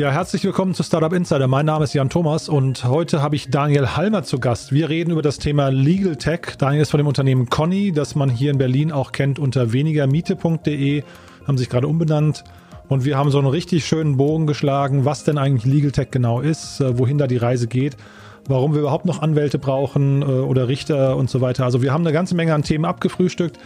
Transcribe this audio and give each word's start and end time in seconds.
Ja, 0.00 0.10
herzlich 0.10 0.42
willkommen 0.44 0.72
zu 0.72 0.82
Startup 0.82 1.12
Insider. 1.12 1.46
Mein 1.46 1.66
Name 1.66 1.84
ist 1.84 1.92
Jan 1.92 2.08
Thomas 2.08 2.48
und 2.48 2.86
heute 2.86 3.20
habe 3.20 3.36
ich 3.36 3.50
Daniel 3.50 3.96
Halmer 3.96 4.22
zu 4.22 4.40
Gast. 4.40 4.72
Wir 4.72 4.88
reden 4.88 5.10
über 5.10 5.20
das 5.20 5.38
Thema 5.38 5.68
Legal 5.68 6.16
Tech. 6.16 6.56
Daniel 6.56 6.80
ist 6.80 6.90
von 6.90 6.96
dem 6.96 7.06
Unternehmen 7.06 7.50
Conny, 7.50 7.92
das 7.92 8.14
man 8.14 8.30
hier 8.30 8.50
in 8.50 8.56
Berlin 8.56 8.92
auch 8.92 9.12
kennt 9.12 9.38
unter 9.38 9.74
wenigermiete.de, 9.74 11.02
haben 11.46 11.58
sich 11.58 11.68
gerade 11.68 11.86
umbenannt. 11.86 12.44
Und 12.88 13.04
wir 13.04 13.18
haben 13.18 13.30
so 13.30 13.36
einen 13.36 13.48
richtig 13.48 13.84
schönen 13.84 14.16
Bogen 14.16 14.46
geschlagen, 14.46 15.04
was 15.04 15.24
denn 15.24 15.36
eigentlich 15.36 15.70
Legal 15.70 15.90
Tech 15.90 16.08
genau 16.10 16.40
ist, 16.40 16.80
äh, 16.80 16.98
wohin 16.98 17.18
da 17.18 17.26
die 17.26 17.36
Reise 17.36 17.66
geht, 17.66 17.98
warum 18.48 18.72
wir 18.72 18.80
überhaupt 18.80 19.04
noch 19.04 19.20
Anwälte 19.20 19.58
brauchen 19.58 20.22
äh, 20.22 20.24
oder 20.24 20.66
Richter 20.68 21.14
und 21.18 21.28
so 21.28 21.42
weiter. 21.42 21.66
Also 21.66 21.82
wir 21.82 21.92
haben 21.92 22.06
eine 22.06 22.14
ganze 22.14 22.34
Menge 22.34 22.54
an 22.54 22.62
Themen 22.62 22.86
abgefrühstückt. 22.86 23.58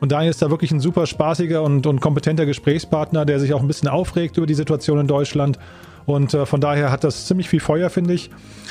Und 0.00 0.12
Daniel 0.12 0.30
ist 0.30 0.40
da 0.40 0.50
wirklich 0.50 0.72
ein 0.72 0.80
super 0.80 1.06
spaßiger 1.06 1.62
und, 1.62 1.86
und 1.86 2.00
kompetenter 2.00 2.46
Gesprächspartner, 2.46 3.26
der 3.26 3.38
sich 3.38 3.52
auch 3.52 3.60
ein 3.60 3.66
bisschen 3.66 3.88
aufregt 3.88 4.38
über 4.38 4.46
die 4.46 4.54
Situation 4.54 4.98
in 4.98 5.06
Deutschland. 5.06 5.58
Und 6.06 6.34
äh, 6.34 6.46
von 6.46 6.60
daher 6.60 6.90
hat 6.90 7.04
das 7.04 7.26
ziemlich 7.26 7.48
viel 7.48 7.60
Feuer, 7.60 7.90
finde 7.90 8.14
ich. 8.14 8.30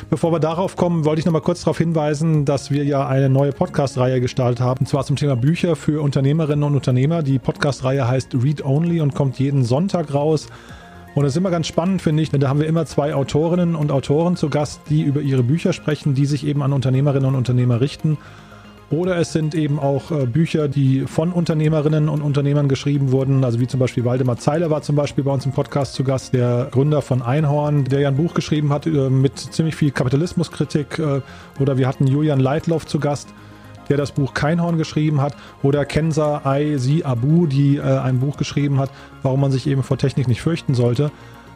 Bevor 0.10 0.32
wir 0.32 0.40
darauf 0.40 0.76
kommen, 0.76 1.06
wollte 1.06 1.20
ich 1.20 1.26
noch 1.26 1.34
mal 1.34 1.42
kurz 1.42 1.62
darauf 1.62 1.78
hinweisen, 1.78 2.46
dass 2.46 2.72
wir 2.72 2.84
ja 2.84 3.08
eine 3.08 3.30
neue 3.30 3.52
Podcast-Reihe 3.52 4.22
gestartet 4.22 4.62
haben, 4.62 4.80
und 4.82 4.88
zwar 4.88 5.06
zum 5.06 5.16
Thema 5.16 5.36
Bücher 5.36 5.76
für 5.76 6.02
Unternehmerinnen 6.02 6.64
und 6.64 6.76
Unternehmer. 6.76 7.24
Die 7.24 7.40
Podcast-Reihe 7.40 8.08
heißt 8.08 8.36
Read 8.36 8.64
Only 8.66 9.02
und 9.02 9.14
kommt 9.14 9.40
jeden 9.40 9.64
Sonntag 9.64 10.14
raus. 10.14 10.48
Und 11.16 11.26
es 11.26 11.34
ist 11.34 11.38
immer 11.38 11.52
ganz 11.52 11.68
spannend, 11.68 12.02
finde 12.02 12.24
ich, 12.24 12.30
denn 12.30 12.40
da 12.40 12.50
haben 12.50 12.60
wir 12.60 12.68
immer 12.68 12.86
zwei 12.86 13.14
Autorinnen 13.14 13.76
und 13.76 13.92
Autoren 13.92 14.36
zu 14.36 14.50
Gast, 14.50 14.82
die 14.90 15.02
über 15.02 15.22
ihre 15.22 15.44
Bücher 15.44 15.74
sprechen, 15.74 16.14
die 16.14 16.26
sich 16.26 16.46
eben 16.46 16.62
an 16.62 16.72
Unternehmerinnen 16.72 17.28
und 17.28 17.36
Unternehmer 17.36 17.82
richten. 17.82 18.18
Oder 18.92 19.18
es 19.18 19.34
sind 19.34 19.54
eben 19.54 19.78
auch 19.78 20.10
äh, 20.10 20.26
Bücher, 20.26 20.68
die 20.68 21.02
von 21.02 21.32
Unternehmerinnen 21.32 22.10
und 22.10 22.22
Unternehmern 22.22 22.68
geschrieben 22.68 23.12
wurden. 23.12 23.44
Also 23.44 23.60
wie 23.60 23.68
zum 23.68 23.80
Beispiel 23.80 24.04
Waldemar 24.04 24.38
Zeiler 24.38 24.72
war 24.72 24.82
zum 24.82 24.96
Beispiel 24.96 25.24
bei 25.24 25.32
uns 25.32 25.46
im 25.46 25.52
Podcast 25.52 25.94
zu 25.94 26.04
Gast, 26.04 26.34
der 26.34 26.70
Gründer 26.72 27.04
von 27.04 27.22
Einhorn, 27.22 27.84
der 27.84 28.00
ja 28.00 28.08
ein 28.08 28.18
Buch 28.18 28.34
geschrieben 28.34 28.74
hat 28.74 28.88
äh, 28.88 29.10
mit 29.10 29.38
ziemlich 29.38 29.76
viel 29.76 29.92
Kapitalismuskritik. 29.92 30.98
Äh, 30.98 31.22
oder 31.60 31.78
wir 31.78 31.88
hatten 31.88 32.08
Julian 32.08 32.40
Leitloff 32.40 32.88
zu 32.88 33.00
Gast, 33.00 33.30
der 33.90 33.98
das 33.98 34.12
Buch 34.12 34.34
Keinhorn 34.34 34.80
geschrieben 34.80 35.22
hat. 35.22 35.36
Oder 35.62 35.86
Kenza 35.86 36.42
Aisi 36.44 37.04
Abu, 37.04 37.46
die 37.46 37.78
äh, 37.78 37.82
ein 37.82 38.20
Buch 38.20 38.38
geschrieben 38.38 38.80
hat, 38.80 38.90
warum 39.22 39.42
man 39.42 39.52
sich 39.52 39.68
eben 39.68 39.84
vor 39.84 40.00
Technik 40.00 40.28
nicht 40.28 40.42
fürchten 40.42 40.74
sollte. 40.74 41.12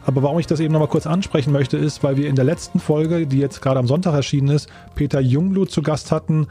Aber 0.06 0.22
warum 0.22 0.38
ich 0.38 0.46
das 0.46 0.60
eben 0.60 0.72
nochmal 0.72 0.88
kurz 0.88 1.06
ansprechen 1.06 1.52
möchte, 1.52 1.78
ist, 1.78 2.04
weil 2.04 2.16
wir 2.16 2.28
in 2.28 2.36
der 2.36 2.44
letzten 2.44 2.78
Folge, 2.78 3.26
die 3.26 3.38
jetzt 3.38 3.60
gerade 3.60 3.80
am 3.80 3.88
Sonntag 3.88 4.14
erschienen 4.14 4.50
ist, 4.50 4.68
Peter 4.94 5.18
Jungblut 5.18 5.72
zu 5.72 5.82
Gast 5.82 6.12
hatten 6.12 6.46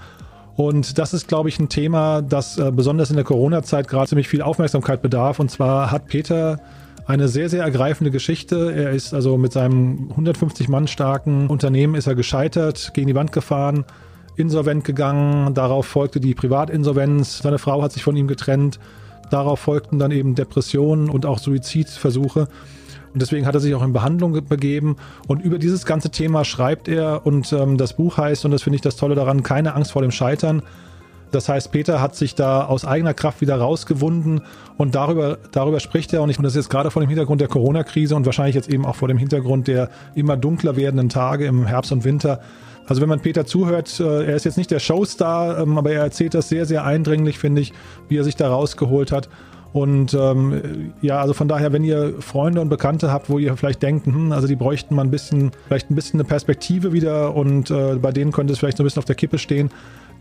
und 0.55 0.97
das 0.99 1.13
ist, 1.13 1.27
glaube 1.27 1.49
ich, 1.49 1.59
ein 1.59 1.69
Thema, 1.69 2.21
das 2.21 2.57
äh, 2.57 2.71
besonders 2.71 3.09
in 3.09 3.15
der 3.15 3.25
Corona-Zeit 3.25 3.87
gerade 3.87 4.07
ziemlich 4.09 4.27
viel 4.27 4.41
Aufmerksamkeit 4.41 5.01
bedarf. 5.01 5.39
Und 5.39 5.49
zwar 5.49 5.91
hat 5.91 6.07
Peter 6.07 6.59
eine 7.07 7.27
sehr, 7.27 7.49
sehr 7.49 7.63
ergreifende 7.63 8.11
Geschichte. 8.11 8.71
Er 8.71 8.91
ist 8.91 9.13
also 9.13 9.37
mit 9.37 9.51
seinem 9.51 10.09
150 10.11 10.69
Mann 10.69 10.87
starken 10.87 11.47
Unternehmen 11.47 11.95
ist 11.95 12.07
er 12.07 12.15
gescheitert, 12.15 12.91
gegen 12.93 13.07
die 13.07 13.15
Wand 13.15 13.31
gefahren, 13.31 13.83
insolvent 14.35 14.85
gegangen. 14.85 15.53
Darauf 15.53 15.87
folgte 15.87 16.19
die 16.19 16.35
Privatinsolvenz. 16.35 17.39
Seine 17.39 17.57
Frau 17.57 17.81
hat 17.81 17.91
sich 17.91 18.03
von 18.03 18.15
ihm 18.15 18.27
getrennt. 18.27 18.79
Darauf 19.31 19.59
folgten 19.59 19.97
dann 19.97 20.11
eben 20.11 20.35
Depressionen 20.35 21.09
und 21.09 21.25
auch 21.25 21.39
Suizidversuche. 21.39 22.47
Und 23.13 23.21
deswegen 23.21 23.45
hat 23.45 23.55
er 23.55 23.61
sich 23.61 23.75
auch 23.75 23.83
in 23.83 23.93
Behandlung 23.93 24.33
begeben. 24.47 24.95
Und 25.27 25.43
über 25.43 25.59
dieses 25.59 25.85
ganze 25.85 26.09
Thema 26.09 26.43
schreibt 26.45 26.87
er. 26.87 27.25
Und 27.25 27.53
ähm, 27.53 27.77
das 27.77 27.93
Buch 27.93 28.17
heißt, 28.17 28.45
und 28.45 28.51
das 28.51 28.63
finde 28.63 28.75
ich 28.75 28.81
das 28.81 28.95
Tolle 28.95 29.15
daran, 29.15 29.43
keine 29.43 29.75
Angst 29.75 29.91
vor 29.91 30.01
dem 30.01 30.11
Scheitern. 30.11 30.63
Das 31.33 31.49
heißt, 31.49 31.71
Peter 31.71 31.99
hat 31.99 32.15
sich 32.15 32.35
da 32.35 32.63
aus 32.63 32.85
eigener 32.85 33.15
Kraft 33.15 33.41
wieder 33.41 33.55
rausgewunden 33.55 34.41
und 34.77 34.93
darüber, 34.93 35.39
darüber 35.51 35.79
spricht 35.79 36.13
er. 36.13 36.21
Und 36.21 36.29
ich 36.29 36.35
finde 36.35 36.47
das 36.47 36.55
jetzt 36.55 36.69
gerade 36.69 36.91
vor 36.91 37.01
dem 37.01 37.09
Hintergrund 37.09 37.41
der 37.41 37.47
Corona-Krise 37.47 38.15
und 38.15 38.25
wahrscheinlich 38.25 38.55
jetzt 38.55 38.69
eben 38.69 38.85
auch 38.85 38.95
vor 38.95 39.07
dem 39.07 39.17
Hintergrund 39.17 39.67
der 39.67 39.89
immer 40.13 40.37
dunkler 40.37 40.75
werdenden 40.75 41.09
Tage 41.09 41.45
im 41.45 41.65
Herbst 41.65 41.91
und 41.91 42.03
Winter. 42.03 42.39
Also 42.85 43.01
wenn 43.01 43.09
man 43.09 43.19
Peter 43.19 43.45
zuhört, 43.45 43.99
äh, 43.99 44.25
er 44.25 44.35
ist 44.35 44.45
jetzt 44.45 44.57
nicht 44.57 44.69
der 44.69 44.79
Showstar, 44.79 45.59
ähm, 45.59 45.77
aber 45.77 45.91
er 45.91 46.03
erzählt 46.03 46.33
das 46.33 46.49
sehr, 46.49 46.65
sehr 46.65 46.83
eindringlich, 46.83 47.39
finde 47.39 47.61
ich, 47.61 47.73
wie 48.09 48.17
er 48.17 48.23
sich 48.23 48.35
da 48.35 48.49
rausgeholt 48.49 49.11
hat. 49.11 49.29
Und 49.73 50.13
ähm, 50.13 50.93
ja, 51.01 51.19
also 51.19 51.33
von 51.33 51.47
daher, 51.47 51.73
wenn 51.73 51.83
ihr 51.83 52.13
Freunde 52.19 52.61
und 52.61 52.69
Bekannte 52.69 53.11
habt, 53.11 53.27
wo 53.29 53.39
ihr 53.39 53.57
vielleicht 53.57 53.81
denkt, 53.81 54.05
hm, 54.05 54.31
also 54.31 54.47
die 54.47 54.55
bräuchten 54.55 54.93
mal 54.93 55.01
ein 55.01 55.09
bisschen, 55.09 55.51
vielleicht 55.67 55.89
ein 55.89 55.95
bisschen 55.95 56.19
eine 56.19 56.27
Perspektive 56.27 56.93
wieder 56.93 57.35
und 57.35 57.71
äh, 57.71 57.95
bei 57.95 58.11
denen 58.11 58.31
könnte 58.31 58.53
es 58.53 58.59
vielleicht 58.59 58.77
so 58.77 58.83
ein 58.83 58.85
bisschen 58.85 58.99
auf 58.99 59.05
der 59.05 59.15
Kippe 59.15 59.39
stehen, 59.39 59.71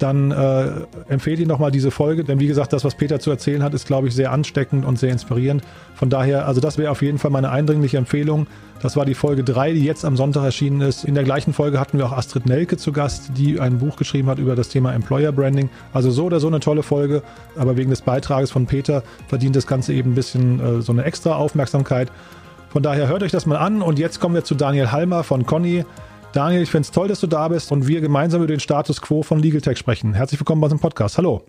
dann 0.02 0.32
äh, 0.32 0.70
empfehle 1.08 1.42
ich 1.42 1.48
nochmal 1.48 1.70
diese 1.70 1.90
Folge, 1.90 2.24
denn 2.24 2.40
wie 2.40 2.46
gesagt, 2.46 2.72
das, 2.72 2.84
was 2.84 2.96
Peter 2.96 3.20
zu 3.20 3.30
erzählen 3.30 3.62
hat, 3.62 3.72
ist, 3.74 3.86
glaube 3.86 4.08
ich, 4.08 4.14
sehr 4.14 4.32
ansteckend 4.32 4.84
und 4.84 4.98
sehr 4.98 5.10
inspirierend. 5.10 5.62
Von 5.94 6.10
daher, 6.10 6.46
also 6.46 6.60
das 6.60 6.78
wäre 6.78 6.90
auf 6.90 7.02
jeden 7.02 7.18
Fall 7.18 7.30
meine 7.30 7.50
eindringliche 7.50 7.98
Empfehlung. 7.98 8.46
Das 8.82 8.96
war 8.96 9.04
die 9.04 9.14
Folge 9.14 9.44
3, 9.44 9.74
die 9.74 9.84
jetzt 9.84 10.04
am 10.04 10.16
Sonntag 10.16 10.42
erschienen 10.42 10.80
ist. 10.80 11.04
In 11.04 11.14
der 11.14 11.22
gleichen 11.22 11.52
Folge 11.52 11.78
hatten 11.78 11.98
wir 11.98 12.06
auch 12.06 12.12
Astrid 12.12 12.46
Nelke 12.46 12.76
zu 12.76 12.90
Gast, 12.90 13.30
die 13.36 13.60
ein 13.60 13.78
Buch 13.78 13.96
geschrieben 13.96 14.28
hat 14.28 14.40
über 14.40 14.56
das 14.56 14.70
Thema 14.70 14.92
Employer 14.92 15.30
Branding. 15.30 15.70
Also 15.92 16.10
so 16.10 16.24
oder 16.24 16.40
so 16.40 16.48
eine 16.48 16.58
tolle 16.58 16.82
Folge, 16.82 17.22
aber 17.56 17.76
wegen 17.76 17.90
des 17.90 18.02
Beitrages 18.02 18.50
von 18.50 18.66
Peter 18.66 19.04
verdient 19.28 19.54
das 19.54 19.68
Ganze 19.68 19.92
eben 19.92 20.12
ein 20.12 20.14
bisschen 20.16 20.58
äh, 20.58 20.82
so 20.82 20.90
eine 20.90 21.04
extra 21.04 21.36
Aufmerksamkeit. 21.36 22.10
Von 22.70 22.82
daher 22.82 23.06
hört 23.06 23.22
euch 23.22 23.30
das 23.30 23.46
mal 23.46 23.58
an 23.58 23.82
und 23.82 23.98
jetzt 23.98 24.18
kommen 24.18 24.34
wir 24.34 24.44
zu 24.44 24.54
Daniel 24.54 24.90
Halmer 24.90 25.22
von 25.22 25.46
Conny. 25.46 25.84
Daniel, 26.32 26.62
ich 26.62 26.70
finde 26.70 26.86
es 26.86 26.90
toll, 26.90 27.08
dass 27.08 27.20
du 27.20 27.26
da 27.26 27.48
bist 27.48 27.70
und 27.72 27.86
wir 27.86 28.00
gemeinsam 28.00 28.40
über 28.40 28.48
den 28.48 28.60
Status 28.60 29.02
quo 29.02 29.22
von 29.22 29.38
Legal 29.38 29.60
Tech 29.60 29.76
sprechen. 29.76 30.14
Herzlich 30.14 30.40
willkommen 30.40 30.62
bei 30.62 30.66
unserem 30.66 30.80
Podcast. 30.80 31.18
Hallo. 31.18 31.44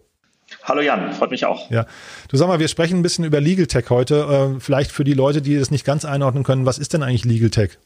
Hallo 0.64 0.82
Jan, 0.82 1.14
freut 1.14 1.32
mich 1.32 1.46
auch. 1.46 1.72
Ja, 1.72 1.86
du 2.28 2.36
sag 2.36 2.48
mal, 2.48 2.60
wir 2.60 2.68
sprechen 2.68 3.00
ein 3.00 3.02
bisschen 3.02 3.24
über 3.24 3.40
Legal 3.40 3.66
Tech 3.66 3.86
heute. 3.90 4.56
Äh, 4.56 4.60
vielleicht 4.60 4.92
für 4.92 5.06
die 5.06 5.14
Leute, 5.14 5.42
die 5.42 5.58
das 5.58 5.72
nicht 5.72 5.86
ganz 5.86 6.04
einordnen 6.04 6.44
können, 6.44 6.66
was 6.66 6.80
ist 6.80 6.92
denn 6.94 7.02
eigentlich 7.02 7.24
Legal 7.24 7.50
Tech? 7.50 7.78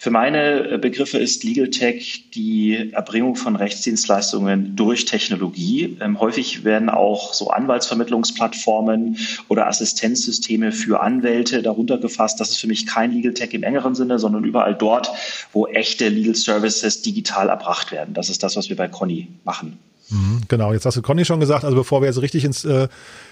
Für 0.00 0.12
meine 0.12 0.74
äh, 0.74 0.78
Begriffe 0.78 1.18
ist 1.18 1.42
Legal 1.42 1.70
Tech 1.70 2.30
die 2.32 2.92
Erbringung 2.92 3.34
von 3.34 3.56
Rechtsdienstleistungen 3.56 4.76
durch 4.76 5.06
Technologie. 5.06 5.98
Ähm, 6.00 6.20
häufig 6.20 6.62
werden 6.62 6.88
auch 6.88 7.34
so 7.34 7.50
Anwaltsvermittlungsplattformen 7.50 9.18
oder 9.48 9.66
Assistenzsysteme 9.66 10.70
für 10.70 11.00
Anwälte 11.00 11.62
darunter 11.62 11.98
gefasst. 11.98 12.38
Das 12.38 12.50
ist 12.50 12.58
für 12.58 12.68
mich 12.68 12.86
kein 12.86 13.10
Legal 13.10 13.34
Tech 13.34 13.52
im 13.54 13.64
engeren 13.64 13.96
Sinne, 13.96 14.20
sondern 14.20 14.44
überall 14.44 14.76
dort, 14.76 15.10
wo 15.52 15.66
echte 15.66 16.08
Legal 16.08 16.36
Services 16.36 17.02
digital 17.02 17.48
erbracht 17.48 17.90
werden. 17.90 18.14
Das 18.14 18.28
ist 18.28 18.44
das, 18.44 18.54
was 18.54 18.68
wir 18.68 18.76
bei 18.76 18.86
Conny 18.86 19.26
machen. 19.42 19.80
Mhm, 20.10 20.42
genau, 20.46 20.72
jetzt 20.72 20.86
hast 20.86 20.96
du 20.96 21.02
Conny 21.02 21.24
schon 21.24 21.40
gesagt, 21.40 21.64
also 21.64 21.76
bevor 21.76 22.02
wir 22.02 22.06
jetzt 22.06 22.22
richtig 22.22 22.44
ins, 22.44 22.64
äh, 22.64 22.86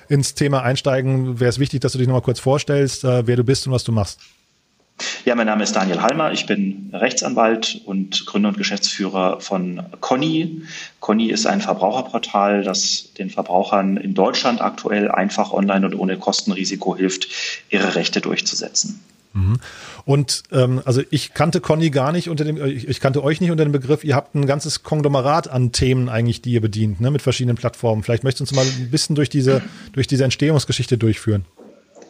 ins 0.08 0.34
Thema 0.34 0.62
einsteigen, 0.62 1.38
wäre 1.38 1.48
es 1.48 1.60
wichtig, 1.60 1.80
dass 1.80 1.92
du 1.92 1.98
dich 1.98 2.08
nochmal 2.08 2.22
kurz 2.22 2.40
vorstellst, 2.40 3.04
äh, 3.04 3.24
wer 3.24 3.36
du 3.36 3.44
bist 3.44 3.68
und 3.68 3.72
was 3.72 3.84
du 3.84 3.92
machst. 3.92 4.18
Ja, 5.24 5.34
mein 5.34 5.46
Name 5.46 5.62
ist 5.64 5.76
Daniel 5.76 6.00
Halmer. 6.00 6.32
Ich 6.32 6.46
bin 6.46 6.90
Rechtsanwalt 6.92 7.82
und 7.84 8.24
Gründer 8.26 8.50
und 8.50 8.58
Geschäftsführer 8.58 9.40
von 9.40 9.82
Conny. 10.00 10.62
Conny 11.00 11.30
ist 11.30 11.46
ein 11.46 11.60
Verbraucherportal, 11.60 12.62
das 12.62 13.12
den 13.14 13.28
Verbrauchern 13.28 13.96
in 13.96 14.14
Deutschland 14.14 14.60
aktuell 14.60 15.10
einfach 15.10 15.52
online 15.52 15.86
und 15.86 15.94
ohne 15.94 16.16
Kostenrisiko 16.16 16.96
hilft, 16.96 17.28
ihre 17.70 17.94
Rechte 17.94 18.20
durchzusetzen. 18.20 19.00
Mhm. 19.34 19.58
Und 20.06 20.44
ähm, 20.52 20.80
also 20.84 21.02
ich 21.10 21.34
kannte 21.34 21.60
Conny 21.60 21.90
gar 21.90 22.12
nicht 22.12 22.30
unter 22.30 22.44
dem, 22.44 22.64
ich, 22.64 22.88
ich, 22.88 23.00
kannte 23.00 23.22
euch 23.22 23.40
nicht 23.40 23.50
unter 23.50 23.64
dem 23.64 23.72
Begriff, 23.72 24.02
ihr 24.02 24.14
habt 24.14 24.34
ein 24.34 24.46
ganzes 24.46 24.82
Konglomerat 24.82 25.48
an 25.48 25.72
Themen 25.72 26.08
eigentlich, 26.08 26.40
die 26.40 26.52
ihr 26.52 26.60
bedient, 26.60 27.00
ne, 27.00 27.10
mit 27.10 27.20
verschiedenen 27.20 27.56
Plattformen. 27.56 28.02
Vielleicht 28.02 28.24
möchtest 28.24 28.52
du 28.52 28.56
uns 28.58 28.66
mal 28.66 28.82
ein 28.82 28.90
bisschen 28.90 29.14
durch 29.14 29.28
diese, 29.28 29.62
durch 29.92 30.06
diese 30.06 30.24
Entstehungsgeschichte 30.24 30.96
durchführen. 30.96 31.44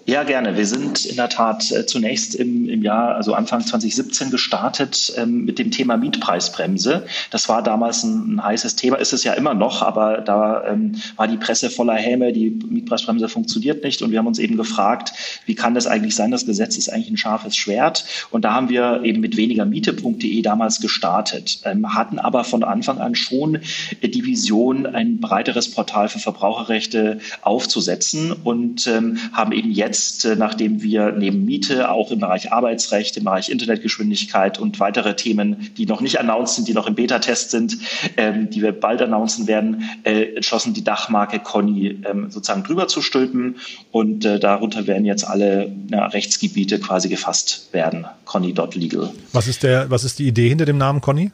Ja, 0.08 0.22
gerne. 0.22 0.56
Wir 0.56 0.66
sind 0.68 1.04
in 1.04 1.16
der 1.16 1.28
Tat 1.28 1.72
äh, 1.72 1.84
zunächst 1.84 2.36
im, 2.36 2.68
im 2.68 2.80
Jahr, 2.80 3.16
also 3.16 3.34
Anfang 3.34 3.60
2017 3.60 4.30
gestartet 4.30 5.12
ähm, 5.16 5.44
mit 5.44 5.58
dem 5.58 5.72
Thema 5.72 5.96
Mietpreisbremse. 5.96 7.06
Das 7.32 7.48
war 7.48 7.60
damals 7.60 8.04
ein, 8.04 8.36
ein, 8.36 8.44
heißes 8.44 8.76
Thema, 8.76 8.98
ist 8.98 9.12
es 9.12 9.24
ja 9.24 9.32
immer 9.32 9.52
noch, 9.54 9.82
aber 9.82 10.18
da 10.18 10.64
ähm, 10.64 10.94
war 11.16 11.26
die 11.26 11.38
Presse 11.38 11.70
voller 11.70 11.94
Häme, 11.96 12.32
die 12.32 12.50
Mietpreisbremse 12.50 13.28
funktioniert 13.28 13.82
nicht 13.82 14.00
und 14.00 14.12
wir 14.12 14.20
haben 14.20 14.28
uns 14.28 14.38
eben 14.38 14.56
gefragt, 14.56 15.12
wie 15.44 15.56
kann 15.56 15.74
das 15.74 15.88
eigentlich 15.88 16.14
sein? 16.14 16.30
Das 16.30 16.46
Gesetz 16.46 16.76
ist 16.76 16.88
eigentlich 16.88 17.10
ein 17.10 17.16
scharfes 17.16 17.56
Schwert 17.56 18.04
und 18.30 18.44
da 18.44 18.54
haben 18.54 18.68
wir 18.68 19.00
eben 19.02 19.18
mit 19.18 19.36
wenigermiete.de 19.36 20.40
damals 20.40 20.80
gestartet, 20.80 21.62
ähm, 21.64 21.96
hatten 21.96 22.20
aber 22.20 22.44
von 22.44 22.62
Anfang 22.62 22.98
an 22.98 23.16
schon 23.16 23.58
die 24.04 24.24
Vision, 24.24 24.86
ein 24.86 25.18
breiteres 25.18 25.68
Portal 25.72 26.08
für 26.08 26.20
Verbraucherrechte 26.20 27.18
aufzusetzen 27.42 28.30
und 28.30 28.86
ähm, 28.86 29.18
haben 29.32 29.50
eben 29.50 29.72
jetzt 29.72 29.95
jetzt, 29.96 30.24
äh, 30.24 30.36
nachdem 30.36 30.82
wir 30.82 31.12
neben 31.12 31.44
Miete 31.44 31.90
auch 31.90 32.10
im 32.10 32.20
Bereich 32.20 32.52
Arbeitsrecht, 32.52 33.16
im 33.16 33.24
Bereich 33.24 33.48
Internetgeschwindigkeit 33.48 34.58
und 34.58 34.78
weitere 34.78 35.16
Themen, 35.16 35.70
die 35.76 35.86
noch 35.86 36.00
nicht 36.00 36.20
announced 36.20 36.56
sind, 36.56 36.68
die 36.68 36.74
noch 36.74 36.86
im 36.86 36.94
Beta-Test 36.94 37.50
sind, 37.50 37.78
ähm, 38.16 38.50
die 38.50 38.62
wir 38.62 38.72
bald 38.72 39.00
announcen 39.00 39.46
werden, 39.46 39.84
äh, 40.04 40.34
entschlossen, 40.36 40.74
die 40.74 40.84
Dachmarke 40.84 41.38
Conny 41.38 42.02
ähm, 42.04 42.30
sozusagen 42.30 42.62
drüber 42.62 42.88
zu 42.88 43.00
stülpen. 43.00 43.56
Und 43.90 44.24
äh, 44.24 44.38
darunter 44.38 44.86
werden 44.86 45.06
jetzt 45.06 45.26
alle 45.26 45.72
ja, 45.90 46.06
Rechtsgebiete 46.06 46.78
quasi 46.78 47.08
gefasst 47.08 47.68
werden. 47.72 48.04
Conny.legal. 48.26 49.10
Was 49.32 49.48
ist 49.48 49.62
der, 49.62 49.90
was 49.90 50.04
ist 50.04 50.18
die 50.18 50.26
Idee 50.26 50.48
hinter 50.48 50.66
dem 50.66 50.78
Namen 50.78 51.00
Conny? 51.00 51.30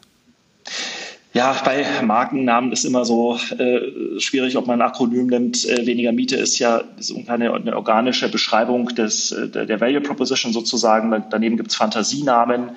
Ja, 1.34 1.56
bei 1.64 1.86
Markennamen 2.02 2.72
ist 2.72 2.84
immer 2.84 3.06
so 3.06 3.38
äh, 3.58 4.20
schwierig, 4.20 4.56
ob 4.56 4.66
man 4.66 4.82
ein 4.82 4.86
Akronym 4.86 5.28
nimmt. 5.28 5.66
Äh, 5.66 5.86
weniger 5.86 6.12
Miete 6.12 6.36
ist 6.36 6.58
ja 6.58 6.82
ist 6.98 7.14
eine, 7.26 7.54
eine 7.54 7.74
organische 7.74 8.28
Beschreibung 8.28 8.88
des, 8.88 9.32
äh, 9.32 9.48
der 9.48 9.80
Value 9.80 10.02
Proposition 10.02 10.52
sozusagen. 10.52 11.24
Daneben 11.30 11.56
gibt's 11.56 11.74
Fantasienamen. 11.74 12.72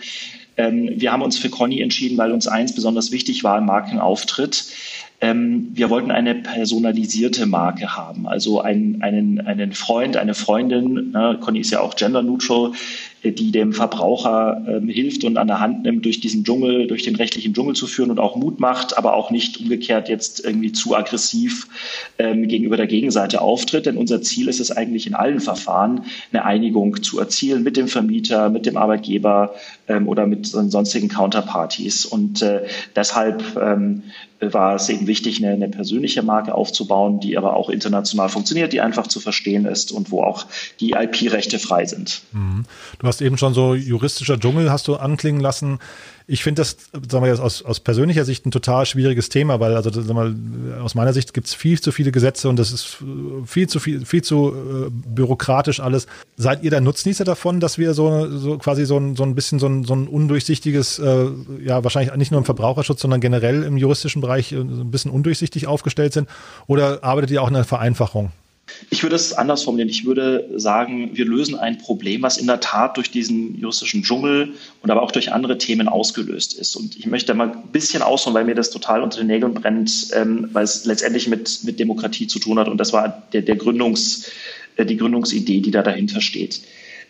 Ähm, 0.55 0.89
wir 0.95 1.11
haben 1.11 1.21
uns 1.21 1.37
für 1.37 1.49
Conny 1.49 1.81
entschieden, 1.81 2.17
weil 2.17 2.31
uns 2.31 2.47
eins 2.47 2.73
besonders 2.73 3.11
wichtig 3.11 3.43
war 3.43 3.57
im 3.57 3.65
Markenauftritt. 3.65 4.67
Ähm, 5.19 5.69
wir 5.73 5.89
wollten 5.89 6.11
eine 6.11 6.35
personalisierte 6.35 7.45
Marke 7.45 7.95
haben, 7.95 8.27
also 8.27 8.61
einen, 8.61 9.01
einen, 9.01 9.39
einen 9.39 9.71
Freund, 9.71 10.17
eine 10.17 10.33
Freundin, 10.33 11.11
ne, 11.11 11.37
Conny 11.41 11.59
ist 11.59 11.71
ja 11.71 11.79
auch 11.79 11.95
gender 11.95 12.21
neutral, 12.21 12.73
die 13.31 13.51
dem 13.51 13.73
Verbraucher 13.73 14.63
ähm, 14.67 14.87
hilft 14.87 15.23
und 15.23 15.37
an 15.37 15.47
der 15.47 15.59
Hand 15.59 15.83
nimmt, 15.83 16.05
durch 16.05 16.19
diesen 16.19 16.43
Dschungel, 16.43 16.87
durch 16.87 17.03
den 17.03 17.15
rechtlichen 17.15 17.53
Dschungel 17.53 17.75
zu 17.75 17.87
führen 17.87 18.11
und 18.11 18.19
auch 18.19 18.35
Mut 18.35 18.59
macht, 18.59 18.97
aber 18.97 19.15
auch 19.15 19.31
nicht 19.31 19.59
umgekehrt 19.59 20.09
jetzt 20.09 20.43
irgendwie 20.43 20.71
zu 20.71 20.95
aggressiv 20.95 21.67
ähm, 22.17 22.47
gegenüber 22.47 22.77
der 22.77 22.87
Gegenseite 22.87 23.41
auftritt. 23.41 23.85
Denn 23.85 23.97
unser 23.97 24.21
Ziel 24.21 24.47
ist 24.47 24.59
es 24.59 24.71
eigentlich 24.71 25.07
in 25.07 25.15
allen 25.15 25.39
Verfahren, 25.39 26.05
eine 26.31 26.45
Einigung 26.45 27.01
zu 27.01 27.19
erzielen 27.19 27.63
mit 27.63 27.77
dem 27.77 27.87
Vermieter, 27.87 28.49
mit 28.49 28.65
dem 28.65 28.77
Arbeitgeber 28.77 29.55
ähm, 29.87 30.07
oder 30.07 30.27
mit 30.27 30.45
sonstigen 30.45 31.09
Counterparties. 31.09 32.05
Und 32.05 32.41
äh, 32.41 32.61
deshalb 32.95 33.43
ähm, 33.61 34.03
war 34.39 34.75
es 34.75 34.89
eben 34.89 35.07
wichtig, 35.07 35.43
eine, 35.43 35.53
eine 35.53 35.69
persönliche 35.69 36.21
Marke 36.21 36.53
aufzubauen, 36.55 37.19
die 37.19 37.37
aber 37.37 37.55
auch 37.55 37.69
international 37.69 38.29
funktioniert, 38.29 38.73
die 38.73 38.81
einfach 38.81 39.07
zu 39.07 39.19
verstehen 39.19 39.65
ist 39.65 39.91
und 39.91 40.11
wo 40.11 40.23
auch 40.23 40.45
die 40.79 40.91
IP-Rechte 40.91 41.59
frei 41.59 41.85
sind. 41.85 42.21
Mhm. 42.31 42.65
Du 42.99 43.07
hast 43.07 43.21
eben 43.21 43.37
schon 43.37 43.53
so 43.53 43.75
juristischer 43.75 44.39
Dschungel 44.39 44.71
hast 44.71 44.87
du 44.87 44.95
anklingen 44.95 45.41
lassen. 45.41 45.79
Ich 46.27 46.43
finde 46.43 46.61
das, 46.61 46.77
sagen 46.91 47.23
wir 47.23 47.29
jetzt 47.29 47.39
aus, 47.39 47.61
aus 47.61 47.79
persönlicher 47.79 48.25
Sicht 48.25 48.45
ein 48.45 48.51
total 48.51 48.87
schwieriges 48.87 49.29
Thema, 49.29 49.59
weil 49.59 49.75
also 49.75 49.91
sagen 49.91 50.67
wir, 50.67 50.81
aus 50.81 50.95
meiner 50.95 51.13
Sicht 51.13 51.35
gibt 51.35 51.47
es 51.47 51.53
viel 51.53 51.79
zu 51.79 51.91
viele 51.91 52.11
Gesetze 52.11 52.49
und 52.49 52.57
das 52.57 52.71
ist 52.71 52.97
viel 53.45 53.69
zu 53.69 53.79
viel, 53.79 54.05
viel 54.05 54.23
zu 54.23 54.49
äh, 54.49 54.89
bürokratisch 54.89 55.79
alles. 55.79 56.07
Seid 56.35 56.63
ihr 56.63 56.71
der 56.71 56.81
Nutznießer 56.81 57.25
davon, 57.25 57.59
dass 57.59 57.77
wir 57.77 57.93
so, 57.93 58.27
so 58.37 58.57
quasi 58.57 58.85
so 58.85 58.97
ein, 58.97 59.15
so 59.15 59.23
ein 59.23 59.35
bisschen 59.35 59.59
so 59.59 59.67
ein, 59.67 59.83
so 59.83 59.93
ein 59.93 60.07
undurchsichtiges, 60.07 60.97
äh, 60.97 61.27
ja 61.63 61.83
wahrscheinlich 61.83 62.15
nicht 62.15 62.31
nur 62.31 62.39
im 62.39 62.45
Verbraucherschutz, 62.45 63.01
sondern 63.01 63.21
generell 63.21 63.61
im 63.61 63.77
juristischen 63.77 64.21
Bereich 64.21 64.51
äh, 64.51 64.57
ein 64.57 64.89
bisschen 64.89 65.11
undurchsichtig 65.11 65.67
aufgestellt 65.67 66.13
sind? 66.13 66.27
Oder 66.65 67.03
arbeitet 67.03 67.29
ihr 67.31 67.43
auch 67.43 67.49
in 67.49 67.55
einer 67.55 67.65
Vereinfachung? 67.65 68.31
Ich 68.89 69.03
würde 69.03 69.15
es 69.15 69.33
anders 69.33 69.63
formulieren. 69.63 69.89
Ich 69.89 70.05
würde 70.05 70.49
sagen, 70.55 71.11
wir 71.13 71.25
lösen 71.25 71.55
ein 71.55 71.77
Problem, 71.77 72.23
was 72.23 72.37
in 72.37 72.47
der 72.47 72.59
Tat 72.59 72.97
durch 72.97 73.11
diesen 73.11 73.59
juristischen 73.59 74.03
Dschungel 74.03 74.53
und 74.81 74.89
aber 74.89 75.03
auch 75.03 75.11
durch 75.11 75.31
andere 75.31 75.57
Themen 75.57 75.87
ausgelöst 75.87 76.53
ist. 76.53 76.75
Und 76.75 76.95
ich 76.97 77.05
möchte 77.05 77.33
mal 77.33 77.51
ein 77.51 77.71
bisschen 77.71 78.01
ausholen, 78.01 78.35
weil 78.35 78.45
mir 78.45 78.55
das 78.55 78.71
total 78.71 79.03
unter 79.03 79.19
den 79.19 79.27
Nägeln 79.27 79.53
brennt, 79.53 80.07
ähm, 80.13 80.49
weil 80.51 80.63
es 80.63 80.85
letztendlich 80.85 81.27
mit, 81.27 81.63
mit 81.63 81.79
Demokratie 81.79 82.27
zu 82.27 82.39
tun 82.39 82.57
hat. 82.57 82.67
Und 82.67 82.77
das 82.77 82.91
war 82.91 83.23
der, 83.33 83.43
der 83.43 83.55
Gründungs, 83.55 84.31
äh, 84.77 84.85
die 84.85 84.97
Gründungsidee, 84.97 85.61
die 85.61 85.71
da 85.71 85.83
dahinter 85.83 86.21
steht. 86.21 86.61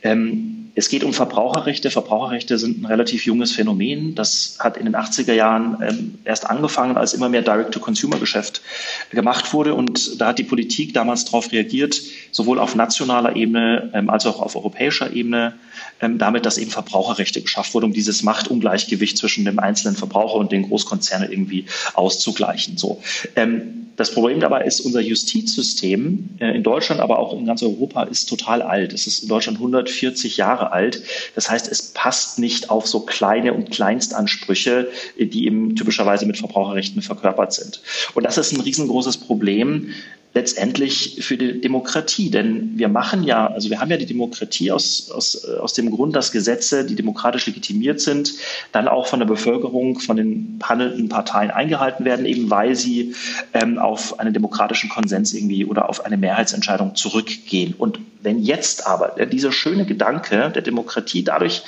Ähm, 0.04 0.65
es 0.77 0.89
geht 0.89 1.06
um 1.06 1.13
Verbraucherrechte. 1.13 1.89
Verbraucherrechte 1.89 2.57
sind 2.57 2.81
ein 2.81 2.86
relativ 2.86 3.25
junges 3.25 3.54
Phänomen. 3.54 4.13
Das 4.13 4.57
hat 4.60 4.75
in 4.75 4.86
den 4.86 4.95
80er 4.95 5.33
Jahren 5.33 5.77
ähm, 5.81 6.19
erst 6.25 6.50
angefangen, 6.50 6.98
als 6.98 7.13
immer 7.13 7.30
mehr 7.30 7.42
Direct-to-Consumer-Geschäft 7.42 8.62
gemacht 9.10 9.54
wurde. 9.54 9.74
Und 9.74 10.19
da 10.19 10.27
hat 10.27 10.39
die 10.39 10.44
Politik 10.44 10.94
damals 10.94 11.24
darauf 11.24 11.51
reagiert, 11.54 12.01
sowohl 12.31 12.60
auf 12.60 12.75
nationaler 12.75 13.38
Ebene 13.38 13.89
ähm, 13.94 14.10
als 14.10 14.25
auch 14.25 14.42
auf 14.42 14.57
europäischer 14.57 15.13
Ebene, 15.13 15.54
damit, 16.00 16.45
dass 16.45 16.57
eben 16.57 16.72
Verbraucherrechte 16.72 17.42
geschafft 17.42 17.74
wurden, 17.74 17.86
um 17.86 17.94
dieses 17.94 18.24
Machtungleichgewicht 18.24 19.18
zwischen 19.18 19.45
dem 19.45 19.60
einzelnen 19.60 19.95
Verbraucher 19.95 20.36
und 20.36 20.51
den 20.51 20.63
Großkonzernen 20.63 21.31
irgendwie 21.31 21.66
auszugleichen. 21.94 22.77
So. 22.77 23.01
Ähm, 23.36 23.86
das 23.95 24.12
Problem 24.12 24.39
dabei 24.39 24.66
ist, 24.66 24.81
unser 24.81 25.00
Justizsystem 25.00 26.30
äh, 26.39 26.56
in 26.56 26.63
Deutschland, 26.63 27.00
aber 27.01 27.19
auch 27.19 27.33
in 27.33 27.45
ganz 27.45 27.63
Europa 27.63 28.04
ist 28.04 28.27
total 28.27 28.62
alt. 28.62 28.94
Es 28.94 29.07
ist 29.07 29.24
in 29.24 29.30
Deutschland 29.30 29.57
140 29.57 30.38
Jahre 30.38 30.72
alt. 30.72 31.01
Das 31.33 31.50
heißt, 31.50 31.72
es 31.72 31.94
passt 31.94 32.39
nicht 32.39 32.69
auf 32.69 32.88
so 32.88 33.01
kleine 33.01 33.54
und 33.54 33.72
Kleinstansprüche, 33.72 34.89
äh, 35.18 35.25
die 35.25 35.45
eben 35.45 35.75
typischerweise 35.75 36.25
mit 36.25 36.38
Verbraucherrechten 36.38 37.01
verkörpert 37.01 37.54
sind. 37.54 37.81
Und 38.13 38.24
das 38.25 38.38
ist 38.38 38.51
ein 38.51 38.62
riesengroßes 38.62 39.18
Problem, 39.18 39.94
letztendlich 40.33 41.19
für 41.22 41.38
die 41.38 41.62
Demokratie. 41.62 42.30
Denn 42.30 42.77
wir 42.77 42.89
machen 42.89 43.24
ja, 43.24 43.48
also 43.48 43.69
wir 43.69 43.80
haben 43.80 43.89
ja 43.89 43.98
die 43.98 44.06
Demokratie 44.06 44.72
aus, 44.72 45.10
aus, 45.10 45.45
aus 45.66 45.74
dem 45.74 45.90
Grund, 45.92 46.16
dass 46.16 46.32
Gesetze, 46.32 46.86
die 46.86 46.96
demokratisch 46.96 47.48
legitimiert 47.48 48.00
sind, 48.00 48.34
dann 48.72 48.88
auch 48.88 49.08
von 49.08 49.20
der 49.20 49.26
Bevölkerung, 49.26 50.00
von 50.00 50.16
den 50.16 50.60
handelnden 50.64 51.10
Parteien 51.10 51.50
eingehalten 51.50 52.06
werden, 52.06 52.26
eben 52.26 52.50
weil 52.52 52.76
sie 52.76 53.16
ähm, 53.54 53.80
auf 53.80 54.20
einen 54.20 54.34
demokratischen 54.34 54.90
Konsens 54.90 55.34
irgendwie 55.34 55.66
oder 55.66 55.90
auf 55.90 56.06
eine 56.06 56.18
Mehrheitsentscheidung 56.18 56.96
zurückgehen. 56.96 57.74
Und 57.76 58.00
wenn 58.25 58.44
jetzt 58.44 58.86
aber 58.86 59.25
dieser 59.25 59.51
schöne 59.51 59.86
Gedanke 59.86 60.51
der 60.54 60.62
Demokratie 60.62 61.24
dadurch 61.24 61.63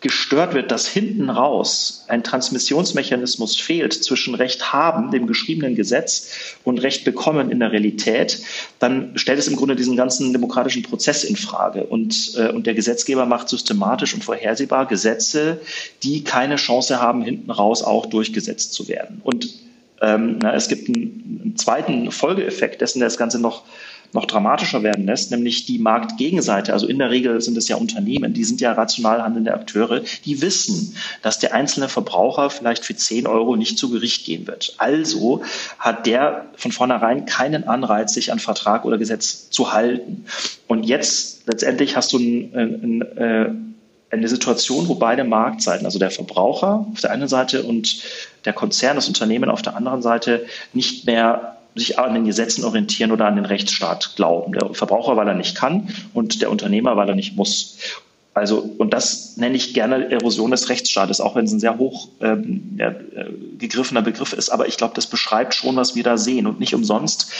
gestört 0.00 0.54
wird, 0.54 0.70
dass 0.70 0.88
hinten 0.88 1.28
raus 1.28 2.06
ein 2.08 2.24
Transmissionsmechanismus 2.24 3.56
fehlt 3.56 3.92
zwischen 3.92 4.34
Recht 4.34 4.72
haben, 4.72 5.10
dem 5.10 5.26
geschriebenen 5.26 5.76
Gesetz, 5.76 6.56
und 6.64 6.78
Recht 6.78 7.04
bekommen 7.04 7.50
in 7.50 7.60
der 7.60 7.72
Realität, 7.72 8.42
dann 8.78 9.12
stellt 9.16 9.38
es 9.38 9.48
im 9.48 9.56
Grunde 9.56 9.76
diesen 9.76 9.96
ganzen 9.96 10.32
demokratischen 10.32 10.82
Prozess 10.82 11.22
in 11.22 11.36
Frage. 11.36 11.84
Und, 11.84 12.32
äh, 12.36 12.48
und 12.48 12.66
der 12.66 12.74
Gesetzgeber 12.74 13.26
macht 13.26 13.48
systematisch 13.48 14.14
und 14.14 14.24
vorhersehbar 14.24 14.86
Gesetze, 14.86 15.60
die 16.02 16.24
keine 16.24 16.56
Chance 16.56 17.00
haben, 17.00 17.22
hinten 17.22 17.50
raus 17.50 17.82
auch 17.82 18.06
durchgesetzt 18.06 18.72
zu 18.72 18.88
werden. 18.88 19.20
Und 19.22 19.48
ähm, 20.00 20.38
na, 20.40 20.54
es 20.54 20.68
gibt 20.68 20.88
einen, 20.88 21.40
einen 21.42 21.56
zweiten 21.56 22.10
Folgeeffekt 22.10 22.80
dessen, 22.80 23.00
der 23.00 23.08
das 23.08 23.18
Ganze 23.18 23.38
noch 23.38 23.64
noch 24.12 24.24
dramatischer 24.24 24.82
werden 24.82 25.06
lässt, 25.06 25.30
nämlich 25.30 25.66
die 25.66 25.78
Marktgegenseite. 25.78 26.72
Also 26.72 26.86
in 26.86 26.98
der 26.98 27.10
Regel 27.10 27.40
sind 27.40 27.56
es 27.56 27.68
ja 27.68 27.76
Unternehmen, 27.76 28.34
die 28.34 28.44
sind 28.44 28.60
ja 28.60 28.72
rational 28.72 29.22
handelnde 29.22 29.54
Akteure, 29.54 30.02
die 30.24 30.42
wissen, 30.42 30.96
dass 31.22 31.38
der 31.38 31.54
einzelne 31.54 31.88
Verbraucher 31.88 32.50
vielleicht 32.50 32.84
für 32.84 32.96
10 32.96 33.26
Euro 33.26 33.56
nicht 33.56 33.78
zu 33.78 33.90
Gericht 33.90 34.24
gehen 34.26 34.46
wird. 34.46 34.74
Also 34.78 35.42
hat 35.78 36.06
der 36.06 36.46
von 36.56 36.72
vornherein 36.72 37.24
keinen 37.26 37.68
Anreiz, 37.68 38.14
sich 38.14 38.32
an 38.32 38.38
Vertrag 38.38 38.84
oder 38.84 38.98
Gesetz 38.98 39.50
zu 39.50 39.72
halten. 39.72 40.24
Und 40.66 40.84
jetzt 40.84 41.46
letztendlich 41.46 41.96
hast 41.96 42.12
du 42.12 42.18
ein, 42.18 42.54
ein, 42.54 43.02
ein 43.02 43.18
äh, 43.18 43.50
eine 44.10 44.28
Situation, 44.28 44.88
wo 44.88 44.96
beide 44.96 45.24
Marktseiten, 45.24 45.86
also 45.86 45.98
der 45.98 46.10
Verbraucher 46.10 46.86
auf 46.90 47.00
der 47.00 47.12
einen 47.12 47.28
Seite 47.28 47.62
und 47.62 48.02
der 48.44 48.52
Konzern, 48.52 48.96
das 48.96 49.08
Unternehmen 49.08 49.50
auf 49.50 49.62
der 49.62 49.76
anderen 49.76 50.02
Seite, 50.02 50.46
nicht 50.72 51.06
mehr 51.06 51.59
sich 51.74 51.98
an 51.98 52.14
den 52.14 52.24
Gesetzen 52.24 52.64
orientieren 52.64 53.12
oder 53.12 53.26
an 53.26 53.36
den 53.36 53.44
Rechtsstaat 53.44 54.14
glauben. 54.16 54.52
Der 54.52 54.74
Verbraucher, 54.74 55.16
weil 55.16 55.28
er 55.28 55.34
nicht 55.34 55.56
kann 55.56 55.88
und 56.14 56.42
der 56.42 56.50
Unternehmer, 56.50 56.96
weil 56.96 57.08
er 57.08 57.14
nicht 57.14 57.36
muss. 57.36 57.78
Also, 58.32 58.58
und 58.58 58.92
das 58.94 59.36
nenne 59.36 59.56
ich 59.56 59.74
gerne 59.74 60.10
Erosion 60.10 60.52
des 60.52 60.68
Rechtsstaates, 60.68 61.20
auch 61.20 61.34
wenn 61.34 61.44
es 61.44 61.52
ein 61.52 61.60
sehr 61.60 61.78
hoch 61.78 62.08
ähm, 62.20 62.78
äh, 62.78 62.92
gegriffener 63.58 64.02
Begriff 64.02 64.32
ist. 64.32 64.50
Aber 64.50 64.68
ich 64.68 64.76
glaube, 64.76 64.94
das 64.94 65.06
beschreibt 65.08 65.54
schon, 65.54 65.76
was 65.76 65.96
wir 65.96 66.04
da 66.04 66.16
sehen. 66.16 66.46
Und 66.46 66.60
nicht 66.60 66.74
umsonst 66.74 67.32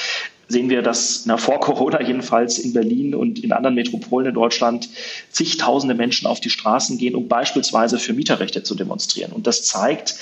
sehen 0.50 0.68
wir, 0.68 0.82
dass 0.82 1.26
na, 1.26 1.36
vor 1.36 1.60
Corona 1.60 2.02
jedenfalls 2.02 2.58
in 2.58 2.72
Berlin 2.72 3.14
und 3.14 3.38
in 3.38 3.52
anderen 3.52 3.76
Metropolen 3.76 4.28
in 4.28 4.34
Deutschland 4.34 4.88
zigtausende 5.30 5.94
Menschen 5.94 6.26
auf 6.26 6.40
die 6.40 6.50
Straßen 6.50 6.98
gehen, 6.98 7.14
um 7.14 7.28
beispielsweise 7.28 7.98
für 7.98 8.12
Mieterrechte 8.12 8.64
zu 8.64 8.74
demonstrieren. 8.74 9.30
Und 9.32 9.46
das 9.46 9.62
zeigt 9.62 10.16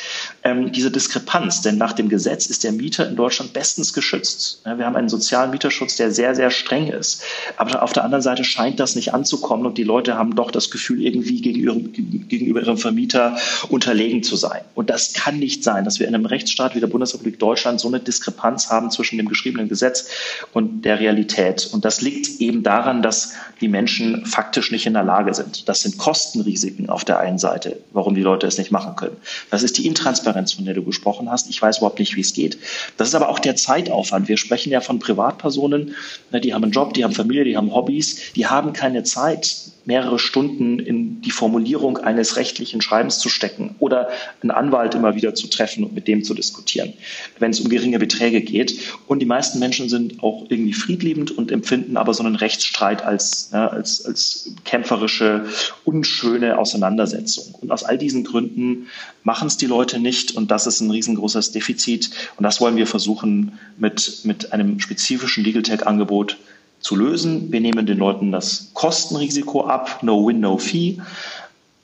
ähm, 0.44 0.70
diese 0.70 0.90
Diskrepanz, 0.90 1.62
denn 1.62 1.78
nach 1.78 1.94
dem 1.94 2.10
Gesetz 2.10 2.46
ist 2.46 2.62
der 2.62 2.72
Mieter 2.72 3.08
in 3.08 3.16
Deutschland 3.16 3.54
bestens 3.54 3.94
geschützt. 3.94 4.60
Ja, 4.66 4.76
wir 4.76 4.84
haben 4.84 4.96
einen 4.96 5.08
sozialen 5.08 5.50
Mieterschutz, 5.50 5.96
der 5.96 6.12
sehr, 6.12 6.34
sehr 6.34 6.50
streng 6.50 6.88
ist. 6.88 7.22
Aber 7.56 7.82
auf 7.82 7.94
der 7.94 8.04
anderen 8.04 8.22
Seite 8.22 8.44
scheint 8.44 8.80
das 8.80 8.96
nicht 8.96 9.14
anzukommen 9.14 9.64
und 9.64 9.78
die 9.78 9.84
Leute 9.84 10.18
haben 10.18 10.36
doch 10.36 10.50
das 10.50 10.70
Gefühl, 10.70 11.02
irgendwie 11.02 11.40
gegenüber, 11.40 11.74
gegenüber 11.74 12.60
ihrem 12.60 12.76
Vermieter 12.76 13.38
unterlegen 13.70 14.22
zu 14.22 14.36
sein. 14.36 14.60
Und 14.74 14.90
das 14.90 15.14
kann 15.14 15.38
nicht 15.38 15.64
sein, 15.64 15.86
dass 15.86 15.98
wir 15.98 16.06
in 16.06 16.14
einem 16.14 16.26
Rechtsstaat 16.26 16.74
wie 16.74 16.80
der 16.80 16.86
Bundesrepublik 16.86 17.38
Deutschland 17.38 17.80
so 17.80 17.88
eine 17.88 18.00
Diskrepanz 18.00 18.68
haben 18.68 18.90
zwischen 18.90 19.16
dem 19.16 19.28
geschriebenen 19.28 19.70
Gesetz 19.70 20.17
und 20.52 20.82
der 20.82 21.00
Realität. 21.00 21.68
Und 21.72 21.84
das 21.84 22.00
liegt 22.00 22.40
eben 22.40 22.62
daran, 22.62 23.02
dass 23.02 23.34
die 23.60 23.68
Menschen 23.68 24.24
faktisch 24.26 24.70
nicht 24.70 24.86
in 24.86 24.94
der 24.94 25.04
Lage 25.04 25.34
sind. 25.34 25.68
Das 25.68 25.80
sind 25.80 25.98
Kostenrisiken 25.98 26.88
auf 26.88 27.04
der 27.04 27.18
einen 27.18 27.38
Seite, 27.38 27.78
warum 27.92 28.14
die 28.14 28.22
Leute 28.22 28.46
es 28.46 28.58
nicht 28.58 28.70
machen 28.70 28.96
können. 28.96 29.16
Das 29.50 29.62
ist 29.62 29.78
die 29.78 29.86
Intransparenz, 29.86 30.52
von 30.52 30.64
der 30.64 30.74
du 30.74 30.82
gesprochen 30.82 31.30
hast. 31.30 31.48
Ich 31.50 31.60
weiß 31.60 31.78
überhaupt 31.78 31.98
nicht, 31.98 32.16
wie 32.16 32.20
es 32.20 32.32
geht. 32.32 32.58
Das 32.96 33.08
ist 33.08 33.14
aber 33.14 33.28
auch 33.28 33.38
der 33.38 33.56
Zeitaufwand. 33.56 34.28
Wir 34.28 34.36
sprechen 34.36 34.70
ja 34.70 34.80
von 34.80 34.98
Privatpersonen, 34.98 35.94
ne, 36.30 36.40
die 36.40 36.54
haben 36.54 36.64
einen 36.64 36.72
Job, 36.72 36.94
die 36.94 37.04
haben 37.04 37.12
Familie, 37.12 37.44
die 37.44 37.56
haben 37.56 37.74
Hobbys, 37.74 38.32
die 38.34 38.46
haben 38.46 38.72
keine 38.72 39.02
Zeit, 39.02 39.72
mehrere 39.88 40.18
Stunden 40.18 40.78
in 40.78 41.22
die 41.22 41.30
Formulierung 41.30 41.96
eines 41.96 42.36
rechtlichen 42.36 42.82
Schreibens 42.82 43.20
zu 43.20 43.30
stecken 43.30 43.74
oder 43.78 44.10
einen 44.42 44.50
Anwalt 44.50 44.94
immer 44.94 45.14
wieder 45.14 45.34
zu 45.34 45.46
treffen 45.46 45.82
und 45.82 45.94
mit 45.94 46.06
dem 46.06 46.24
zu 46.24 46.34
diskutieren, 46.34 46.92
wenn 47.38 47.52
es 47.52 47.60
um 47.60 47.70
geringe 47.70 47.98
Beträge 47.98 48.42
geht. 48.42 48.78
Und 49.06 49.20
die 49.20 49.26
meisten 49.26 49.58
Menschen 49.58 49.88
sind 49.88 50.22
auch 50.22 50.44
irgendwie 50.50 50.74
friedliebend 50.74 51.30
und 51.30 51.50
empfinden 51.50 51.96
aber 51.96 52.12
so 52.12 52.22
einen 52.22 52.36
Rechtsstreit 52.36 53.02
als, 53.02 53.48
ja, 53.50 53.68
als, 53.68 54.04
als 54.04 54.52
kämpferische, 54.66 55.46
unschöne 55.86 56.58
Auseinandersetzung. 56.58 57.54
Und 57.54 57.70
aus 57.70 57.82
all 57.82 57.96
diesen 57.96 58.24
Gründen 58.24 58.88
machen 59.22 59.48
es 59.48 59.56
die 59.56 59.64
Leute 59.64 59.98
nicht 59.98 60.36
und 60.36 60.50
das 60.50 60.66
ist 60.66 60.82
ein 60.82 60.90
riesengroßes 60.90 61.52
Defizit. 61.52 62.10
Und 62.36 62.42
das 62.42 62.60
wollen 62.60 62.76
wir 62.76 62.86
versuchen 62.86 63.58
mit, 63.78 64.20
mit 64.24 64.52
einem 64.52 64.80
spezifischen 64.80 65.44
Legal 65.44 65.62
Tech-Angebot 65.62 66.36
zu 66.80 66.96
lösen. 66.96 67.50
Wir 67.52 67.60
nehmen 67.60 67.86
den 67.86 67.98
Leuten 67.98 68.32
das 68.32 68.70
Kostenrisiko 68.74 69.64
ab, 69.64 70.02
no 70.02 70.26
win, 70.26 70.40
no 70.40 70.58
fee. 70.58 70.98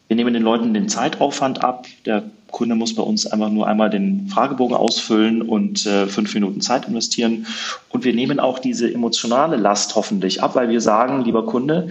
Wir 0.08 0.16
nehmen 0.16 0.34
den 0.34 0.42
Leuten 0.42 0.74
den 0.74 0.88
Zeitaufwand 0.88 1.64
ab. 1.64 1.86
Der 2.06 2.24
Kunde 2.50 2.76
muss 2.76 2.94
bei 2.94 3.02
uns 3.02 3.26
einfach 3.26 3.50
nur 3.50 3.66
einmal 3.66 3.90
den 3.90 4.28
Fragebogen 4.28 4.76
ausfüllen 4.76 5.42
und 5.42 5.86
äh, 5.86 6.06
fünf 6.06 6.34
Minuten 6.34 6.60
Zeit 6.60 6.86
investieren. 6.86 7.46
Und 7.88 8.04
wir 8.04 8.14
nehmen 8.14 8.38
auch 8.38 8.60
diese 8.60 8.92
emotionale 8.92 9.56
Last 9.56 9.96
hoffentlich 9.96 10.42
ab, 10.42 10.54
weil 10.54 10.68
wir 10.68 10.80
sagen, 10.80 11.24
lieber 11.24 11.46
Kunde, 11.46 11.88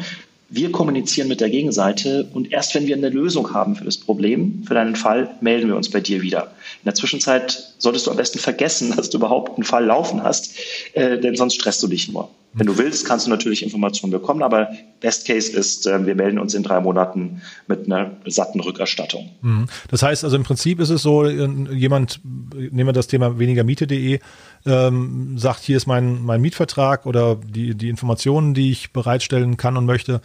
wir 0.49 0.71
kommunizieren 0.71 1.27
mit 1.27 1.41
der 1.41 1.49
Gegenseite 1.49 2.27
und 2.31 2.51
erst 2.51 2.75
wenn 2.75 2.85
wir 2.85 2.95
eine 2.95 3.09
Lösung 3.09 3.53
haben 3.53 3.75
für 3.75 3.85
das 3.85 3.97
Problem, 3.97 4.63
für 4.67 4.75
deinen 4.75 4.95
Fall, 4.95 5.31
melden 5.41 5.67
wir 5.67 5.75
uns 5.75 5.89
bei 5.89 5.99
dir 5.99 6.21
wieder. 6.21 6.43
In 6.43 6.85
der 6.85 6.93
Zwischenzeit 6.93 7.73
solltest 7.79 8.05
du 8.05 8.11
am 8.11 8.17
besten 8.17 8.37
vergessen, 8.37 8.93
dass 8.95 9.09
du 9.09 9.17
überhaupt 9.17 9.57
einen 9.57 9.65
Fall 9.65 9.85
laufen 9.85 10.23
hast, 10.23 10.55
äh, 10.93 11.19
denn 11.19 11.35
sonst 11.35 11.55
stresst 11.55 11.81
du 11.81 11.87
dich 11.87 12.07
nur. 12.07 12.29
Wenn 12.53 12.67
du 12.67 12.77
willst, 12.77 13.05
kannst 13.05 13.25
du 13.25 13.31
natürlich 13.31 13.63
Informationen 13.63 14.11
bekommen, 14.11 14.43
aber 14.43 14.69
Best 14.99 15.25
Case 15.25 15.51
ist, 15.51 15.87
äh, 15.87 16.05
wir 16.05 16.15
melden 16.15 16.39
uns 16.39 16.53
in 16.53 16.63
drei 16.63 16.79
Monaten 16.79 17.41
mit 17.67 17.85
einer 17.85 18.11
satten 18.25 18.59
Rückerstattung. 18.59 19.29
Mhm. 19.41 19.65
Das 19.89 20.03
heißt 20.03 20.23
also 20.23 20.35
im 20.35 20.43
Prinzip 20.43 20.79
ist 20.79 20.89
es 20.89 21.01
so, 21.01 21.25
äh, 21.25 21.47
jemand, 21.73 22.21
nehmen 22.23 22.87
wir 22.87 22.93
das 22.93 23.07
Thema 23.07 23.39
wenigermiete.de, 23.39 24.19
ähm, 24.65 25.37
sagt, 25.37 25.61
hier 25.61 25.77
ist 25.77 25.87
mein, 25.87 26.21
mein 26.23 26.41
Mietvertrag 26.41 27.05
oder 27.05 27.35
die, 27.35 27.75
die 27.75 27.89
Informationen, 27.89 28.53
die 28.53 28.71
ich 28.71 28.93
bereitstellen 28.93 29.57
kann 29.57 29.75
und 29.77 29.85
möchte. 29.85 30.21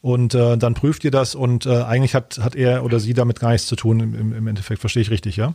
Und 0.00 0.34
äh, 0.34 0.56
dann 0.58 0.74
prüft 0.74 1.04
ihr 1.04 1.12
das 1.12 1.34
und 1.36 1.64
äh, 1.64 1.82
eigentlich 1.82 2.14
hat, 2.14 2.38
hat 2.38 2.56
er 2.56 2.84
oder 2.84 2.98
sie 2.98 3.14
damit 3.14 3.38
gar 3.38 3.52
nichts 3.52 3.68
zu 3.68 3.76
tun 3.76 4.00
im, 4.00 4.34
im 4.34 4.46
Endeffekt. 4.46 4.80
Verstehe 4.80 5.02
ich 5.02 5.10
richtig, 5.10 5.36
ja? 5.36 5.54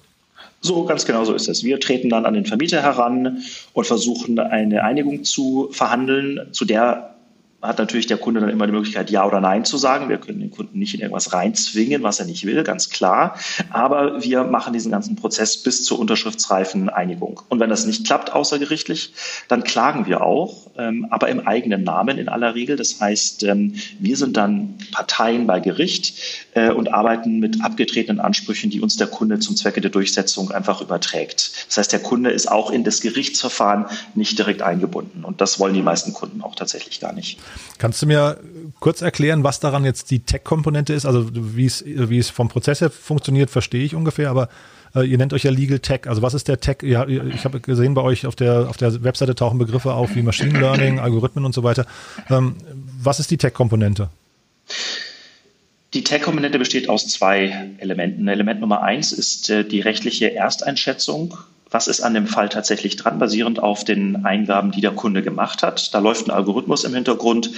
So, 0.62 0.86
ganz 0.86 1.06
genau 1.06 1.24
so 1.24 1.34
ist 1.34 1.48
es. 1.48 1.64
Wir 1.64 1.80
treten 1.80 2.10
dann 2.10 2.26
an 2.26 2.34
den 2.34 2.46
Vermieter 2.46 2.82
heran 2.82 3.44
und 3.74 3.88
versuchen 3.88 4.40
eine 4.40 4.84
Einigung 4.84 5.24
zu 5.24 5.70
verhandeln, 5.72 6.50
zu 6.52 6.66
der 6.66 7.17
hat 7.62 7.80
natürlich 7.80 8.06
der 8.06 8.18
Kunde 8.18 8.40
dann 8.40 8.50
immer 8.50 8.68
die 8.68 8.72
Möglichkeit, 8.72 9.10
Ja 9.10 9.26
oder 9.26 9.42
Nein 9.42 9.66
zu 9.66 9.78
sagen. 9.78 10.10
Wir 10.10 10.20
können 10.20 10.40
den 10.40 10.52
Kunden 10.52 10.78
nicht 10.78 10.94
in 10.94 11.00
irgendwas 11.00 11.34
reinzwingen, 11.34 12.04
was 12.04 12.20
er 12.20 12.28
nicht 12.28 12.46
will, 12.46 12.64
ganz 12.64 12.90
klar. 12.90 13.36
Aber 13.72 14.24
wir 14.24 14.44
machen 14.44 14.74
diesen 14.74 14.92
ganzen 14.92 15.16
Prozess 15.16 15.64
bis 15.64 15.84
zur 15.84 15.98
unterschriftsreifen 15.98 16.90
Einigung. 16.90 17.42
Und 17.50 17.60
wenn 17.60 17.72
das 17.72 17.88
nicht 17.88 18.06
klappt 18.06 18.32
außergerichtlich, 18.32 19.14
dann 19.48 19.64
klagen 19.64 20.06
wir 20.06 20.22
auch, 20.22 20.70
ähm, 20.78 21.08
aber 21.10 21.30
im 21.30 21.48
eigenen 21.48 21.84
Namen 21.84 22.20
in 22.20 22.30
aller 22.30 22.54
Regel. 22.54 22.76
Das 22.76 23.02
heißt, 23.02 23.44
ähm, 23.44 23.74
wir 24.00 24.18
sind 24.18 24.38
dann 24.38 24.76
Parteien 24.92 25.48
bei 25.48 25.60
Gericht 25.60 26.14
äh, 26.54 26.70
und 26.70 26.94
arbeiten 26.94 27.40
mit 27.40 27.64
abgetretenen 27.64 28.20
Ansprüchen, 28.20 28.70
die 28.70 28.82
uns 28.82 28.98
der 28.98 29.08
Kunde 29.08 29.40
zum 29.40 29.56
Zwecke 29.56 29.82
der 29.82 29.90
Durchsetzung 29.90 30.52
einfach 30.52 30.82
überträgt. 30.82 31.66
Das 31.68 31.78
heißt, 31.78 31.92
der 31.92 32.02
Kunde 32.02 32.30
ist 32.30 32.52
auch 32.52 32.70
in 32.70 32.84
das 32.84 33.02
Gerichtsverfahren 33.02 33.86
nicht 34.14 34.38
direkt 34.38 34.62
eingebunden. 34.62 35.24
Und 35.24 35.42
das 35.42 35.60
wollen 35.60 35.74
die 35.74 35.82
meisten 35.82 36.14
Kunden 36.14 36.44
auch 36.44 36.54
tatsächlich 36.54 37.00
gar 37.00 37.14
nicht. 37.14 37.40
Kannst 37.78 38.02
du 38.02 38.08
mir 38.08 38.40
kurz 38.80 39.02
erklären, 39.02 39.44
was 39.44 39.60
daran 39.60 39.86
jetzt 39.86 40.12
die 40.12 40.20
Tech-Komponente 40.20 40.94
ist? 40.94 41.06
Also 41.06 41.30
wie 41.34 41.66
es, 41.66 41.84
wie 41.86 42.18
es 42.18 42.30
vom 42.30 42.50
Prozess 42.50 42.82
her 42.82 42.90
funktioniert, 42.90 43.50
verstehe 43.50 43.84
ich 43.84 43.96
ungefähr, 43.96 44.30
aber 44.30 44.50
äh, 44.96 45.06
ihr 45.06 45.18
nennt 45.18 45.34
euch 45.34 45.44
ja 45.44 45.52
Legal 45.52 45.80
Tech. 45.80 46.02
Also 46.08 46.22
was 46.22 46.34
ist 46.34 46.48
der 46.48 46.60
Tech? 46.60 46.78
Ja, 46.82 47.08
ich 47.08 47.46
habe 47.46 47.60
gesehen, 47.60 47.94
bei 47.94 48.02
euch 48.02 48.26
auf 48.26 48.36
der, 48.36 48.70
auf 48.70 48.78
der 48.78 49.04
Webseite 49.04 49.36
tauchen 49.36 49.58
Begriffe 49.60 49.94
auf 49.94 50.16
wie 50.16 50.22
Machine 50.22 50.60
Learning, 50.60 51.00
Algorithmen 51.00 51.46
und 51.46 51.54
so 51.54 51.64
weiter. 51.64 51.86
Ähm, 52.30 52.56
was 53.02 53.20
ist 53.20 53.32
die 53.32 53.38
Tech-Komponente? 53.38 54.10
Die 55.94 56.04
Tech-Komponente 56.04 56.60
besteht 56.60 56.90
aus 56.90 57.08
zwei 57.08 57.72
Elementen. 57.78 58.28
Element 58.28 58.60
Nummer 58.60 58.84
eins 58.84 59.12
ist 59.12 59.50
äh, 59.50 59.64
die 59.64 59.82
rechtliche 59.82 60.34
Ersteinschätzung 60.34 61.38
was 61.70 61.88
ist 61.88 62.02
an 62.02 62.14
dem 62.14 62.28
Fall 62.28 62.50
tatsächlich 62.50 62.96
dran, 62.96 63.20
basierend 63.20 63.62
auf 63.62 63.84
den 63.84 64.26
Eingaben, 64.26 64.72
die 64.72 64.82
der 64.82 64.92
Kunde 64.92 65.22
gemacht 65.22 65.64
hat. 65.64 65.94
Da 65.94 66.00
läuft 66.00 66.28
ein 66.28 66.32
Algorithmus 66.32 66.84
im 66.84 66.94
Hintergrund 66.94 67.52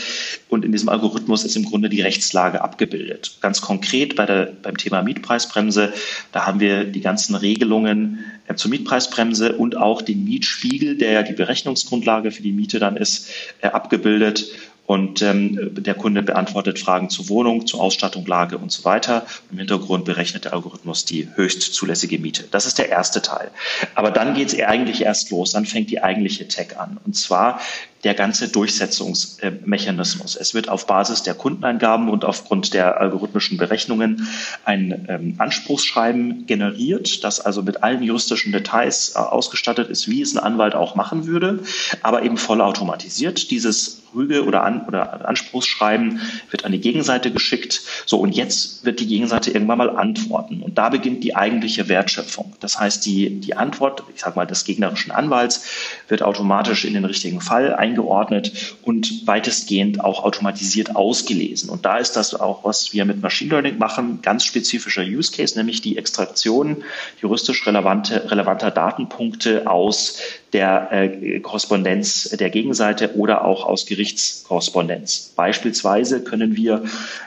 und 0.50 0.66
in 0.66 0.72
diesem 0.72 0.90
Algorithmus 0.90 1.44
ist 1.44 1.56
im 1.56 1.66
Grunde 1.66 1.90
die 1.90 2.02
Rechtslage 2.02 2.62
abgebildet. 2.62 3.38
Ganz 3.42 3.62
konkret 3.62 4.16
bei 4.16 4.26
der, 4.26 4.52
beim 4.62 4.78
Thema 4.78 5.02
Mietpreisbremse, 5.02 5.94
da 6.32 6.46
haben 6.46 6.60
wir 6.60 6.86
die 6.86 7.02
ganzen 7.02 7.36
Regelungen 7.36 8.24
äh, 8.48 8.56
zur 8.56 8.72
Mietpreisbremse 8.72 9.56
und 9.56 9.78
auch 9.78 10.02
den 10.02 10.24
Mietspiegel, 10.24 10.98
der 10.98 11.12
ja 11.12 11.24
die 11.24 11.34
Berechnungsgrundlage 11.34 12.32
für 12.32 12.42
die 12.42 12.52
Miete 12.52 12.80
dann 12.80 12.98
ist, 12.98 13.30
äh, 13.62 13.68
abgebildet. 13.68 14.48
Und 14.90 15.22
ähm, 15.22 15.76
der 15.76 15.94
Kunde 15.94 16.24
beantwortet 16.24 16.80
Fragen 16.80 17.12
zur 17.12 17.30
Wohnung, 17.30 17.68
zur 17.68 17.80
Ausstattung, 17.80 18.26
Lage 18.26 18.58
und 18.58 18.72
so 18.72 18.86
weiter. 18.86 19.28
Im 19.52 19.60
Hintergrund 19.60 20.04
berechnet 20.04 20.46
der 20.46 20.54
Algorithmus 20.54 21.06
die 21.06 21.30
höchst 21.36 21.76
zulässige 21.76 22.18
Miete. 22.18 22.46
Das 22.50 22.66
ist 22.66 22.80
der 22.80 22.90
erste 22.90 23.22
Teil. 23.22 23.52
Aber 23.94 24.10
dann 24.10 24.34
geht 24.34 24.52
es 24.52 24.60
eigentlich 24.60 25.04
erst 25.04 25.30
los, 25.30 25.52
dann 25.52 25.68
fängt 25.68 25.92
die 25.92 26.02
eigentliche 26.02 26.48
Tech 26.48 26.80
an. 26.80 26.98
Und 27.06 27.16
zwar 27.16 27.60
der 28.04 28.14
ganze 28.14 28.48
Durchsetzungsmechanismus. 28.48 30.36
Es 30.36 30.54
wird 30.54 30.70
auf 30.70 30.88
Basis 30.88 31.24
der 31.24 31.34
Kundeneingaben 31.34 32.10
und 32.10 32.24
aufgrund 32.24 32.74
der 32.74 33.00
algorithmischen 33.00 33.58
Berechnungen 33.58 34.28
ein 34.64 35.06
ähm, 35.10 35.36
Anspruchsschreiben 35.38 36.46
generiert, 36.46 37.24
das 37.24 37.40
also 37.40 37.62
mit 37.62 37.84
allen 37.84 38.02
juristischen 38.02 38.52
Details 38.52 39.14
äh, 39.16 39.20
ausgestattet 39.20 39.90
ist, 39.90 40.08
wie 40.08 40.22
es 40.22 40.34
ein 40.34 40.40
Anwalt 40.40 40.76
auch 40.76 40.96
machen 40.96 41.28
würde, 41.28 41.60
aber 42.02 42.24
eben 42.24 42.38
vollautomatisiert. 42.38 43.52
Dieses 43.52 44.00
Rüge 44.16 44.46
oder, 44.46 44.64
An 44.64 44.86
oder 44.88 45.28
Anspruchsschreiben 45.28 46.22
wird 46.50 46.66
an 46.66 46.72
die 46.72 46.80
Gegenseite 46.80 47.32
geschickt. 47.32 47.82
So, 48.06 48.18
und 48.18 48.36
jetzt 48.36 48.86
wird 48.86 49.00
die 49.00 49.08
Gegenseite 49.08 49.52
irgendwann 49.52 49.78
mal 49.78 49.90
antworten. 49.90 50.62
Und 50.62 50.78
da 50.78 50.90
beginnt 50.90 51.24
die 51.24 51.36
eigentliche 51.36 51.88
Wertschöpfung. 51.88 52.54
Das 52.60 52.80
heißt, 52.80 53.06
die, 53.06 53.40
die 53.40 53.56
Antwort, 53.56 54.04
ich 54.14 54.22
sag 54.22 54.36
mal, 54.36 54.46
des 54.46 54.66
gegnerischen 54.66 55.12
Anwalts 55.12 55.66
wird 56.08 56.24
automatisch 56.24 56.86
in 56.86 56.94
den 56.94 57.06
richtigen 57.06 57.42
Fall 57.42 57.76
eingeordnet 57.90 58.76
und 58.84 59.28
weitestgehend 59.28 60.04
auch 60.04 60.24
automatisiert 60.24 60.96
ausgelesen. 60.96 61.70
Und 61.70 61.86
da 61.86 61.98
ist 61.98 62.14
das 62.14 62.34
auch, 62.40 62.64
was 62.64 62.94
wir 62.94 63.06
mit 63.06 63.22
Machine 63.22 63.52
Learning 63.52 63.78
machen, 63.78 64.20
ganz 64.22 64.44
spezifischer 64.46 65.04
Use 65.04 65.32
Case, 65.32 65.58
nämlich 65.58 65.82
die 65.82 65.98
Extraktion 65.98 66.84
juristisch 67.22 67.66
relevante, 67.66 68.30
relevanter 68.30 68.72
Datenpunkte 68.72 69.70
aus 69.70 70.20
der 70.54 70.90
äh, 70.92 71.40
Korrespondenz 71.40 72.30
der 72.30 72.50
Gegenseite 72.50 73.16
oder 73.16 73.46
auch 73.46 73.66
aus 73.66 73.86
Gerichtskorrespondenz. 73.86 75.34
Beispielsweise 75.36 76.24
können 76.24 76.56
wir 76.56 76.84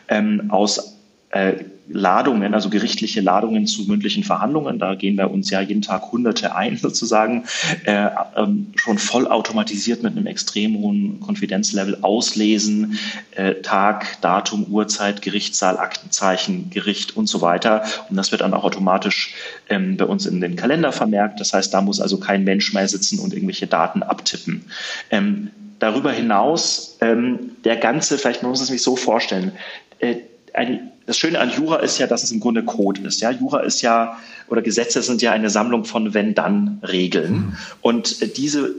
ähm, 0.09 0.51
aus 0.51 0.97
äh, 1.31 1.55
Ladungen, 1.89 2.55
also 2.55 2.71
gerichtliche 2.71 3.21
Ladungen 3.21 3.67
zu 3.67 3.83
mündlichen 3.83 4.25
Verhandlungen, 4.25 4.79
da 4.79 4.95
gehen 4.95 5.17
bei 5.17 5.27
uns 5.27 5.51
ja 5.51 5.61
jeden 5.61 5.83
Tag 5.83 6.13
Hunderte 6.13 6.55
ein 6.55 6.77
sozusagen, 6.83 7.45
äh, 7.85 8.09
ähm, 8.37 8.73
schon 8.77 8.99
voll 8.99 9.27
automatisiert 9.27 10.03
mit 10.03 10.17
einem 10.17 10.27
extrem 10.27 10.79
hohen 10.79 11.21
Konfidenzlevel 11.21 11.99
auslesen, 12.03 12.99
äh, 13.33 13.55
Tag, 13.63 14.21
Datum, 14.21 14.65
Uhrzeit, 14.65 15.23
Gerichtssaal, 15.23 15.79
Aktenzeichen, 15.79 16.71
Gericht 16.71 17.17
und 17.17 17.27
so 17.27 17.41
weiter. 17.41 17.85
Und 18.09 18.17
das 18.17 18.31
wird 18.31 18.43
dann 18.43 18.55
auch 18.55 18.65
automatisch 18.65 19.35
ähm, 19.69 19.97
bei 19.97 20.05
uns 20.05 20.27
in 20.27 20.41
den 20.41 20.57
Kalender 20.57 20.93
vermerkt. 20.93 21.41
Das 21.41 21.53
heißt, 21.53 21.75
da 21.75 21.81
muss 21.81 22.01
also 22.01 22.19
kein 22.19 22.45
Mensch 22.45 22.73
mehr 22.73 22.87
sitzen 22.89 23.19
und 23.19 23.35
irgendwelche 23.35 23.67
Daten 23.67 24.03
abtippen. 24.03 24.65
Ähm, 25.11 25.51
darüber 25.81 26.13
hinaus, 26.13 26.97
ähm, 27.01 27.57
der 27.65 27.77
ganze, 27.77 28.17
vielleicht 28.17 28.45
muss 28.45 28.59
man 28.59 28.63
es 28.63 28.69
sich 28.69 28.83
so 28.83 28.95
vorstellen, 28.95 29.53
äh, 29.99 30.17
ein, 30.55 30.92
das 31.07 31.19
Schöne 31.19 31.41
an 31.41 31.51
Jura 31.51 31.77
ist 31.77 31.99
ja, 31.99 32.07
dass 32.07 32.23
es 32.23 32.33
im 32.33 32.41
Grunde 32.41 32.65
Code 32.65 33.03
ist. 33.03 33.21
Ja, 33.21 33.31
Jura 33.31 33.61
ist 33.61 33.83
ja 33.83 34.19
oder 34.49 34.63
Gesetze 34.63 35.03
sind 35.03 35.23
ja 35.23 35.33
eine 35.33 35.51
Sammlung 35.51 35.85
von 35.85 36.15
Wenn-Dann-Regeln. 36.15 37.33
Mhm. 37.33 37.57
Und 37.81 38.23
äh, 38.23 38.29
diese 38.29 38.75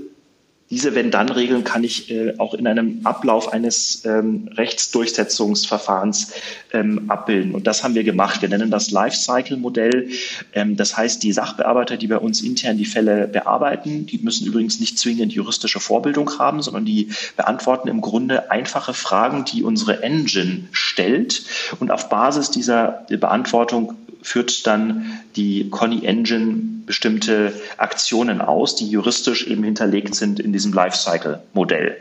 diese 0.69 0.95
Wenn-Dann-Regeln 0.95 1.63
kann 1.63 1.83
ich 1.83 2.09
äh, 2.09 2.33
auch 2.39 2.53
in 2.53 2.65
einem 2.65 3.01
Ablauf 3.03 3.53
eines 3.53 4.05
ähm, 4.05 4.49
Rechtsdurchsetzungsverfahrens 4.55 6.33
ähm, 6.71 7.03
abbilden. 7.09 7.53
Und 7.53 7.67
das 7.67 7.83
haben 7.83 7.95
wir 7.95 8.03
gemacht. 8.03 8.41
Wir 8.41 8.49
nennen 8.49 8.71
das 8.71 8.89
Lifecycle-Modell. 8.89 10.09
Ähm, 10.53 10.75
das 10.75 10.97
heißt, 10.97 11.21
die 11.21 11.31
Sachbearbeiter, 11.31 11.97
die 11.97 12.07
bei 12.07 12.17
uns 12.17 12.41
intern 12.41 12.77
die 12.77 12.85
Fälle 12.85 13.27
bearbeiten, 13.27 14.07
die 14.07 14.17
müssen 14.19 14.47
übrigens 14.47 14.79
nicht 14.79 14.97
zwingend 14.97 15.33
juristische 15.33 15.79
Vorbildung 15.79 16.39
haben, 16.39 16.61
sondern 16.61 16.85
die 16.85 17.09
beantworten 17.37 17.87
im 17.87 18.01
Grunde 18.01 18.49
einfache 18.49 18.93
Fragen, 18.93 19.45
die 19.45 19.63
unsere 19.63 20.01
Engine 20.01 20.69
stellt. 20.71 21.43
Und 21.79 21.91
auf 21.91 22.09
Basis 22.09 22.49
dieser 22.49 23.05
Beantwortung 23.09 23.95
führt 24.23 24.65
dann 24.65 25.19
die 25.35 25.69
Conny 25.69 26.05
Engine 26.05 26.73
bestimmte 26.85 27.53
Aktionen 27.77 28.41
aus, 28.41 28.75
die 28.75 28.89
juristisch 28.89 29.47
eben 29.47 29.63
hinterlegt 29.63 30.15
sind 30.15 30.39
in 30.39 30.51
diesem 30.51 30.73
Lifecycle-Modell. 30.73 31.97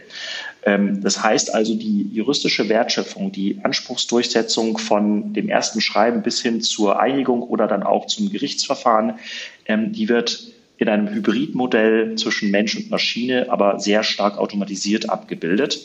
Ähm, 0.64 1.02
das 1.02 1.22
heißt 1.22 1.54
also, 1.54 1.74
die 1.74 2.08
juristische 2.12 2.68
Wertschöpfung, 2.68 3.32
die 3.32 3.58
Anspruchsdurchsetzung 3.62 4.78
von 4.78 5.32
dem 5.32 5.48
ersten 5.48 5.80
Schreiben 5.80 6.22
bis 6.22 6.40
hin 6.40 6.60
zur 6.60 7.00
Einigung 7.00 7.42
oder 7.42 7.66
dann 7.66 7.82
auch 7.82 8.06
zum 8.06 8.30
Gerichtsverfahren, 8.30 9.14
ähm, 9.66 9.92
die 9.92 10.08
wird 10.08 10.52
in 10.78 10.88
einem 10.88 11.08
Hybridmodell 11.08 12.16
zwischen 12.16 12.50
Mensch 12.50 12.74
und 12.76 12.90
Maschine, 12.90 13.46
aber 13.50 13.78
sehr 13.78 14.02
stark 14.02 14.38
automatisiert 14.38 15.10
abgebildet, 15.10 15.80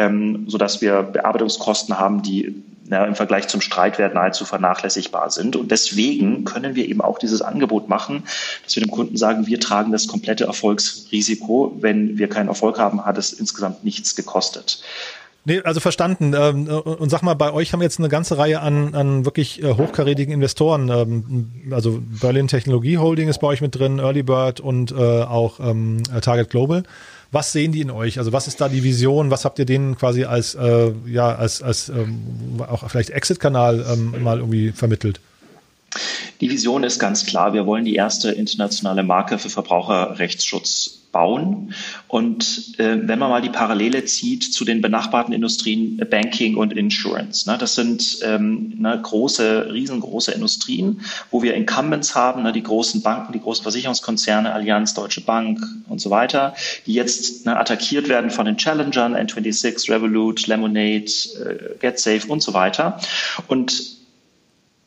ähm, 0.00 0.46
sodass 0.48 0.80
wir 0.80 1.02
Bearbeitungskosten 1.02 1.98
haben, 1.98 2.22
die 2.22 2.54
ja, 2.90 3.04
im 3.04 3.14
Vergleich 3.14 3.46
zum 3.46 3.60
Streitwert 3.60 4.14
nahezu 4.14 4.44
vernachlässigbar 4.44 5.30
sind. 5.30 5.54
Und 5.54 5.70
deswegen 5.70 6.44
können 6.44 6.74
wir 6.74 6.88
eben 6.88 7.00
auch 7.02 7.18
dieses 7.18 7.42
Angebot 7.42 7.88
machen, 7.88 8.24
dass 8.64 8.74
wir 8.74 8.82
dem 8.82 8.90
Kunden 8.90 9.16
sagen, 9.16 9.46
wir 9.46 9.60
tragen 9.60 9.92
das 9.92 10.08
komplette 10.08 10.44
Erfolgsrisiko. 10.44 11.76
Wenn 11.80 12.18
wir 12.18 12.28
keinen 12.28 12.48
Erfolg 12.48 12.78
haben, 12.78 13.04
hat 13.04 13.18
es 13.18 13.32
insgesamt 13.32 13.84
nichts 13.84 14.16
gekostet. 14.16 14.82
Nee, 15.44 15.60
also 15.62 15.80
verstanden. 15.80 16.34
Ähm, 16.34 16.66
und 16.68 17.10
sag 17.10 17.22
mal, 17.22 17.34
bei 17.34 17.52
euch 17.52 17.72
haben 17.72 17.80
jetzt 17.80 17.98
eine 17.98 18.08
ganze 18.08 18.36
Reihe 18.38 18.60
an, 18.60 18.94
an 18.94 19.24
wirklich 19.24 19.62
äh, 19.62 19.74
hochkarätigen 19.74 20.34
Investoren. 20.34 20.88
Ähm, 20.88 21.72
also 21.72 22.02
Berlin 22.20 22.48
Technologie 22.48 22.98
Holding 22.98 23.28
ist 23.28 23.38
bei 23.38 23.46
euch 23.46 23.60
mit 23.60 23.78
drin, 23.78 23.98
Early 24.00 24.22
Bird 24.22 24.60
und 24.60 24.92
äh, 24.92 24.94
auch 24.96 25.60
ähm, 25.60 26.02
Target 26.22 26.50
Global. 26.50 26.82
Was 27.32 27.52
sehen 27.52 27.72
die 27.72 27.80
in 27.80 27.90
euch? 27.90 28.18
Also 28.18 28.32
was 28.32 28.48
ist 28.48 28.60
da 28.60 28.68
die 28.68 28.82
Vision? 28.82 29.30
Was 29.30 29.44
habt 29.44 29.58
ihr 29.58 29.64
denen 29.64 29.96
quasi 29.96 30.24
als, 30.24 30.54
äh, 30.54 30.92
ja, 31.06 31.34
als, 31.34 31.62
als 31.62 31.88
ähm, 31.88 32.60
auch 32.66 32.88
vielleicht 32.90 33.10
Exit-Kanal 33.10 33.86
ähm, 33.92 34.22
mal 34.22 34.38
irgendwie 34.38 34.72
vermittelt? 34.72 35.20
Die 36.40 36.50
Vision 36.50 36.82
ist 36.82 36.98
ganz 36.98 37.26
klar. 37.26 37.52
Wir 37.52 37.66
wollen 37.66 37.84
die 37.84 37.94
erste 37.94 38.30
internationale 38.30 39.02
Marke 39.02 39.38
für 39.38 39.50
Verbraucherrechtsschutz 39.50 40.99
bauen. 41.12 41.74
Und 42.08 42.78
äh, 42.78 42.98
wenn 43.02 43.18
man 43.18 43.30
mal 43.30 43.42
die 43.42 43.50
Parallele 43.50 44.04
zieht 44.04 44.44
zu 44.44 44.64
den 44.64 44.80
benachbarten 44.80 45.32
Industrien 45.32 45.98
äh, 45.98 46.04
Banking 46.04 46.56
und 46.56 46.72
Insurance, 46.72 47.48
ne, 47.48 47.58
das 47.58 47.74
sind 47.74 48.18
ähm, 48.24 48.74
ne, 48.78 48.98
große, 49.02 49.72
riesengroße 49.72 50.32
Industrien, 50.32 51.02
wo 51.30 51.42
wir 51.42 51.54
Incumbents 51.54 52.14
haben, 52.14 52.42
ne, 52.42 52.52
die 52.52 52.62
großen 52.62 53.02
Banken, 53.02 53.32
die 53.32 53.40
großen 53.40 53.62
Versicherungskonzerne, 53.62 54.52
Allianz, 54.52 54.94
Deutsche 54.94 55.20
Bank 55.20 55.60
und 55.88 56.00
so 56.00 56.10
weiter, 56.10 56.54
die 56.86 56.94
jetzt 56.94 57.46
ne, 57.46 57.58
attackiert 57.58 58.08
werden 58.08 58.30
von 58.30 58.46
den 58.46 58.56
Challengern, 58.56 59.14
N26, 59.14 59.90
Revolut, 59.90 60.46
Lemonade, 60.46 61.04
äh, 61.04 61.78
GetSafe 61.78 62.26
und 62.28 62.42
so 62.42 62.54
weiter. 62.54 63.00
Und 63.48 63.99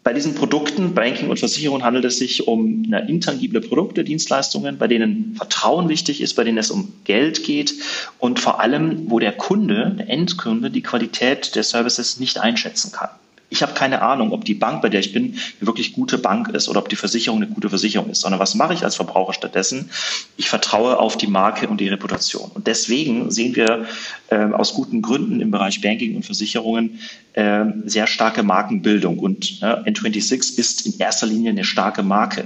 bei 0.04 0.12
diesen 0.12 0.36
Produkten, 0.36 0.94
Banking 0.94 1.30
und 1.30 1.40
Versicherung, 1.40 1.84
handelt 1.84 2.06
es 2.06 2.18
sich 2.18 2.48
um 2.48 2.84
eine 2.88 3.08
intangible 3.08 3.62
Produkte, 3.62 4.04
Dienstleistungen, 4.04 4.78
bei 4.78 4.88
denen 4.88 5.36
Vertrauen 5.38 5.88
wichtig 5.88 6.22
ist, 6.22 6.36
bei 6.36 6.44
denen 6.44 6.58
es 6.58 6.72
um 6.72 6.94
Geld 7.06 7.44
geht 7.44 7.74
und 8.20 8.40
vor 8.40 8.60
allem, 8.60 9.10
wo 9.10 9.20
der 9.20 9.32
Kunde, 9.32 9.96
der 9.98 10.10
Endkunde, 10.10 10.70
die 10.70 10.82
Qualität 10.82 11.56
der 11.56 11.64
Services 11.64 12.20
nicht 12.20 12.38
einschätzen 12.40 12.92
kann. 12.92 13.10
Ich 13.54 13.62
habe 13.62 13.74
keine 13.74 14.02
Ahnung, 14.02 14.32
ob 14.32 14.46
die 14.46 14.56
Bank, 14.56 14.82
bei 14.82 14.90
der 14.90 15.00
ich 15.00 15.14
bin, 15.14 15.36
eine 15.60 15.68
wirklich 15.68 15.94
gute 15.94 16.18
Bank 16.18 16.50
ist 16.50 16.68
oder 16.68 16.80
ob 16.80 16.90
die 16.90 16.96
Versicherung 16.96 17.44
eine 17.44 17.54
gute 17.54 17.70
Versicherung 17.70 18.10
ist, 18.10 18.22
sondern 18.22 18.40
was 18.40 18.56
mache 18.56 18.74
ich 18.74 18.84
als 18.84 18.96
Verbraucher 18.96 19.34
stattdessen? 19.34 19.92
Ich 20.38 20.50
vertraue 20.50 20.98
auf 20.98 21.18
die 21.18 21.28
Marke 21.28 21.68
und 21.68 21.80
die 21.80 21.88
Reputation. 21.88 22.50
Und 22.52 22.66
deswegen 22.66 23.30
sehen 23.30 23.56
wir 23.56 23.86
äh, 24.30 24.38
aus 24.38 24.74
guten 24.74 25.04
Gründen 25.04 25.40
im 25.40 25.52
Bereich 25.52 25.82
Banking 25.82 26.16
und 26.16 26.26
Versicherungen 26.26 27.00
äh, 27.34 27.66
sehr 27.86 28.08
starke 28.08 28.42
Markenbildung. 28.42 29.20
Und 29.20 29.62
äh, 29.62 29.66
N26 29.66 30.58
ist 30.58 30.88
in 30.88 30.98
erster 30.98 31.28
Linie 31.28 31.52
eine 31.52 31.64
starke 31.64 32.02
Marke 32.02 32.46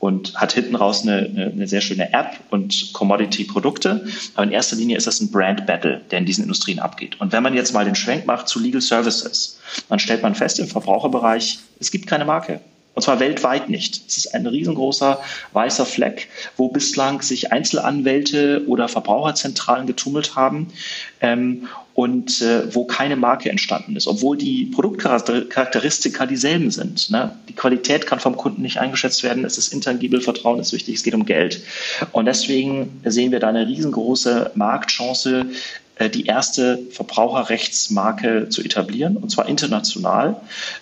und 0.00 0.34
hat 0.36 0.52
hinten 0.52 0.76
raus 0.76 1.02
eine, 1.02 1.18
eine, 1.18 1.46
eine 1.46 1.68
sehr 1.68 1.80
schöne 1.80 2.12
App 2.12 2.38
und 2.50 2.92
Commodity-Produkte. 2.92 4.06
Aber 4.34 4.44
in 4.44 4.52
erster 4.52 4.76
Linie 4.76 4.96
ist 4.96 5.06
das 5.06 5.20
ein 5.20 5.30
Brand-Battle, 5.30 6.02
der 6.10 6.18
in 6.18 6.24
diesen 6.26 6.42
Industrien 6.42 6.78
abgeht. 6.78 7.20
Und 7.20 7.32
wenn 7.32 7.42
man 7.42 7.54
jetzt 7.54 7.72
mal 7.72 7.84
den 7.84 7.94
Schwenk 7.94 8.26
macht 8.26 8.48
zu 8.48 8.60
Legal 8.60 8.80
Services, 8.80 9.58
dann 9.88 9.98
stellt 9.98 10.22
man 10.22 10.34
fest 10.34 10.58
im 10.60 10.68
Verbraucherbereich, 10.68 11.58
es 11.80 11.90
gibt 11.90 12.06
keine 12.06 12.24
Marke. 12.24 12.60
Und 12.98 13.02
zwar 13.02 13.20
weltweit 13.20 13.68
nicht. 13.68 14.02
Es 14.08 14.16
ist 14.16 14.34
ein 14.34 14.44
riesengroßer 14.44 15.20
weißer 15.52 15.86
Fleck, 15.86 16.26
wo 16.56 16.66
bislang 16.66 17.22
sich 17.22 17.52
Einzelanwälte 17.52 18.64
oder 18.66 18.88
Verbraucherzentralen 18.88 19.86
getummelt 19.86 20.34
haben 20.34 20.72
ähm, 21.20 21.68
und 21.94 22.42
äh, 22.42 22.74
wo 22.74 22.86
keine 22.86 23.14
Marke 23.14 23.50
entstanden 23.50 23.94
ist, 23.94 24.08
obwohl 24.08 24.36
die 24.36 24.64
Produktcharakteristika 24.64 26.26
dieselben 26.26 26.72
sind. 26.72 27.10
Ne? 27.10 27.36
Die 27.48 27.52
Qualität 27.52 28.04
kann 28.04 28.18
vom 28.18 28.36
Kunden 28.36 28.62
nicht 28.62 28.78
eingeschätzt 28.78 29.22
werden. 29.22 29.44
Es 29.44 29.58
ist 29.58 29.72
intangibel, 29.72 30.20
Vertrauen 30.20 30.58
ist 30.58 30.72
wichtig, 30.72 30.96
es 30.96 31.04
geht 31.04 31.14
um 31.14 31.24
Geld. 31.24 31.62
Und 32.10 32.26
deswegen 32.26 33.00
sehen 33.04 33.30
wir 33.30 33.38
da 33.38 33.46
eine 33.46 33.68
riesengroße 33.68 34.50
Marktchance, 34.56 35.46
äh, 35.94 36.10
die 36.10 36.26
erste 36.26 36.80
Verbraucherrechtsmarke 36.90 38.48
zu 38.48 38.60
etablieren, 38.60 39.16
und 39.16 39.30
zwar 39.30 39.48
international. 39.48 40.40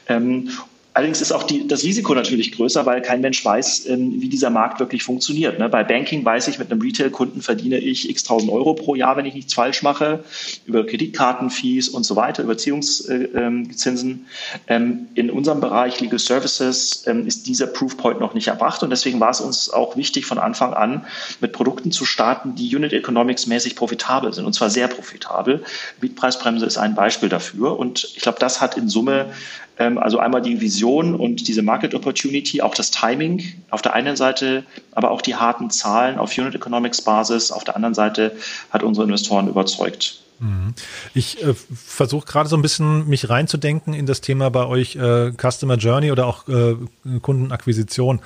Ähm, 0.08 0.48
Allerdings 0.96 1.20
ist 1.20 1.30
auch 1.30 1.42
die, 1.42 1.68
das 1.68 1.82
Risiko 1.82 2.14
natürlich 2.14 2.52
größer, 2.52 2.86
weil 2.86 3.02
kein 3.02 3.20
Mensch 3.20 3.44
weiß, 3.44 3.84
ähm, 3.90 4.22
wie 4.22 4.30
dieser 4.30 4.48
Markt 4.48 4.80
wirklich 4.80 5.02
funktioniert. 5.02 5.58
Ne? 5.58 5.68
Bei 5.68 5.84
Banking 5.84 6.24
weiß 6.24 6.48
ich, 6.48 6.58
mit 6.58 6.72
einem 6.72 6.80
Retail-Kunden 6.80 7.42
verdiene 7.42 7.76
ich 7.76 8.08
x 8.08 8.24
tausend 8.24 8.50
Euro 8.50 8.72
pro 8.72 8.94
Jahr, 8.94 9.14
wenn 9.18 9.26
ich 9.26 9.34
nichts 9.34 9.52
falsch 9.52 9.82
mache, 9.82 10.24
über 10.64 10.86
Kreditkartenfees 10.86 11.90
und 11.90 12.04
so 12.04 12.16
weiter, 12.16 12.42
Überziehungszinsen. 12.42 14.26
Ähm, 14.68 15.08
in 15.12 15.28
unserem 15.28 15.60
Bereich 15.60 16.00
Legal 16.00 16.18
Services 16.18 17.04
ähm, 17.06 17.26
ist 17.26 17.46
dieser 17.46 17.66
Proofpoint 17.66 18.18
noch 18.18 18.32
nicht 18.32 18.48
erbracht 18.48 18.82
und 18.82 18.88
deswegen 18.88 19.20
war 19.20 19.32
es 19.32 19.42
uns 19.42 19.68
auch 19.68 19.98
wichtig, 19.98 20.24
von 20.24 20.38
Anfang 20.38 20.72
an 20.72 21.04
mit 21.42 21.52
Produkten 21.52 21.92
zu 21.92 22.06
starten, 22.06 22.54
die 22.54 22.74
Unit 22.74 22.94
Economics 22.94 23.46
mäßig 23.46 23.76
profitabel 23.76 24.32
sind 24.32 24.46
und 24.46 24.54
zwar 24.54 24.70
sehr 24.70 24.88
profitabel. 24.88 25.62
Mietpreisbremse 26.00 26.64
ist 26.64 26.78
ein 26.78 26.94
Beispiel 26.94 27.28
dafür 27.28 27.78
und 27.78 28.04
ich 28.16 28.22
glaube, 28.22 28.38
das 28.38 28.62
hat 28.62 28.78
in 28.78 28.88
Summe 28.88 29.26
ähm, 29.26 29.32
also 29.78 30.18
einmal 30.18 30.40
die 30.40 30.60
Vision 30.60 31.14
und 31.14 31.48
diese 31.48 31.62
Market 31.62 31.94
Opportunity, 31.94 32.62
auch 32.62 32.74
das 32.74 32.90
Timing 32.90 33.42
auf 33.70 33.82
der 33.82 33.92
einen 33.92 34.16
Seite, 34.16 34.64
aber 34.92 35.10
auch 35.10 35.20
die 35.20 35.34
harten 35.34 35.70
Zahlen 35.70 36.18
auf 36.18 36.36
Unit 36.36 36.54
Economics 36.54 37.02
Basis 37.02 37.52
auf 37.52 37.64
der 37.64 37.76
anderen 37.76 37.94
Seite 37.94 38.32
hat 38.70 38.82
unsere 38.82 39.04
Investoren 39.04 39.48
überzeugt. 39.48 40.22
Mhm. 40.38 40.74
Ich 41.14 41.42
äh, 41.42 41.54
versuche 41.54 42.26
gerade 42.26 42.48
so 42.48 42.56
ein 42.56 42.62
bisschen 42.62 43.08
mich 43.08 43.28
reinzudenken 43.28 43.94
in 43.94 44.06
das 44.06 44.20
Thema 44.20 44.50
bei 44.50 44.66
euch 44.66 44.96
äh, 44.96 45.32
Customer 45.32 45.76
Journey 45.76 46.10
oder 46.10 46.26
auch 46.26 46.48
äh, 46.48 46.76
Kundenakquisition. 47.20 48.20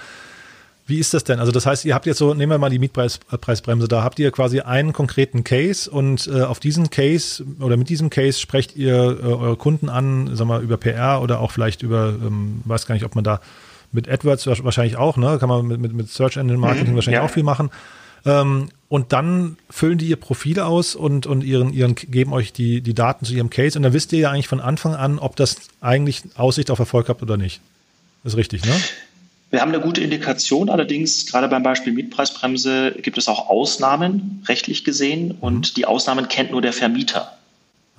Wie 0.90 0.98
ist 0.98 1.14
das 1.14 1.24
denn? 1.24 1.38
Also 1.38 1.52
das 1.52 1.66
heißt, 1.66 1.84
ihr 1.84 1.94
habt 1.94 2.04
jetzt 2.04 2.18
so, 2.18 2.34
nehmen 2.34 2.50
wir 2.50 2.58
mal 2.58 2.68
die 2.68 2.80
Mietpreisbremse, 2.80 3.88
da 3.88 4.02
habt 4.02 4.18
ihr 4.18 4.30
quasi 4.32 4.60
einen 4.60 4.92
konkreten 4.92 5.44
Case 5.44 5.90
und 5.90 6.26
äh, 6.26 6.42
auf 6.42 6.58
diesen 6.60 6.90
Case 6.90 7.44
oder 7.60 7.76
mit 7.76 7.88
diesem 7.88 8.10
Case 8.10 8.38
sprecht 8.38 8.76
ihr 8.76 8.94
äh, 8.94 9.24
eure 9.24 9.56
Kunden 9.56 9.88
an, 9.88 10.34
sagen 10.36 10.50
wir 10.50 10.58
über 10.58 10.76
PR 10.76 11.22
oder 11.22 11.40
auch 11.40 11.52
vielleicht 11.52 11.82
über, 11.82 12.08
ähm, 12.08 12.62
weiß 12.64 12.86
gar 12.86 12.94
nicht, 12.94 13.04
ob 13.04 13.14
man 13.14 13.22
da 13.22 13.40
mit 13.92 14.08
AdWords 14.08 14.46
wahrscheinlich 14.46 14.96
auch, 14.96 15.16
ne? 15.16 15.38
Kann 15.38 15.48
man 15.48 15.66
mit, 15.66 15.80
mit, 15.80 15.92
mit 15.92 16.10
Search 16.10 16.36
Engine 16.36 16.58
Marketing 16.58 16.92
mhm, 16.92 16.96
wahrscheinlich 16.96 17.20
ja. 17.20 17.24
auch 17.24 17.30
viel 17.30 17.42
machen. 17.42 17.70
Ähm, 18.26 18.68
und 18.88 19.12
dann 19.12 19.56
füllen 19.70 19.98
die 19.98 20.08
ihr 20.08 20.16
Profil 20.16 20.58
aus 20.60 20.96
und, 20.96 21.26
und 21.26 21.44
ihren, 21.44 21.72
ihren, 21.72 21.94
geben 21.94 22.32
euch 22.32 22.52
die, 22.52 22.80
die 22.80 22.94
Daten 22.94 23.24
zu 23.24 23.32
ihrem 23.32 23.50
Case 23.50 23.78
und 23.78 23.84
dann 23.84 23.92
wisst 23.92 24.12
ihr 24.12 24.18
ja 24.18 24.30
eigentlich 24.30 24.48
von 24.48 24.60
Anfang 24.60 24.94
an, 24.94 25.18
ob 25.20 25.36
das 25.36 25.56
eigentlich 25.80 26.22
Aussicht 26.34 26.70
auf 26.70 26.80
Erfolg 26.80 27.08
hat 27.08 27.22
oder 27.22 27.36
nicht. 27.36 27.60
Das 28.24 28.34
ist 28.34 28.36
richtig, 28.36 28.64
ne? 28.64 28.74
Wir 29.50 29.60
haben 29.60 29.72
eine 29.72 29.80
gute 29.80 30.00
Indikation, 30.00 30.70
allerdings 30.70 31.26
gerade 31.26 31.48
beim 31.48 31.62
Beispiel 31.62 31.92
Mietpreisbremse 31.92 32.94
gibt 33.02 33.18
es 33.18 33.26
auch 33.26 33.48
Ausnahmen, 33.48 34.44
rechtlich 34.46 34.84
gesehen, 34.84 35.36
und 35.40 35.70
mhm. 35.70 35.74
die 35.74 35.86
Ausnahmen 35.86 36.28
kennt 36.28 36.52
nur 36.52 36.62
der 36.62 36.72
Vermieter. 36.72 37.36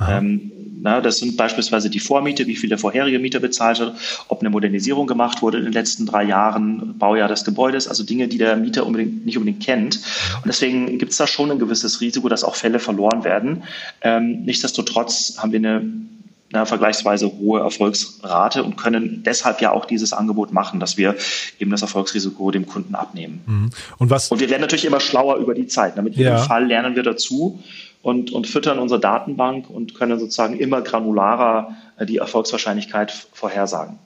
Ähm, 0.09 0.51
na, 0.81 0.99
das 0.99 1.17
sind 1.17 1.37
beispielsweise 1.37 1.89
die 1.89 1.99
Vormiete, 1.99 2.47
wie 2.47 2.55
viel 2.55 2.69
der 2.69 2.79
vorherige 2.79 3.19
Mieter 3.19 3.39
bezahlt 3.39 3.79
hat, 3.79 3.93
ob 4.29 4.39
eine 4.39 4.49
Modernisierung 4.49 5.05
gemacht 5.05 5.43
wurde 5.43 5.59
in 5.59 5.65
den 5.65 5.73
letzten 5.73 6.07
drei 6.07 6.23
Jahren, 6.23 6.97
Baujahr 6.97 7.27
des 7.27 7.45
Gebäudes, 7.45 7.87
also 7.87 8.03
Dinge, 8.03 8.27
die 8.27 8.39
der 8.39 8.55
Mieter 8.55 8.87
unbedingt, 8.87 9.25
nicht 9.25 9.37
unbedingt 9.37 9.63
kennt. 9.63 9.97
Und 10.37 10.47
deswegen 10.47 10.97
gibt 10.97 11.11
es 11.11 11.17
da 11.17 11.27
schon 11.27 11.51
ein 11.51 11.59
gewisses 11.59 12.01
Risiko, 12.01 12.29
dass 12.29 12.43
auch 12.43 12.55
Fälle 12.55 12.79
verloren 12.79 13.23
werden. 13.23 13.63
Ähm, 14.01 14.43
nichtsdestotrotz 14.43 15.35
haben 15.37 15.51
wir 15.51 15.59
eine 15.59 15.83
eine 16.53 16.65
vergleichsweise 16.65 17.31
hohe 17.31 17.59
Erfolgsrate 17.61 18.63
und 18.63 18.77
können 18.77 19.23
deshalb 19.23 19.61
ja 19.61 19.71
auch 19.71 19.85
dieses 19.85 20.13
Angebot 20.13 20.51
machen, 20.51 20.79
dass 20.79 20.97
wir 20.97 21.15
eben 21.59 21.71
das 21.71 21.81
Erfolgsrisiko 21.81 22.51
dem 22.51 22.65
Kunden 22.67 22.95
abnehmen. 22.95 23.41
Mhm. 23.45 23.69
Und, 23.97 24.09
was? 24.09 24.31
und 24.31 24.39
wir 24.39 24.49
werden 24.49 24.61
natürlich 24.61 24.85
immer 24.85 24.99
schlauer 24.99 25.37
über 25.37 25.53
die 25.53 25.67
Zeit. 25.67 26.01
Mit 26.01 26.15
jedem 26.15 26.33
ja. 26.33 26.39
Fall 26.39 26.65
lernen 26.65 26.95
wir 26.95 27.03
dazu 27.03 27.59
und, 28.01 28.31
und 28.31 28.47
füttern 28.47 28.79
unsere 28.79 28.99
Datenbank 28.99 29.69
und 29.69 29.95
können 29.95 30.19
sozusagen 30.19 30.57
immer 30.57 30.81
granularer 30.81 31.75
äh, 31.97 32.05
die 32.05 32.17
Erfolgswahrscheinlichkeit 32.17 33.11
vorhersagen. 33.33 33.99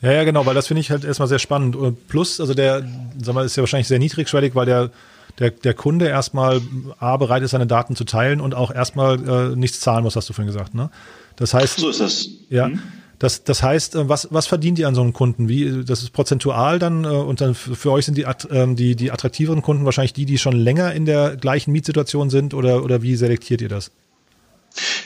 Ja, 0.00 0.12
ja, 0.12 0.24
genau, 0.24 0.44
weil 0.44 0.54
das 0.54 0.66
finde 0.66 0.82
ich 0.82 0.90
halt 0.90 1.04
erstmal 1.04 1.28
sehr 1.28 1.38
spannend. 1.38 1.76
Plus, 2.08 2.40
also 2.40 2.52
der, 2.52 2.86
sag 3.22 3.34
mal, 3.34 3.44
ist 3.44 3.56
ja 3.56 3.62
wahrscheinlich 3.62 3.88
sehr 3.88 3.98
niedrigschwellig, 3.98 4.54
weil 4.54 4.66
der 4.66 4.90
der, 5.38 5.50
der 5.50 5.74
Kunde 5.74 6.08
erstmal 6.08 6.60
A, 6.98 7.16
bereit 7.16 7.42
ist, 7.42 7.50
seine 7.50 7.66
Daten 7.66 7.96
zu 7.96 8.04
teilen 8.04 8.40
und 8.40 8.54
auch 8.54 8.72
erstmal 8.72 9.52
äh, 9.52 9.56
nichts 9.56 9.80
zahlen 9.80 10.04
muss, 10.04 10.16
hast 10.16 10.28
du 10.28 10.32
vorhin 10.32 10.52
gesagt. 10.52 10.74
Ne? 10.74 10.90
Das 11.36 11.54
heißt, 11.54 11.78
so 11.78 11.88
ist 11.88 12.00
das. 12.00 12.28
Ja. 12.50 12.68
Mhm. 12.68 12.80
Das, 13.18 13.44
das 13.44 13.62
heißt, 13.62 13.94
äh, 13.94 14.08
was, 14.08 14.28
was 14.30 14.46
verdient 14.46 14.78
ihr 14.78 14.88
an 14.88 14.94
so 14.94 15.00
einem 15.00 15.12
Kunden? 15.12 15.48
Wie, 15.48 15.84
das 15.84 16.02
ist 16.02 16.10
prozentual 16.10 16.78
dann 16.78 17.04
äh, 17.04 17.08
und 17.08 17.40
dann 17.40 17.54
für 17.54 17.92
euch 17.92 18.04
sind 18.04 18.18
die, 18.18 18.26
ähm, 18.50 18.76
die, 18.76 18.96
die 18.96 19.10
attraktiveren 19.10 19.62
Kunden 19.62 19.84
wahrscheinlich 19.84 20.12
die, 20.12 20.26
die 20.26 20.38
schon 20.38 20.54
länger 20.56 20.92
in 20.92 21.06
der 21.06 21.36
gleichen 21.36 21.72
Mietsituation 21.72 22.30
sind 22.30 22.54
oder, 22.54 22.84
oder 22.84 23.02
wie 23.02 23.16
selektiert 23.16 23.60
ihr 23.62 23.68
das? 23.68 23.90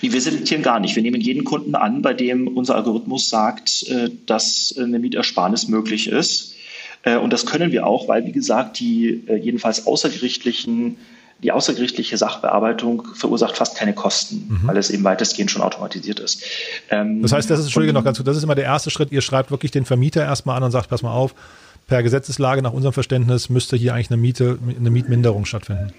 Wir 0.00 0.20
selektieren 0.20 0.62
gar 0.62 0.80
nicht. 0.80 0.96
Wir 0.96 1.02
nehmen 1.02 1.20
jeden 1.20 1.44
Kunden 1.44 1.74
an, 1.74 2.00
bei 2.00 2.14
dem 2.14 2.48
unser 2.48 2.76
Algorithmus 2.76 3.28
sagt, 3.28 3.86
äh, 3.88 4.10
dass 4.26 4.74
eine 4.78 4.98
Mietersparnis 4.98 5.68
möglich 5.68 6.08
ist. 6.08 6.54
Und 7.04 7.32
das 7.32 7.46
können 7.46 7.70
wir 7.70 7.86
auch, 7.86 8.08
weil, 8.08 8.26
wie 8.26 8.32
gesagt, 8.32 8.80
die 8.80 9.22
jedenfalls 9.40 9.86
außergerichtlichen 9.86 10.96
die 11.42 11.53
außergerichtliche 11.53 12.16
Sachbearbeitung 12.16 13.07
verursacht 13.14 13.57
fast 13.57 13.77
keine 13.77 13.94
Kosten, 13.94 14.46
mhm. 14.48 14.68
weil 14.68 14.77
es 14.77 14.90
eben 14.90 15.05
weitestgehend 15.05 15.51
schon 15.51 15.62
automatisiert 15.62 16.18
ist. 16.18 16.42
Ähm, 16.90 17.22
das 17.22 17.33
heißt, 17.33 17.48
das 17.48 17.61
ist, 17.61 17.66
Entschuldige 17.66 17.92
noch 17.92 18.05
ganz 18.05 18.18
gut, 18.18 18.27
das 18.27 18.37
ist 18.37 18.42
immer 18.42 18.57
der 18.57 18.64
erste 18.64 18.90
Schritt. 18.90 19.12
Ihr 19.12 19.20
schreibt 19.20 19.51
wirklich 19.51 19.70
den 19.70 19.85
Vermieter 19.85 20.24
erstmal 20.24 20.57
an 20.57 20.64
und 20.64 20.70
sagt, 20.72 20.90
pass 20.90 21.03
mal 21.03 21.12
auf, 21.12 21.35
per 21.87 22.03
Gesetzeslage 22.03 22.61
nach 22.61 22.72
unserem 22.72 22.92
Verständnis 22.92 23.48
müsste 23.48 23.77
hier 23.77 23.94
eigentlich 23.94 24.11
eine 24.11 24.18
Miete, 24.18 24.59
eine 24.79 24.90
Mietminderung 24.90 25.44
stattfinden. 25.44 25.92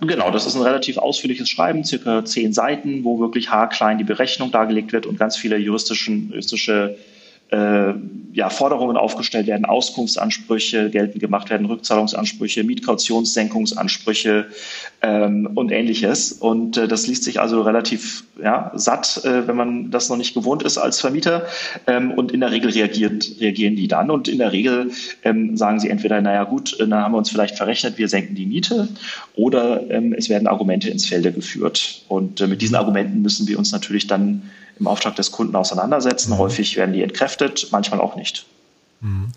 Genau, 0.00 0.30
das 0.30 0.46
ist 0.46 0.54
ein 0.54 0.62
relativ 0.62 0.96
ausführliches 0.96 1.48
Schreiben, 1.50 1.84
circa 1.84 2.24
zehn 2.24 2.52
Seiten, 2.52 3.02
wo 3.02 3.18
wirklich 3.18 3.50
haarklein 3.50 3.98
die 3.98 4.04
Berechnung 4.04 4.52
dargelegt 4.52 4.92
wird 4.92 5.06
und 5.06 5.18
ganz 5.18 5.36
viele 5.36 5.56
juristischen, 5.58 6.30
juristische 6.30 6.96
äh, 7.50 7.94
ja, 8.32 8.50
Forderungen 8.50 8.96
aufgestellt 8.96 9.46
werden, 9.46 9.64
Auskunftsansprüche 9.64 10.90
geltend 10.90 11.20
gemacht 11.20 11.50
werden, 11.50 11.66
Rückzahlungsansprüche, 11.66 12.62
Mietkautionssenkungsansprüche 12.62 14.46
ähm, 15.02 15.50
und 15.54 15.72
ähnliches. 15.72 16.32
Und 16.32 16.76
äh, 16.76 16.86
das 16.86 17.06
liest 17.06 17.24
sich 17.24 17.40
also 17.40 17.62
relativ 17.62 18.24
ja, 18.40 18.70
satt, 18.74 19.24
äh, 19.24 19.48
wenn 19.48 19.56
man 19.56 19.90
das 19.90 20.08
noch 20.08 20.16
nicht 20.16 20.34
gewohnt 20.34 20.62
ist 20.62 20.78
als 20.78 21.00
Vermieter. 21.00 21.46
Ähm, 21.86 22.12
und 22.12 22.30
in 22.30 22.40
der 22.40 22.52
Regel 22.52 22.70
reagiert, 22.70 23.28
reagieren 23.40 23.76
die 23.76 23.88
dann. 23.88 24.10
Und 24.10 24.28
in 24.28 24.38
der 24.38 24.52
Regel 24.52 24.90
ähm, 25.24 25.56
sagen 25.56 25.80
sie 25.80 25.88
entweder, 25.88 26.20
naja 26.20 26.44
gut, 26.44 26.76
dann 26.78 26.94
haben 26.94 27.12
wir 27.12 27.18
uns 27.18 27.30
vielleicht 27.30 27.56
verrechnet, 27.56 27.98
wir 27.98 28.08
senken 28.08 28.34
die 28.34 28.46
Miete, 28.46 28.88
oder 29.34 29.90
ähm, 29.90 30.12
es 30.12 30.28
werden 30.28 30.46
Argumente 30.46 30.90
ins 30.90 31.06
Felde 31.06 31.32
geführt. 31.32 32.02
Und 32.08 32.40
äh, 32.40 32.46
mit 32.46 32.62
diesen 32.62 32.76
Argumenten 32.76 33.22
müssen 33.22 33.48
wir 33.48 33.58
uns 33.58 33.72
natürlich 33.72 34.06
dann 34.06 34.42
im 34.78 34.86
Auftrag 34.86 35.16
des 35.16 35.32
Kunden 35.32 35.56
auseinandersetzen. 35.56 36.32
Mhm. 36.32 36.38
Häufig 36.38 36.76
werden 36.76 36.92
die 36.92 37.02
entkräftet, 37.02 37.68
manchmal 37.70 38.00
auch 38.00 38.16
nicht. 38.16 38.46
Mhm. 39.00 39.32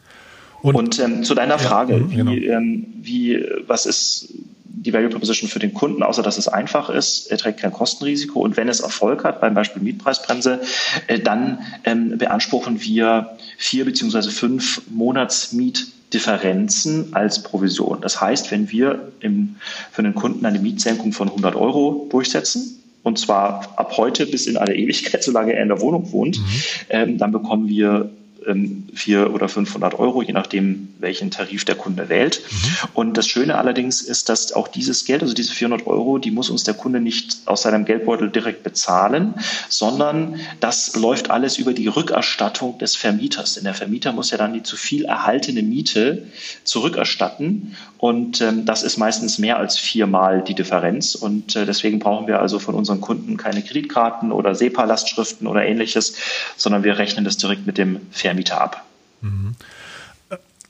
Und, 0.62 0.76
Und 0.76 1.00
ähm, 1.00 1.24
zu 1.24 1.34
deiner 1.34 1.58
Frage, 1.58 1.94
ja, 1.94 2.00
mhm, 2.00 2.10
genau. 2.12 2.32
wie, 2.32 2.46
ähm, 2.46 2.86
wie, 3.02 3.44
was 3.66 3.86
ist 3.86 4.28
die 4.74 4.94
Value 4.94 5.10
Proposition 5.10 5.50
für 5.50 5.60
den 5.60 5.74
Kunden, 5.74 6.02
außer 6.04 6.24
dass 6.24 6.38
es 6.38 6.48
einfach 6.48 6.90
ist, 6.90 7.30
er 7.32 7.38
trägt 7.38 7.60
kein 7.60 7.72
Kostenrisiko 7.72 8.40
und 8.40 8.58
wenn 8.58 8.68
es 8.70 8.80
Erfolg 8.80 9.24
hat, 9.24 9.40
beim 9.42 9.54
Beispiel 9.54 9.80
Mietpreisbremse, 9.82 10.62
äh, 11.08 11.20
dann 11.20 11.60
ähm, 11.84 12.18
beanspruchen 12.18 12.82
wir 12.82 13.38
vier 13.58 13.86
beziehungsweise 13.86 14.32
fünf 14.32 14.82
Monatsmietdifferenzen 14.90 17.14
als 17.14 17.44
Provision. 17.44 18.02
Das 18.02 18.20
heißt, 18.22 18.52
wenn 18.52 18.72
wir 18.72 19.12
im, 19.20 19.58
für 19.92 20.04
den 20.04 20.16
Kunden 20.16 20.46
eine 20.46 20.60
Mietsenkung 20.60 21.14
von 21.14 21.30
100 21.30 21.56
Euro 21.56 22.08
durchsetzen, 22.10 22.81
und 23.04 23.20
zwar 23.20 23.74
ab 23.78 23.98
heute 23.98 24.26
bis 24.26 24.48
in 24.48 24.58
alle 24.58 24.76
Ewigkeit, 24.76 25.24
solange 25.24 25.54
er 25.54 25.64
in 25.64 25.70
der 25.70 25.82
Wohnung 25.82 26.12
wohnt, 26.12 26.40
mhm. 26.40 26.46
ähm, 26.90 27.18
dann 27.18 27.32
bekommen 27.32 27.68
wir 27.68 28.12
ähm, 28.48 28.88
400 28.94 29.34
oder 29.34 29.50
500 29.50 30.00
Euro, 30.00 30.22
je 30.22 30.34
nachdem, 30.34 30.90
welchen 31.00 31.32
Tarif 31.32 31.66
der 31.66 31.76
Kunde 31.76 32.10
wählt. 32.10 32.42
Mhm. 32.50 32.90
Und 32.94 33.18
das 33.18 33.28
Schöne 33.28 33.58
allerdings 33.58 34.02
ist, 34.02 34.30
dass 34.30 34.54
auch 34.54 34.68
dieses 34.68 35.06
Geld, 35.06 35.22
also 35.22 35.34
diese 35.34 35.54
400 35.54 35.88
Euro, 35.88 36.18
die 36.18 36.32
muss 36.32 36.50
uns 36.50 36.64
der 36.64 36.74
Kunde 36.74 37.00
nicht 37.00 37.40
aus 37.46 37.64
seinem 37.64 37.86
Geldbeutel 37.86 38.30
direkt 38.30 38.64
bezahlen, 38.64 39.36
sondern 39.70 40.40
das 40.60 40.96
läuft 40.96 41.30
alles 41.30 41.58
über 41.58 41.74
die 41.74 41.88
Rückerstattung 41.88 42.78
des 42.80 42.96
Vermieters. 42.96 43.54
Denn 43.56 43.64
der 43.64 43.74
Vermieter 43.74 44.12
muss 44.12 44.32
ja 44.32 44.38
dann 44.38 44.54
die 44.54 44.64
zu 44.64 44.76
viel 44.76 45.06
erhaltene 45.06 45.62
Miete 45.62 46.28
zurückerstatten. 46.64 47.76
Und 47.98 48.42
ähm, 48.42 48.66
das 48.66 48.82
ist 48.82 48.98
meistens 48.98 49.38
mehr 49.38 49.58
als 49.58 49.78
viermal 49.78 50.44
die 50.44 50.56
Differenz. 50.56 51.14
Und 51.14 51.56
äh, 51.56 51.66
deswegen 51.66 52.00
brauchen 52.00 52.28
wir 52.28 52.42
also 52.42 52.58
von 52.58 52.74
unseren 52.74 53.02
Kunden 53.02 53.38
keine 53.38 53.62
Kreditkarten 53.62 54.32
oder 54.32 54.56
SEPA-Lastschriften 54.56 55.46
oder 55.46 55.64
ähnliches, 55.66 56.16
sondern 56.58 56.84
wir 56.84 56.98
rechnen 56.98 57.26
das 57.26 57.38
direkt 57.38 57.68
mit 57.68 57.78
dem 57.78 58.00
Vermieter 58.10 58.31
Vermieter 58.32 58.62
ab. 58.62 58.86
Mhm. 59.22 59.56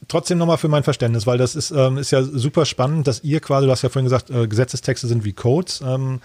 Trotzdem 0.08 0.40
nochmal 0.40 0.58
für 0.58 0.68
mein 0.68 0.84
Verständnis, 0.84 1.28
weil 1.28 1.38
das 1.38 1.56
ist, 1.56 1.72
ähm, 1.72 1.98
ist 1.98 2.12
ja 2.12 2.24
super 2.24 2.66
spannend, 2.66 3.08
dass 3.08 3.24
ihr 3.24 3.40
quasi, 3.40 3.68
du 3.68 3.72
hast 3.72 3.84
ja 3.84 3.90
vorhin 3.90 4.06
gesagt, 4.06 4.30
äh, 4.30 4.48
Gesetzestexte 4.48 5.08
sind 5.08 5.24
wie 5.24 5.32
Codes. 5.32 5.82
Ähm, 5.86 6.22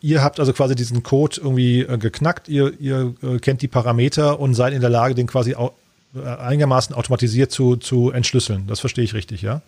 ihr 0.00 0.22
habt 0.22 0.40
also 0.40 0.52
quasi 0.52 0.74
diesen 0.74 1.02
Code 1.02 1.36
irgendwie 1.42 1.80
äh, 1.80 1.98
geknackt, 1.98 2.48
ihr, 2.48 2.72
ihr 2.80 3.14
äh, 3.22 3.38
kennt 3.38 3.60
die 3.60 3.68
Parameter 3.68 4.40
und 4.40 4.54
seid 4.54 4.72
in 4.72 4.80
der 4.80 4.90
Lage, 4.90 5.14
den 5.14 5.26
quasi 5.26 5.54
au 5.54 5.74
äh, 6.16 6.26
einigermaßen 6.26 6.94
automatisiert 6.94 7.52
zu, 7.52 7.76
zu 7.76 8.10
entschlüsseln. 8.10 8.66
Das 8.66 8.80
verstehe 8.80 9.04
ich 9.04 9.14
richtig, 9.14 9.42
ja? 9.42 9.60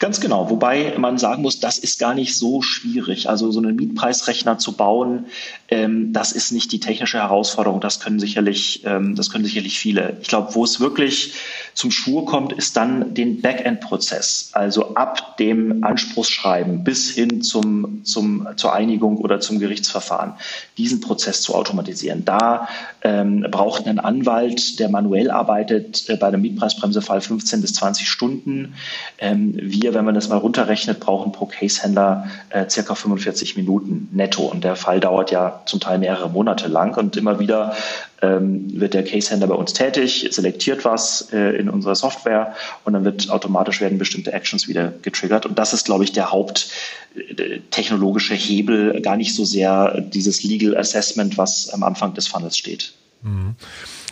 Ganz 0.00 0.20
genau, 0.20 0.50
wobei 0.50 0.94
man 0.98 1.18
sagen 1.18 1.42
muss, 1.42 1.60
das 1.60 1.78
ist 1.78 2.00
gar 2.00 2.14
nicht 2.14 2.36
so 2.36 2.62
schwierig. 2.62 3.28
Also 3.28 3.50
so 3.52 3.60
einen 3.60 3.76
Mietpreisrechner 3.76 4.58
zu 4.58 4.72
bauen, 4.72 5.26
ähm, 5.70 6.12
das 6.14 6.32
ist 6.32 6.50
nicht 6.50 6.72
die 6.72 6.80
technische 6.80 7.18
Herausforderung. 7.18 7.80
Das 7.80 8.00
können 8.00 8.18
sicherlich, 8.18 8.82
ähm, 8.84 9.14
das 9.14 9.30
können 9.30 9.44
sicherlich 9.44 9.78
viele. 9.78 10.16
Ich 10.22 10.28
glaube, 10.28 10.54
wo 10.54 10.64
es 10.64 10.80
wirklich 10.80 11.34
zum 11.74 11.90
Schwur 11.90 12.24
kommt, 12.24 12.54
ist 12.54 12.76
dann 12.76 13.12
den 13.14 13.42
Backend-Prozess. 13.42 14.50
Also 14.52 14.94
ab 14.94 15.36
dem 15.36 15.84
Anspruchsschreiben 15.84 16.84
bis 16.84 17.10
hin 17.10 17.42
zum, 17.42 18.02
zum, 18.04 18.48
zur 18.56 18.72
Einigung 18.72 19.18
oder 19.18 19.40
zum 19.40 19.58
Gerichtsverfahren, 19.58 20.32
diesen 20.78 21.00
Prozess 21.00 21.42
zu 21.42 21.54
automatisieren. 21.54 22.24
Da 22.24 22.68
ähm, 23.02 23.46
braucht 23.50 23.86
ein 23.86 23.98
Anwalt, 23.98 24.78
der 24.78 24.88
manuell 24.88 25.30
arbeitet, 25.30 26.08
äh, 26.08 26.16
bei 26.16 26.28
einem 26.28 26.40
Mietpreisbremsefall 26.40 27.20
15 27.20 27.60
bis 27.60 27.74
20 27.74 28.08
Stunden. 28.08 28.74
Ähm, 29.18 29.54
wir, 29.60 29.92
wenn 29.92 30.06
man 30.06 30.14
das 30.14 30.30
mal 30.30 30.38
runterrechnet, 30.38 30.98
brauchen 30.98 31.32
pro 31.32 31.44
Case-Händler 31.44 32.30
äh, 32.48 32.68
circa 32.70 32.94
45 32.94 33.56
Minuten 33.56 34.08
netto. 34.12 34.44
Und 34.44 34.64
der 34.64 34.74
Fall 34.74 35.00
dauert 35.00 35.30
ja 35.30 35.57
zum 35.66 35.80
Teil 35.80 35.98
mehrere 35.98 36.30
Monate 36.30 36.68
lang. 36.68 36.96
Und 36.96 37.16
immer 37.16 37.38
wieder 37.38 37.76
ähm, 38.22 38.80
wird 38.80 38.94
der 38.94 39.04
Case-Händler 39.04 39.48
bei 39.48 39.54
uns 39.54 39.72
tätig, 39.72 40.28
selektiert 40.30 40.84
was 40.84 41.32
äh, 41.32 41.56
in 41.56 41.68
unserer 41.68 41.94
Software 41.94 42.54
und 42.84 42.94
dann 42.94 43.04
wird 43.04 43.30
automatisch 43.30 43.80
werden 43.80 43.98
bestimmte 43.98 44.32
Actions 44.32 44.68
wieder 44.68 44.92
getriggert. 45.02 45.46
Und 45.46 45.58
das 45.58 45.72
ist, 45.72 45.86
glaube 45.86 46.04
ich, 46.04 46.12
der 46.12 46.32
haupttechnologische 46.32 48.34
äh, 48.34 48.38
Hebel, 48.38 49.00
gar 49.02 49.16
nicht 49.16 49.34
so 49.34 49.44
sehr 49.44 50.00
dieses 50.00 50.42
Legal 50.42 50.76
Assessment, 50.76 51.38
was 51.38 51.70
am 51.70 51.82
Anfang 51.82 52.14
des 52.14 52.26
Funnels 52.26 52.56
steht. 52.56 52.92
Mhm. 53.22 53.54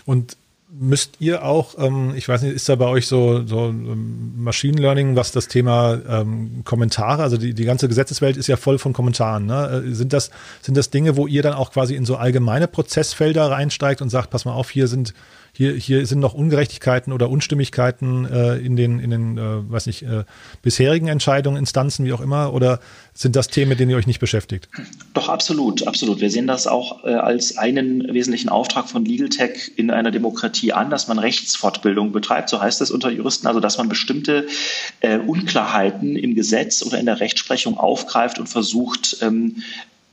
Und 0.04 0.36
müsst 0.68 1.20
ihr 1.20 1.44
auch, 1.44 1.74
ähm, 1.78 2.12
ich 2.16 2.28
weiß 2.28 2.42
nicht, 2.42 2.54
ist 2.54 2.68
da 2.68 2.74
bei 2.74 2.86
euch 2.86 3.06
so, 3.06 3.46
so 3.46 3.66
ähm, 3.68 4.42
Machine 4.42 4.80
Learning, 4.80 5.14
was 5.14 5.32
das 5.32 5.48
Thema 5.48 5.98
ähm, 6.08 6.62
Kommentare, 6.64 7.22
also 7.22 7.36
die, 7.36 7.54
die 7.54 7.64
ganze 7.64 7.88
Gesetzeswelt 7.88 8.36
ist 8.36 8.48
ja 8.48 8.56
voll 8.56 8.78
von 8.78 8.92
Kommentaren. 8.92 9.46
Ne? 9.46 9.84
Äh, 9.86 9.94
sind, 9.94 10.12
das, 10.12 10.30
sind 10.62 10.76
das 10.76 10.90
Dinge, 10.90 11.16
wo 11.16 11.26
ihr 11.26 11.42
dann 11.42 11.54
auch 11.54 11.72
quasi 11.72 11.94
in 11.94 12.04
so 12.04 12.16
allgemeine 12.16 12.66
Prozessfelder 12.66 13.50
reinsteigt 13.50 14.02
und 14.02 14.10
sagt, 14.10 14.30
pass 14.30 14.44
mal 14.44 14.54
auf, 14.54 14.70
hier 14.70 14.88
sind 14.88 15.14
hier, 15.56 15.72
hier 15.72 16.06
sind 16.06 16.20
noch 16.20 16.34
Ungerechtigkeiten 16.34 17.12
oder 17.12 17.30
Unstimmigkeiten 17.30 18.26
äh, 18.26 18.56
in 18.58 18.76
den, 18.76 18.98
in 18.98 19.10
den 19.10 19.38
äh, 19.38 19.70
weiß 19.70 19.86
nicht, 19.86 20.02
äh, 20.02 20.24
bisherigen 20.60 21.08
Entscheidungen, 21.08 21.56
Instanzen, 21.56 22.04
wie 22.04 22.12
auch 22.12 22.20
immer? 22.20 22.52
Oder 22.52 22.78
sind 23.14 23.36
das 23.36 23.48
Themen, 23.48 23.70
mit 23.70 23.80
denen 23.80 23.90
ihr 23.90 23.96
euch 23.96 24.06
nicht 24.06 24.20
beschäftigt? 24.20 24.68
Doch, 25.14 25.30
absolut, 25.30 25.86
absolut. 25.86 26.20
Wir 26.20 26.30
sehen 26.30 26.46
das 26.46 26.66
auch 26.66 27.04
äh, 27.04 27.14
als 27.14 27.56
einen 27.56 28.12
wesentlichen 28.12 28.50
Auftrag 28.50 28.86
von 28.90 29.06
Legal 29.06 29.30
Tech 29.30 29.72
in 29.76 29.90
einer 29.90 30.10
Demokratie 30.10 30.74
an, 30.74 30.90
dass 30.90 31.08
man 31.08 31.18
Rechtsfortbildung 31.18 32.12
betreibt, 32.12 32.50
so 32.50 32.60
heißt 32.60 32.82
es 32.82 32.90
unter 32.90 33.10
Juristen, 33.10 33.46
also 33.46 33.60
dass 33.60 33.78
man 33.78 33.88
bestimmte 33.88 34.46
äh, 35.00 35.16
Unklarheiten 35.16 36.16
im 36.16 36.34
Gesetz 36.34 36.84
oder 36.84 36.98
in 36.98 37.06
der 37.06 37.20
Rechtsprechung 37.20 37.78
aufgreift 37.78 38.38
und 38.38 38.48
versucht, 38.48 39.16
ähm, 39.22 39.62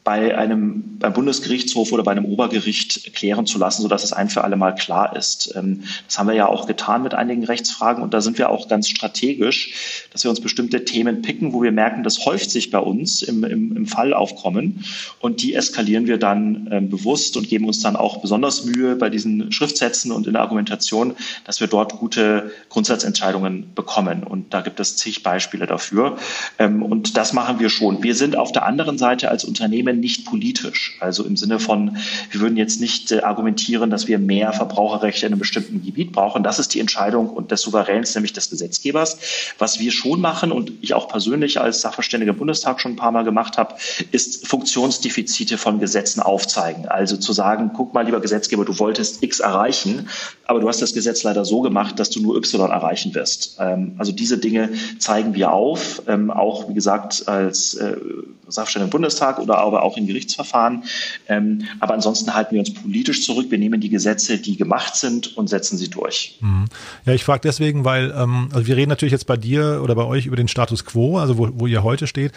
bei 0.03 0.37
einem 0.37 0.93
beim 0.99 1.13
Bundesgerichtshof 1.13 1.91
oder 1.91 2.03
bei 2.03 2.11
einem 2.11 2.25
Obergericht 2.25 3.13
klären 3.13 3.45
zu 3.45 3.57
lassen, 3.57 3.81
sodass 3.81 4.03
es 4.05 4.13
ein 4.13 4.29
für 4.29 4.43
alle 4.43 4.55
Mal 4.55 4.73
klar 4.73 5.15
ist. 5.15 5.53
Ähm, 5.55 5.83
das 6.07 6.17
haben 6.17 6.27
wir 6.27 6.35
ja 6.35 6.47
auch 6.47 6.65
getan 6.65 7.03
mit 7.03 7.13
einigen 7.13 7.43
Rechtsfragen 7.43 8.01
und 8.01 8.13
da 8.13 8.21
sind 8.21 8.37
wir 8.37 8.49
auch 8.49 8.69
ganz 8.69 8.87
strategisch, 8.87 10.07
dass 10.11 10.23
wir 10.23 10.29
uns 10.29 10.39
bestimmte 10.39 10.85
Themen 10.85 11.21
picken, 11.21 11.53
wo 11.53 11.61
wir 11.61 11.71
merken, 11.71 12.03
das 12.03 12.25
häuft 12.25 12.51
sich 12.51 12.71
bei 12.71 12.79
uns 12.79 13.21
im, 13.21 13.43
im, 13.43 13.75
im 13.75 13.85
Fall 13.85 14.13
aufkommen 14.13 14.85
und 15.19 15.41
die 15.41 15.53
eskalieren 15.55 16.07
wir 16.07 16.17
dann 16.17 16.69
ähm, 16.71 16.89
bewusst 16.89 17.35
und 17.35 17.49
geben 17.49 17.65
uns 17.65 17.81
dann 17.81 17.95
auch 17.95 18.21
besonders 18.21 18.65
Mühe 18.65 18.95
bei 18.95 19.09
diesen 19.09 19.51
Schriftsätzen 19.51 20.11
und 20.11 20.27
in 20.27 20.33
der 20.33 20.41
Argumentation, 20.41 21.15
dass 21.45 21.59
wir 21.59 21.67
dort 21.67 21.97
gute 21.99 22.51
Grundsatzentscheidungen 22.69 23.73
bekommen 23.75 24.23
und 24.23 24.53
da 24.53 24.61
gibt 24.61 24.79
es 24.79 24.95
zig 24.95 25.23
Beispiele 25.23 25.65
dafür 25.65 26.17
ähm, 26.59 26.81
und 26.81 27.17
das 27.17 27.33
machen 27.33 27.59
wir 27.59 27.69
schon. 27.69 28.03
Wir 28.03 28.15
sind 28.15 28.35
auf 28.35 28.51
der 28.51 28.65
anderen 28.65 28.97
Seite 28.97 29.29
als 29.29 29.43
Unternehmen 29.43 29.92
Themen 29.93 29.99
nicht 29.99 30.25
politisch. 30.25 30.97
Also 30.99 31.23
im 31.23 31.37
Sinne 31.37 31.59
von, 31.59 31.97
wir 32.31 32.41
würden 32.41 32.57
jetzt 32.57 32.81
nicht 32.81 33.11
äh, 33.11 33.21
argumentieren, 33.21 33.89
dass 33.89 34.07
wir 34.07 34.19
mehr 34.19 34.53
Verbraucherrechte 34.53 35.25
in 35.25 35.33
einem 35.33 35.39
bestimmten 35.39 35.83
Gebiet 35.83 36.11
brauchen. 36.11 36.43
Das 36.43 36.59
ist 36.59 36.73
die 36.73 36.79
Entscheidung 36.79 37.29
und 37.29 37.51
des 37.51 37.61
Souveräns, 37.61 38.13
nämlich 38.15 38.33
des 38.33 38.49
Gesetzgebers. 38.49 39.17
Was 39.57 39.79
wir 39.79 39.91
schon 39.91 40.21
machen 40.21 40.51
und 40.51 40.71
ich 40.81 40.93
auch 40.93 41.07
persönlich 41.07 41.59
als 41.59 41.81
Sachverständiger 41.81 42.31
im 42.31 42.37
Bundestag 42.37 42.79
schon 42.79 42.93
ein 42.93 42.97
paar 42.97 43.11
Mal 43.11 43.23
gemacht 43.23 43.57
habe, 43.57 43.75
ist 44.11 44.47
Funktionsdefizite 44.47 45.57
von 45.57 45.79
Gesetzen 45.79 46.21
aufzeigen. 46.21 46.87
Also 46.87 47.17
zu 47.17 47.33
sagen, 47.33 47.71
guck 47.75 47.93
mal, 47.93 48.05
lieber 48.05 48.19
Gesetzgeber, 48.19 48.65
du 48.65 48.77
wolltest 48.79 49.23
X 49.23 49.39
erreichen, 49.39 50.07
aber 50.45 50.59
du 50.59 50.67
hast 50.67 50.81
das 50.81 50.93
Gesetz 50.93 51.23
leider 51.23 51.45
so 51.45 51.61
gemacht, 51.61 51.99
dass 51.99 52.09
du 52.09 52.21
nur 52.21 52.35
Y 52.37 52.71
erreichen 52.71 53.13
wirst. 53.15 53.57
Ähm, 53.59 53.95
also 53.97 54.11
diese 54.11 54.37
Dinge 54.37 54.69
zeigen 54.99 55.35
wir 55.35 55.51
auf, 55.51 56.01
ähm, 56.07 56.31
auch 56.31 56.69
wie 56.69 56.73
gesagt 56.73 57.27
als 57.27 57.75
äh, 57.75 57.95
Sachverständiger 58.47 58.87
im 58.87 58.89
Bundestag 58.91 59.39
oder 59.39 59.57
aber 59.57 59.82
auch 59.83 59.97
in 59.97 60.07
Gerichtsverfahren. 60.07 60.83
Ähm, 61.27 61.63
aber 61.79 61.93
ansonsten 61.93 62.33
halten 62.33 62.55
wir 62.55 62.59
uns 62.59 62.73
politisch 62.73 63.25
zurück. 63.25 63.47
Wir 63.49 63.57
nehmen 63.57 63.81
die 63.81 63.89
Gesetze, 63.89 64.37
die 64.37 64.57
gemacht 64.57 64.95
sind 64.95 65.37
und 65.37 65.49
setzen 65.49 65.77
sie 65.77 65.89
durch. 65.89 66.37
Mhm. 66.41 66.65
Ja, 67.05 67.13
ich 67.13 67.23
frage 67.23 67.41
deswegen, 67.43 67.85
weil 67.85 68.13
ähm, 68.17 68.49
also 68.53 68.67
wir 68.67 68.75
reden 68.75 68.89
natürlich 68.89 69.11
jetzt 69.11 69.27
bei 69.27 69.37
dir 69.37 69.81
oder 69.83 69.95
bei 69.95 70.05
euch 70.05 70.25
über 70.25 70.35
den 70.35 70.47
Status 70.47 70.85
quo, 70.85 71.17
also 71.17 71.37
wo, 71.37 71.49
wo 71.53 71.67
ihr 71.67 71.83
heute 71.83 72.07
steht. 72.07 72.31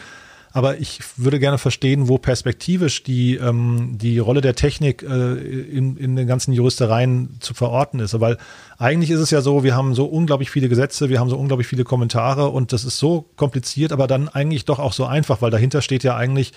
Aber 0.56 0.80
ich 0.80 1.00
würde 1.18 1.38
gerne 1.38 1.58
verstehen, 1.58 2.08
wo 2.08 2.16
perspektivisch 2.16 3.02
die, 3.02 3.34
ähm, 3.34 3.98
die 4.00 4.18
Rolle 4.18 4.40
der 4.40 4.54
Technik 4.54 5.02
äh, 5.02 5.34
in, 5.34 5.98
in 5.98 6.16
den 6.16 6.26
ganzen 6.26 6.54
Juristereien 6.54 7.36
zu 7.40 7.52
verorten 7.52 8.00
ist. 8.00 8.18
Weil 8.20 8.38
eigentlich 8.78 9.10
ist 9.10 9.20
es 9.20 9.30
ja 9.30 9.42
so, 9.42 9.64
wir 9.64 9.76
haben 9.76 9.94
so 9.94 10.06
unglaublich 10.06 10.50
viele 10.50 10.70
Gesetze, 10.70 11.10
wir 11.10 11.20
haben 11.20 11.28
so 11.28 11.36
unglaublich 11.36 11.66
viele 11.66 11.84
Kommentare 11.84 12.48
und 12.48 12.72
das 12.72 12.86
ist 12.86 12.96
so 12.96 13.26
kompliziert, 13.36 13.92
aber 13.92 14.06
dann 14.06 14.30
eigentlich 14.30 14.64
doch 14.64 14.78
auch 14.78 14.94
so 14.94 15.04
einfach, 15.04 15.42
weil 15.42 15.50
dahinter 15.50 15.82
steht 15.82 16.04
ja 16.04 16.16
eigentlich 16.16 16.52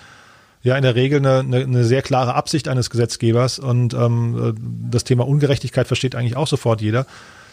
ja 0.61 0.75
in 0.75 0.83
der 0.83 0.95
Regel 0.95 1.19
eine, 1.19 1.39
eine, 1.39 1.57
eine 1.63 1.83
sehr 1.83 2.01
klare 2.01 2.35
Absicht 2.35 2.67
eines 2.67 2.89
Gesetzgebers 2.89 3.59
und 3.59 3.93
ähm, 3.93 4.55
das 4.89 5.03
Thema 5.03 5.27
Ungerechtigkeit 5.27 5.87
versteht 5.87 6.15
eigentlich 6.15 6.35
auch 6.35 6.47
sofort 6.47 6.81
jeder. 6.81 7.05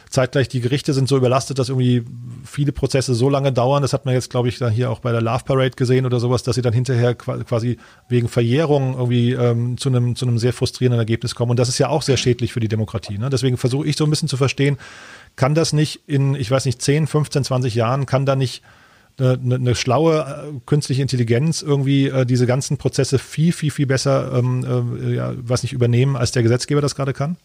Zeitgleich 0.08 0.48
die 0.48 0.60
Gerichte 0.60 0.94
sind 0.94 1.08
so 1.08 1.16
überlastet, 1.16 1.58
dass 1.58 1.68
irgendwie 1.68 2.04
viele 2.44 2.70
Prozesse 2.70 3.14
so 3.14 3.28
lange 3.28 3.52
dauern. 3.52 3.82
Das 3.82 3.92
hat 3.92 4.04
man 4.04 4.14
jetzt, 4.14 4.30
glaube 4.30 4.48
ich, 4.48 4.58
dann 4.58 4.72
hier 4.72 4.90
auch 4.90 5.00
bei 5.00 5.10
der 5.10 5.20
Love 5.20 5.42
Parade 5.44 5.72
gesehen 5.72 6.06
oder 6.06 6.20
sowas, 6.20 6.44
dass 6.44 6.54
sie 6.54 6.62
dann 6.62 6.72
hinterher 6.72 7.14
quasi 7.16 7.76
wegen 8.08 8.28
Verjährung 8.28 8.94
irgendwie 8.94 9.32
ähm, 9.32 9.76
zu 9.76 9.88
einem 9.88 10.14
zu 10.14 10.26
einem 10.26 10.38
sehr 10.38 10.52
frustrierenden 10.52 11.00
Ergebnis 11.00 11.34
kommen. 11.34 11.50
Und 11.50 11.58
das 11.58 11.68
ist 11.68 11.78
ja 11.78 11.88
auch 11.88 12.02
sehr 12.02 12.16
schädlich 12.16 12.52
für 12.52 12.60
die 12.60 12.68
Demokratie. 12.68 13.18
Ne? 13.18 13.30
Deswegen 13.30 13.56
versuche 13.56 13.86
ich 13.86 13.96
so 13.96 14.04
ein 14.04 14.10
bisschen 14.10 14.28
zu 14.28 14.36
verstehen, 14.36 14.78
kann 15.34 15.56
das 15.56 15.72
nicht 15.72 16.02
in, 16.06 16.36
ich 16.36 16.50
weiß 16.50 16.66
nicht, 16.66 16.80
10, 16.80 17.08
15, 17.08 17.42
20 17.42 17.74
Jahren, 17.74 18.06
kann 18.06 18.26
da 18.26 18.36
nicht 18.36 18.62
eine, 19.18 19.54
eine 19.54 19.74
schlaue 19.74 20.20
äh, 20.20 20.60
künstliche 20.66 21.02
Intelligenz 21.02 21.62
irgendwie 21.62 22.08
äh, 22.08 22.26
diese 22.26 22.46
ganzen 22.46 22.76
Prozesse 22.76 23.18
viel, 23.18 23.52
viel, 23.52 23.70
viel 23.70 23.86
besser, 23.86 24.32
ähm, 24.36 25.00
äh, 25.02 25.14
ja, 25.14 25.32
was 25.36 25.62
nicht 25.62 25.72
übernehmen, 25.72 26.16
als 26.16 26.32
der 26.32 26.42
Gesetzgeber 26.42 26.80
das 26.80 26.94
gerade 26.94 27.12
kann? 27.12 27.36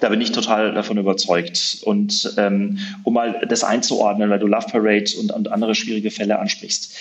Da 0.00 0.08
bin 0.08 0.20
ich 0.20 0.32
total 0.32 0.74
davon 0.74 0.98
überzeugt. 0.98 1.78
Und 1.84 2.34
ähm, 2.36 2.78
um 3.02 3.14
mal 3.14 3.40
das 3.48 3.64
einzuordnen, 3.64 4.28
weil 4.30 4.38
du 4.38 4.46
Love 4.46 4.66
Parade 4.70 5.12
und, 5.18 5.32
und 5.32 5.50
andere 5.50 5.74
schwierige 5.74 6.10
Fälle 6.10 6.38
ansprichst. 6.38 6.94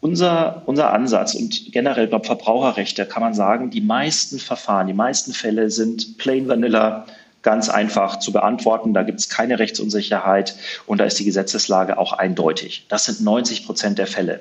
Unser, 0.00 0.62
unser 0.66 0.92
Ansatz 0.92 1.34
und 1.34 1.72
generell 1.72 2.08
glaube 2.08 2.26
Verbraucherrechte 2.26 3.06
kann 3.06 3.22
man 3.22 3.32
sagen, 3.32 3.70
die 3.70 3.80
meisten 3.80 4.38
Verfahren, 4.38 4.86
die 4.86 4.92
meisten 4.92 5.32
Fälle 5.32 5.70
sind 5.70 6.18
plain 6.18 6.46
vanilla, 6.46 7.06
ganz 7.44 7.68
einfach 7.68 8.18
zu 8.18 8.32
beantworten. 8.32 8.92
Da 8.92 9.04
gibt 9.04 9.20
es 9.20 9.28
keine 9.28 9.60
Rechtsunsicherheit 9.60 10.56
und 10.86 10.98
da 10.98 11.04
ist 11.04 11.20
die 11.20 11.24
Gesetzeslage 11.24 11.98
auch 11.98 12.12
eindeutig. 12.12 12.86
Das 12.88 13.04
sind 13.04 13.20
90 13.20 13.66
Prozent 13.66 13.98
der 13.98 14.08
Fälle. 14.08 14.40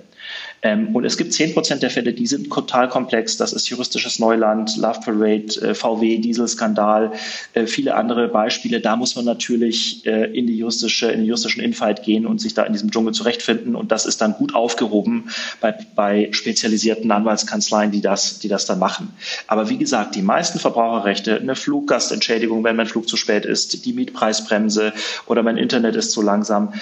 Ähm, 0.64 0.96
und 0.96 1.04
es 1.04 1.18
gibt 1.18 1.34
10 1.34 1.54
Prozent 1.54 1.84
der 1.84 1.90
Fälle, 1.90 2.14
die 2.14 2.26
sind 2.26 2.50
total 2.50 2.88
komplex. 2.88 3.36
Das 3.38 3.52
ist 3.52 3.70
juristisches 3.70 4.18
Neuland, 4.20 4.78
Love 4.78 5.02
Parade, 5.04 5.62
äh, 5.62 5.76
VW, 5.76 6.18
Dieselskandal, 6.18 7.12
äh, 7.54 7.68
viele 7.68 7.96
andere 7.96 8.30
Beispiele. 8.30 8.80
Da 8.80 8.96
muss 8.96 9.16
man 9.16 9.26
natürlich 9.26 10.06
äh, 10.06 10.26
in 10.38 10.48
die 10.48 10.58
juristische, 10.58 11.12
in 11.12 11.20
den 11.20 11.26
juristischen 11.28 11.62
Infight 11.62 12.04
gehen 12.04 12.26
und 12.26 12.40
sich 12.40 12.54
da 12.54 12.64
in 12.64 12.72
diesem 12.72 12.92
Dschungel 12.92 13.14
zurechtfinden. 13.14 13.76
Und 13.76 13.92
das 13.92 14.06
ist 14.06 14.22
dann 14.22 14.34
gut 14.34 14.56
aufgehoben 14.56 15.30
bei, 15.60 15.76
bei 15.96 16.30
spezialisierten 16.32 17.12
Anwaltskanzleien, 17.12 17.92
die 17.92 18.02
das, 18.02 18.40
die 18.40 18.48
das 18.48 18.66
dann 18.66 18.80
machen. 18.80 19.14
Aber 19.48 19.70
wie 19.70 19.78
gesagt, 19.78 20.16
die 20.16 20.22
meisten 20.22 20.60
Verbraucherrechte, 20.60 21.40
eine 21.40 21.56
Fluggastentschädigung, 21.56 22.64
wenn 22.64 22.78
mein 22.78 22.88
Flug 22.88 23.10
zu 23.10 23.18
spät 23.18 23.46
ist, 23.46 23.86
die 23.86 23.92
Mietpreisbremse 23.92 24.94
oder 25.26 25.44
mein 25.44 25.58
Internet 25.58 25.98
ist 25.98 26.12
zu 26.12 26.22
langsam, 26.22 26.74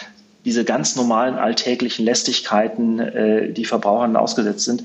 diese 0.45 0.65
ganz 0.65 0.95
normalen 0.95 1.35
alltäglichen 1.35 2.05
Lästigkeiten, 2.05 2.99
äh, 2.99 3.51
die 3.51 3.65
Verbrauchern 3.65 4.15
ausgesetzt 4.15 4.65
sind, 4.65 4.83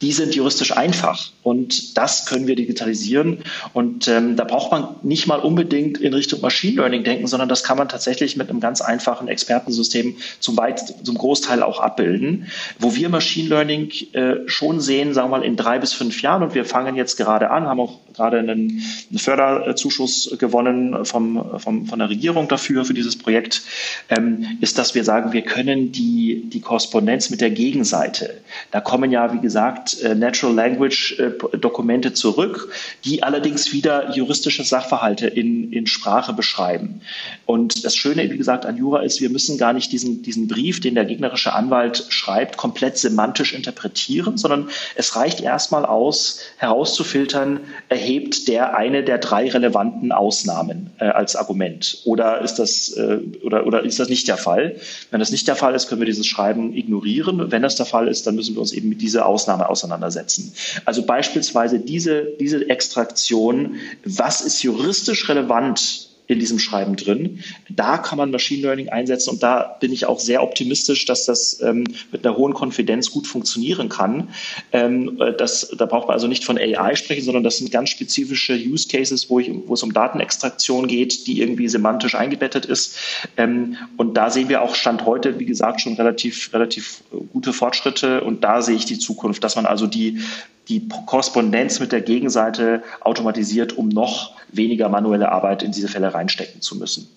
die 0.00 0.12
sind 0.12 0.34
juristisch 0.34 0.76
einfach 0.76 1.32
und 1.42 1.98
das 1.98 2.26
können 2.26 2.46
wir 2.46 2.54
digitalisieren. 2.54 3.38
Und 3.72 4.06
ähm, 4.06 4.36
da 4.36 4.44
braucht 4.44 4.70
man 4.70 4.94
nicht 5.02 5.26
mal 5.26 5.40
unbedingt 5.40 5.98
in 5.98 6.14
Richtung 6.14 6.40
Machine 6.40 6.76
Learning 6.76 7.02
denken, 7.02 7.26
sondern 7.26 7.48
das 7.48 7.64
kann 7.64 7.78
man 7.78 7.88
tatsächlich 7.88 8.36
mit 8.36 8.48
einem 8.48 8.60
ganz 8.60 8.80
einfachen 8.80 9.26
Expertensystem 9.26 10.16
zum, 10.38 10.56
weit, 10.56 10.94
zum 11.04 11.18
Großteil 11.18 11.64
auch 11.64 11.80
abbilden. 11.80 12.46
Wo 12.78 12.94
wir 12.94 13.08
Machine 13.08 13.48
Learning 13.48 13.90
äh, 14.12 14.36
schon 14.46 14.80
sehen, 14.80 15.14
sagen 15.14 15.30
wir 15.30 15.38
mal 15.38 15.44
in 15.44 15.56
drei 15.56 15.80
bis 15.80 15.92
fünf 15.92 16.22
Jahren 16.22 16.44
und 16.44 16.54
wir 16.54 16.64
fangen 16.64 16.94
jetzt 16.94 17.16
gerade 17.16 17.50
an, 17.50 17.66
haben 17.66 17.80
auch 17.80 17.98
gerade 18.18 18.38
einen, 18.38 18.82
einen 19.10 19.18
Förderzuschuss 19.18 20.36
gewonnen 20.38 21.04
vom, 21.04 21.58
vom, 21.58 21.86
von 21.86 21.98
der 21.98 22.10
Regierung 22.10 22.48
dafür, 22.48 22.84
für 22.84 22.94
dieses 22.94 23.16
Projekt, 23.16 23.62
ähm, 24.10 24.58
ist, 24.60 24.76
dass 24.76 24.94
wir 24.94 25.04
sagen, 25.04 25.32
wir 25.32 25.42
können 25.42 25.92
die, 25.92 26.42
die 26.50 26.60
Korrespondenz 26.60 27.30
mit 27.30 27.40
der 27.40 27.50
Gegenseite, 27.50 28.40
da 28.70 28.80
kommen 28.80 29.10
ja, 29.10 29.32
wie 29.32 29.40
gesagt, 29.40 30.02
äh, 30.02 30.14
Natural 30.14 30.54
Language 30.54 31.18
äh, 31.18 31.56
Dokumente 31.56 32.12
zurück, 32.12 32.72
die 33.04 33.22
allerdings 33.22 33.72
wieder 33.72 34.14
juristische 34.14 34.64
Sachverhalte 34.64 35.28
in, 35.28 35.72
in 35.72 35.86
Sprache 35.86 36.32
beschreiben. 36.32 37.00
Und 37.46 37.84
das 37.84 37.94
Schöne, 37.94 38.30
wie 38.30 38.36
gesagt, 38.36 38.66
an 38.66 38.76
Jura 38.76 39.02
ist, 39.02 39.20
wir 39.20 39.30
müssen 39.30 39.58
gar 39.58 39.72
nicht 39.72 39.92
diesen, 39.92 40.22
diesen 40.22 40.48
Brief, 40.48 40.80
den 40.80 40.96
der 40.96 41.04
gegnerische 41.04 41.52
Anwalt 41.52 42.06
schreibt, 42.08 42.56
komplett 42.56 42.98
semantisch 42.98 43.52
interpretieren, 43.52 44.36
sondern 44.36 44.68
es 44.96 45.14
reicht 45.14 45.40
erstmal 45.40 45.84
aus, 45.86 46.40
herauszufiltern, 46.56 47.60
erhebt 48.08 48.48
der 48.48 48.74
eine 48.74 49.04
der 49.04 49.18
drei 49.18 49.50
relevanten 49.50 50.12
Ausnahmen 50.12 50.90
äh, 50.98 51.04
als 51.04 51.36
Argument. 51.36 51.98
Oder 52.06 52.40
ist 52.40 52.54
das, 52.54 52.90
äh, 52.92 53.18
oder, 53.44 53.66
oder 53.66 53.84
ist 53.84 54.00
das 54.00 54.08
nicht 54.08 54.26
der 54.28 54.38
Fall? 54.38 54.76
Wenn 55.10 55.20
das 55.20 55.30
nicht 55.30 55.46
der 55.46 55.56
Fall 55.56 55.74
ist, 55.74 55.88
können 55.88 56.00
wir 56.00 56.06
dieses 56.06 56.26
Schreiben 56.26 56.74
ignorieren. 56.74 57.50
Wenn 57.52 57.60
das 57.60 57.76
der 57.76 57.84
Fall 57.84 58.08
ist, 58.08 58.26
dann 58.26 58.34
müssen 58.34 58.54
wir 58.54 58.60
uns 58.60 58.72
eben 58.72 58.88
mit 58.88 59.02
dieser 59.02 59.26
Ausnahme 59.26 59.68
auseinandersetzen. 59.68 60.54
Also 60.86 61.02
beispielsweise 61.02 61.80
diese, 61.80 62.28
diese 62.40 62.70
Extraktion, 62.70 63.74
was 64.04 64.40
ist 64.40 64.62
juristisch 64.62 65.28
relevant 65.28 66.07
in 66.28 66.38
diesem 66.38 66.58
Schreiben 66.58 66.94
drin. 66.94 67.42
Da 67.70 67.96
kann 67.96 68.18
man 68.18 68.30
Machine 68.30 68.62
Learning 68.62 68.90
einsetzen 68.90 69.30
und 69.30 69.42
da 69.42 69.76
bin 69.80 69.92
ich 69.92 70.04
auch 70.04 70.20
sehr 70.20 70.42
optimistisch, 70.42 71.06
dass 71.06 71.24
das 71.24 71.60
ähm, 71.62 71.84
mit 72.12 72.24
einer 72.24 72.36
hohen 72.36 72.52
Konfidenz 72.52 73.10
gut 73.10 73.26
funktionieren 73.26 73.88
kann. 73.88 74.28
Ähm, 74.72 75.20
äh, 75.20 75.32
das, 75.32 75.74
da 75.76 75.86
braucht 75.86 76.06
man 76.08 76.14
also 76.14 76.28
nicht 76.28 76.44
von 76.44 76.58
AI 76.58 76.94
sprechen, 76.96 77.24
sondern 77.24 77.44
das 77.44 77.56
sind 77.56 77.72
ganz 77.72 77.88
spezifische 77.88 78.54
Use 78.54 78.86
Cases, 78.88 79.30
wo, 79.30 79.40
ich, 79.40 79.50
wo 79.66 79.72
es 79.72 79.82
um 79.82 79.94
Datenextraktion 79.94 80.86
geht, 80.86 81.26
die 81.26 81.40
irgendwie 81.40 81.66
semantisch 81.66 82.14
eingebettet 82.14 82.66
ist. 82.66 82.96
Ähm, 83.38 83.78
und 83.96 84.14
da 84.14 84.30
sehen 84.30 84.50
wir 84.50 84.60
auch 84.60 84.74
Stand 84.74 85.06
heute, 85.06 85.38
wie 85.38 85.46
gesagt, 85.46 85.80
schon 85.80 85.94
relativ, 85.94 86.52
relativ 86.52 87.02
gute 87.32 87.54
Fortschritte 87.54 88.20
und 88.20 88.44
da 88.44 88.60
sehe 88.60 88.76
ich 88.76 88.84
die 88.84 88.98
Zukunft, 88.98 89.42
dass 89.42 89.56
man 89.56 89.64
also 89.64 89.86
die 89.86 90.20
die 90.68 90.88
Korrespondenz 91.06 91.80
mit 91.80 91.92
der 91.92 92.00
Gegenseite 92.00 92.82
automatisiert, 93.00 93.76
um 93.76 93.88
noch 93.88 94.32
weniger 94.52 94.88
manuelle 94.88 95.32
Arbeit 95.32 95.62
in 95.62 95.72
diese 95.72 95.88
Fälle 95.88 96.12
reinstecken 96.12 96.60
zu 96.60 96.76
müssen. 96.76 97.08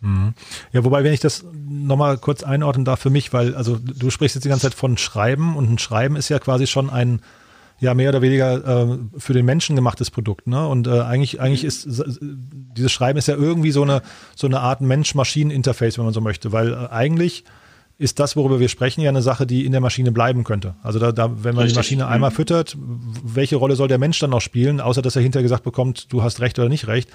Mhm. 0.00 0.34
Ja, 0.72 0.84
wobei, 0.84 1.02
wenn 1.04 1.12
ich 1.12 1.20
das 1.20 1.44
nochmal 1.68 2.18
kurz 2.18 2.42
einordnen 2.42 2.84
darf 2.84 3.00
für 3.00 3.10
mich, 3.10 3.32
weil, 3.32 3.54
also 3.54 3.76
du 3.78 4.10
sprichst 4.10 4.36
jetzt 4.36 4.44
die 4.44 4.48
ganze 4.48 4.66
Zeit 4.66 4.74
von 4.74 4.96
Schreiben 4.96 5.56
und 5.56 5.70
ein 5.70 5.78
Schreiben 5.78 6.16
ist 6.16 6.28
ja 6.28 6.38
quasi 6.38 6.66
schon 6.66 6.90
ein, 6.90 7.20
ja, 7.80 7.94
mehr 7.94 8.10
oder 8.10 8.22
weniger 8.22 8.88
äh, 8.88 8.98
für 9.18 9.32
den 9.32 9.44
Menschen 9.44 9.76
gemachtes 9.76 10.10
Produkt, 10.10 10.48
ne? 10.48 10.66
Und 10.66 10.88
äh, 10.88 11.00
eigentlich, 11.00 11.40
eigentlich 11.40 11.64
ist 11.64 11.86
dieses 12.76 12.90
Schreiben 12.90 13.18
ist 13.18 13.28
ja 13.28 13.36
irgendwie 13.36 13.70
so 13.70 13.82
eine, 13.82 14.02
so 14.34 14.48
eine 14.48 14.60
Art 14.60 14.80
Mensch-Maschinen-Interface, 14.80 15.96
wenn 15.96 16.04
man 16.04 16.14
so 16.14 16.20
möchte, 16.20 16.50
weil 16.50 16.72
äh, 16.72 16.88
eigentlich 16.90 17.44
ist 17.98 18.20
das, 18.20 18.36
worüber 18.36 18.60
wir 18.60 18.68
sprechen, 18.68 19.00
ja 19.00 19.10
eine 19.10 19.22
Sache, 19.22 19.44
die 19.44 19.66
in 19.66 19.72
der 19.72 19.80
Maschine 19.80 20.12
bleiben 20.12 20.44
könnte. 20.44 20.76
Also 20.82 21.00
da, 21.00 21.10
da 21.10 21.42
wenn 21.42 21.56
man 21.56 21.64
Richtig. 21.64 21.72
die 21.72 21.78
Maschine 21.78 22.06
einmal 22.06 22.30
füttert, 22.30 22.76
welche 23.24 23.56
Rolle 23.56 23.74
soll 23.74 23.88
der 23.88 23.98
Mensch 23.98 24.20
dann 24.20 24.30
noch 24.30 24.40
spielen, 24.40 24.80
außer 24.80 25.02
dass 25.02 25.16
er 25.16 25.22
hinterher 25.22 25.42
gesagt 25.42 25.64
bekommt, 25.64 26.12
du 26.12 26.22
hast 26.22 26.40
recht 26.40 26.58
oder 26.60 26.68
nicht 26.68 26.86
recht. 26.86 27.10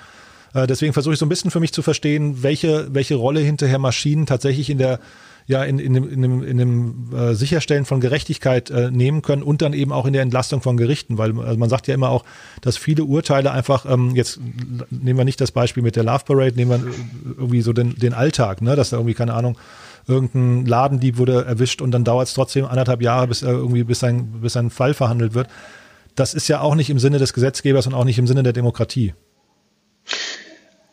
Äh, 0.53 0.67
deswegen 0.67 0.91
versuche 0.91 1.13
ich 1.13 1.19
so 1.19 1.25
ein 1.25 1.29
bisschen 1.29 1.51
für 1.51 1.61
mich 1.61 1.71
zu 1.71 1.81
verstehen, 1.81 2.43
welche, 2.43 2.93
welche 2.93 3.15
Rolle 3.15 3.39
hinterher 3.39 3.79
Maschinen 3.79 4.25
tatsächlich 4.25 4.69
in 4.69 4.77
der 4.77 4.99
ja 5.45 5.63
in, 5.63 5.79
in 5.79 5.93
dem, 5.93 6.09
in 6.09 6.21
dem, 6.21 6.43
in 6.43 6.57
dem 6.57 7.13
äh, 7.13 7.33
Sicherstellen 7.33 7.85
von 7.85 7.99
Gerechtigkeit 7.99 8.69
äh, 8.69 8.91
nehmen 8.91 9.21
können 9.21 9.43
und 9.43 9.61
dann 9.61 9.73
eben 9.73 9.91
auch 9.91 10.05
in 10.05 10.13
der 10.13 10.21
Entlastung 10.21 10.61
von 10.61 10.77
Gerichten, 10.77 11.17
weil 11.17 11.37
also 11.39 11.57
man 11.57 11.69
sagt 11.69 11.87
ja 11.87 11.93
immer 11.93 12.09
auch, 12.09 12.23
dass 12.61 12.77
viele 12.77 13.03
Urteile 13.03 13.51
einfach, 13.51 13.85
ähm, 13.85 14.15
jetzt 14.15 14.39
nehmen 14.89 15.17
wir 15.17 15.25
nicht 15.25 15.41
das 15.41 15.51
Beispiel 15.51 15.83
mit 15.83 15.97
der 15.97 16.03
Love 16.03 16.23
Parade, 16.25 16.55
nehmen 16.55 16.71
wir 16.71 16.93
irgendwie 17.37 17.61
so 17.61 17.73
den, 17.73 17.95
den 17.95 18.13
Alltag, 18.13 18.61
ne, 18.61 18.75
dass 18.75 18.91
da 18.91 18.97
irgendwie, 18.97 19.15
keine 19.15 19.33
Ahnung, 19.33 19.57
irgendein 20.07 20.65
Ladendieb 20.65 21.17
wurde 21.17 21.45
erwischt 21.45 21.81
und 21.81 21.91
dann 21.91 22.03
dauert 22.03 22.27
es 22.27 22.33
trotzdem 22.33 22.65
anderthalb 22.65 23.01
Jahre, 23.01 23.27
bis 23.27 23.41
irgendwie 23.41 23.83
bis 23.83 24.03
ein, 24.03 24.41
bis 24.41 24.57
ein 24.57 24.69
Fall 24.69 24.93
verhandelt 24.93 25.33
wird. 25.33 25.47
Das 26.15 26.33
ist 26.33 26.47
ja 26.47 26.61
auch 26.61 26.75
nicht 26.75 26.89
im 26.89 26.99
Sinne 26.99 27.17
des 27.17 27.33
Gesetzgebers 27.33 27.87
und 27.87 27.93
auch 27.93 28.03
nicht 28.03 28.19
im 28.19 28.27
Sinne 28.27 28.43
der 28.43 28.53
Demokratie. 28.53 29.13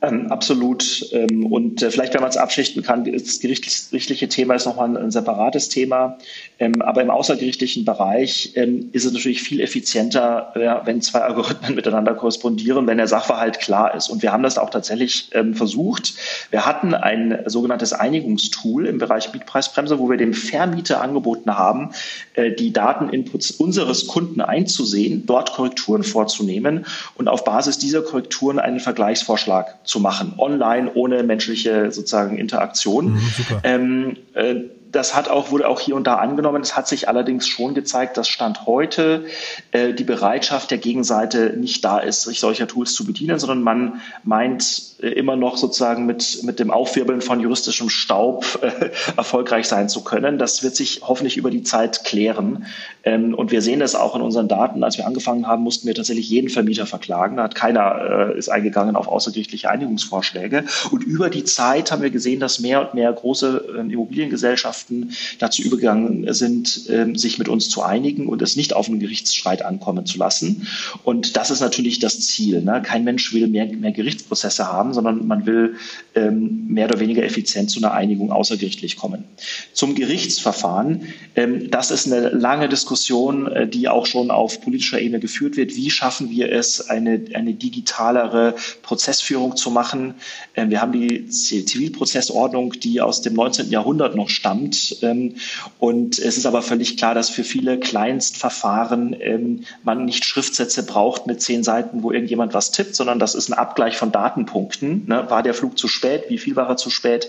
Ähm, 0.02 0.32
absolut. 0.32 1.06
Ähm, 1.12 1.44
und 1.44 1.82
äh, 1.82 1.90
vielleicht, 1.90 2.14
wenn 2.14 2.22
man 2.22 2.30
es 2.30 2.38
abschichten 2.38 2.82
kann, 2.82 3.04
das 3.04 3.38
gerichtliche 3.40 4.28
Thema 4.28 4.54
ist 4.54 4.64
nochmal 4.64 4.88
ein, 4.88 4.96
ein 4.96 5.10
separates 5.10 5.68
Thema. 5.68 6.16
Ähm, 6.58 6.80
aber 6.80 7.02
im 7.02 7.10
außergerichtlichen 7.10 7.84
Bereich 7.84 8.52
ähm, 8.54 8.88
ist 8.92 9.04
es 9.04 9.12
natürlich 9.12 9.42
viel 9.42 9.60
effizienter, 9.60 10.54
ja, 10.58 10.82
wenn 10.86 11.02
zwei 11.02 11.20
Algorithmen 11.20 11.74
miteinander 11.74 12.14
korrespondieren, 12.14 12.86
wenn 12.86 12.96
der 12.96 13.08
Sachverhalt 13.08 13.60
klar 13.60 13.94
ist. 13.94 14.08
Und 14.08 14.22
wir 14.22 14.32
haben 14.32 14.42
das 14.42 14.56
auch 14.56 14.70
tatsächlich 14.70 15.28
ähm, 15.32 15.54
versucht. 15.54 16.14
Wir 16.50 16.64
hatten 16.64 16.94
ein 16.94 17.42
sogenanntes 17.44 17.92
Einigungstool 17.92 18.86
im 18.86 18.96
Bereich 18.96 19.30
Mietpreisbremse, 19.34 19.98
wo 19.98 20.08
wir 20.08 20.16
dem 20.16 20.32
Vermieter 20.32 21.02
angeboten 21.02 21.58
haben, 21.58 21.90
äh, 22.34 22.52
die 22.52 22.72
Dateninputs 22.72 23.50
unseres 23.50 24.06
Kunden 24.06 24.40
einzusehen, 24.40 25.26
dort 25.26 25.52
Korrekturen 25.52 26.04
vorzunehmen 26.04 26.86
und 27.16 27.28
auf 27.28 27.44
Basis 27.44 27.76
dieser 27.76 28.00
Korrekturen 28.00 28.58
einen 28.58 28.80
Vergleichsvorschlag 28.80 29.76
zu 29.90 30.00
machen, 30.00 30.34
online, 30.38 30.92
ohne 30.94 31.22
menschliche 31.22 31.90
sozusagen 31.90 32.38
Interaktion. 32.38 33.14
Mhm, 33.14 33.20
ähm, 33.64 34.16
äh, 34.34 34.54
das 34.92 35.14
hat 35.14 35.28
auch, 35.28 35.50
wurde 35.50 35.68
auch 35.68 35.80
hier 35.80 35.94
und 35.94 36.06
da 36.06 36.16
angenommen. 36.16 36.62
Es 36.62 36.76
hat 36.76 36.88
sich 36.88 37.08
allerdings 37.08 37.46
schon 37.46 37.74
gezeigt, 37.74 38.16
dass 38.16 38.28
Stand 38.28 38.66
heute 38.66 39.24
äh, 39.72 39.94
die 39.94 40.04
Bereitschaft 40.04 40.70
der 40.70 40.78
Gegenseite 40.78 41.54
nicht 41.56 41.84
da 41.84 41.98
ist, 41.98 42.22
sich 42.22 42.40
solcher 42.40 42.66
Tools 42.66 42.94
zu 42.94 43.04
bedienen, 43.04 43.38
sondern 43.38 43.62
man 43.62 44.00
meint 44.24 44.82
äh, 45.00 45.08
immer 45.08 45.36
noch 45.36 45.56
sozusagen 45.56 46.06
mit, 46.06 46.42
mit 46.42 46.58
dem 46.58 46.70
Aufwirbeln 46.70 47.20
von 47.20 47.40
juristischem 47.40 47.88
Staub 47.88 48.58
äh, 48.62 48.90
erfolgreich 49.16 49.66
sein 49.66 49.88
zu 49.88 50.02
können. 50.02 50.38
Das 50.38 50.62
wird 50.62 50.74
sich 50.74 51.02
hoffentlich 51.02 51.36
über 51.36 51.50
die 51.50 51.62
Zeit 51.62 52.04
klären. 52.04 52.66
Ähm, 53.04 53.34
und 53.34 53.52
wir 53.52 53.62
sehen 53.62 53.80
das 53.80 53.94
auch 53.94 54.16
in 54.16 54.22
unseren 54.22 54.48
Daten. 54.48 54.82
Als 54.82 54.98
wir 54.98 55.06
angefangen 55.06 55.46
haben, 55.46 55.62
mussten 55.62 55.86
wir 55.86 55.94
tatsächlich 55.94 56.28
jeden 56.28 56.50
Vermieter 56.50 56.86
verklagen. 56.86 57.36
Da 57.36 57.44
hat 57.44 57.54
keiner 57.54 58.30
äh, 58.34 58.38
ist 58.38 58.48
eingegangen 58.48 58.96
auf 58.96 59.06
außergerichtliche 59.06 59.70
Einigungsvorschläge. 59.70 60.64
Und 60.90 61.04
über 61.04 61.30
die 61.30 61.44
Zeit 61.44 61.92
haben 61.92 62.02
wir 62.02 62.10
gesehen, 62.10 62.40
dass 62.40 62.58
mehr 62.58 62.80
und 62.80 62.94
mehr 62.94 63.12
große 63.12 63.76
äh, 63.76 63.80
Immobiliengesellschaften 63.80 64.79
Gesellschaften 64.80 65.10
dazu 65.38 65.62
übergegangen 65.62 66.32
sind, 66.32 66.88
ähm, 66.88 67.16
sich 67.16 67.38
mit 67.38 67.48
uns 67.48 67.68
zu 67.68 67.82
einigen 67.82 68.26
und 68.26 68.42
es 68.42 68.56
nicht 68.56 68.74
auf 68.74 68.88
einen 68.88 69.00
Gerichtsstreit 69.00 69.62
ankommen 69.62 70.06
zu 70.06 70.18
lassen. 70.18 70.66
Und 71.04 71.36
das 71.36 71.50
ist 71.50 71.60
natürlich 71.60 71.98
das 71.98 72.20
Ziel. 72.20 72.62
Ne? 72.62 72.82
Kein 72.84 73.04
Mensch 73.04 73.32
will 73.32 73.46
mehr, 73.46 73.66
mehr 73.66 73.92
Gerichtsprozesse 73.92 74.70
haben, 74.70 74.94
sondern 74.94 75.26
man 75.26 75.46
will 75.46 75.76
ähm, 76.14 76.66
mehr 76.68 76.86
oder 76.86 77.00
weniger 77.00 77.22
effizient 77.22 77.70
zu 77.70 77.80
einer 77.80 77.92
Einigung 77.92 78.32
außergerichtlich 78.32 78.96
kommen. 78.96 79.24
Zum 79.72 79.94
Gerichtsverfahren. 79.94 81.02
Ähm, 81.36 81.70
das 81.70 81.90
ist 81.90 82.06
eine 82.06 82.30
lange 82.30 82.68
Diskussion, 82.68 83.46
äh, 83.46 83.68
die 83.68 83.88
auch 83.88 84.06
schon 84.06 84.30
auf 84.30 84.60
politischer 84.60 85.00
Ebene 85.00 85.20
geführt 85.20 85.56
wird. 85.56 85.76
Wie 85.76 85.90
schaffen 85.90 86.30
wir 86.30 86.50
es, 86.52 86.88
eine, 86.88 87.24
eine 87.34 87.54
digitalere 87.54 88.54
Prozessführung 88.82 89.56
zu 89.56 89.70
machen? 89.70 90.14
Ähm, 90.54 90.70
wir 90.70 90.80
haben 90.80 90.92
die 90.92 91.26
Zivilprozessordnung, 91.28 92.72
die 92.72 93.00
aus 93.00 93.22
dem 93.22 93.34
19. 93.34 93.70
Jahrhundert 93.70 94.16
noch 94.16 94.28
stammt 94.28 94.69
kommt. 94.70 95.02
Ähm, 95.02 95.36
und 95.78 96.18
es 96.18 96.36
ist 96.36 96.46
aber 96.46 96.62
völlig 96.62 96.96
klar, 96.96 97.14
dass 97.14 97.30
für 97.30 97.44
viele 97.44 97.78
Kleinstverfahren 97.78 99.16
ähm, 99.20 99.64
man 99.82 100.04
nicht 100.04 100.24
Schriftsätze 100.24 100.84
braucht 100.84 101.26
mit 101.26 101.42
zehn 101.42 101.62
Seiten, 101.62 102.02
wo 102.02 102.12
irgendjemand 102.12 102.54
was 102.54 102.70
tippt, 102.70 102.94
sondern 102.94 103.18
das 103.18 103.34
ist 103.34 103.48
ein 103.48 103.54
Abgleich 103.54 103.96
von 103.96 104.12
Datenpunkten. 104.12 105.06
Ne? 105.06 105.26
War 105.28 105.42
der 105.42 105.54
Flug 105.54 105.78
zu 105.78 105.88
spät? 105.88 106.24
Wie 106.28 106.38
viel 106.38 106.56
war 106.56 106.68
er 106.68 106.76
zu 106.76 106.90
spät? 106.90 107.28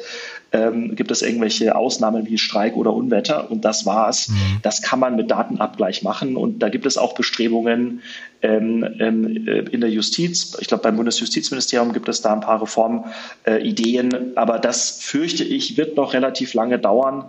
Ähm, 0.54 0.96
gibt 0.96 1.12
es 1.12 1.22
irgendwelche 1.22 1.76
Ausnahmen 1.76 2.28
wie 2.28 2.38
Streik 2.38 2.76
oder 2.76 2.94
Unwetter? 2.94 3.50
Und 3.50 3.64
das 3.64 3.86
war's. 3.86 4.28
Mhm. 4.28 4.60
Das 4.62 4.82
kann 4.82 5.00
man 5.00 5.16
mit 5.16 5.32
Datenabgleich 5.32 6.04
machen. 6.04 6.36
Und 6.36 6.60
da 6.60 6.70
gibt 6.70 6.86
es 6.86 6.98
auch 6.98 7.14
Bestrebungen 7.14 8.02
ähm, 8.42 8.86
ähm, 9.00 9.48
äh, 9.48 9.60
in 9.72 9.82
der 9.82 9.90
Justiz. 9.90 10.58
Ich 10.60 10.68
glaube, 10.68 10.84
beim 10.84 10.98
Bundesjustizministerium 10.98 11.94
gibt 11.94 12.10
es 12.10 12.22
da 12.22 12.34
ein 12.34 12.42
paar 12.42 12.62
Reformideen. 12.62 14.12
Äh, 14.12 14.18
Aber 14.36 14.60
das 14.60 15.00
fürchte 15.02 15.44
ich, 15.44 15.78
wird 15.78 15.96
noch 15.96 16.14
relativ 16.14 16.54
lange 16.54 16.80
dauern 16.80 17.26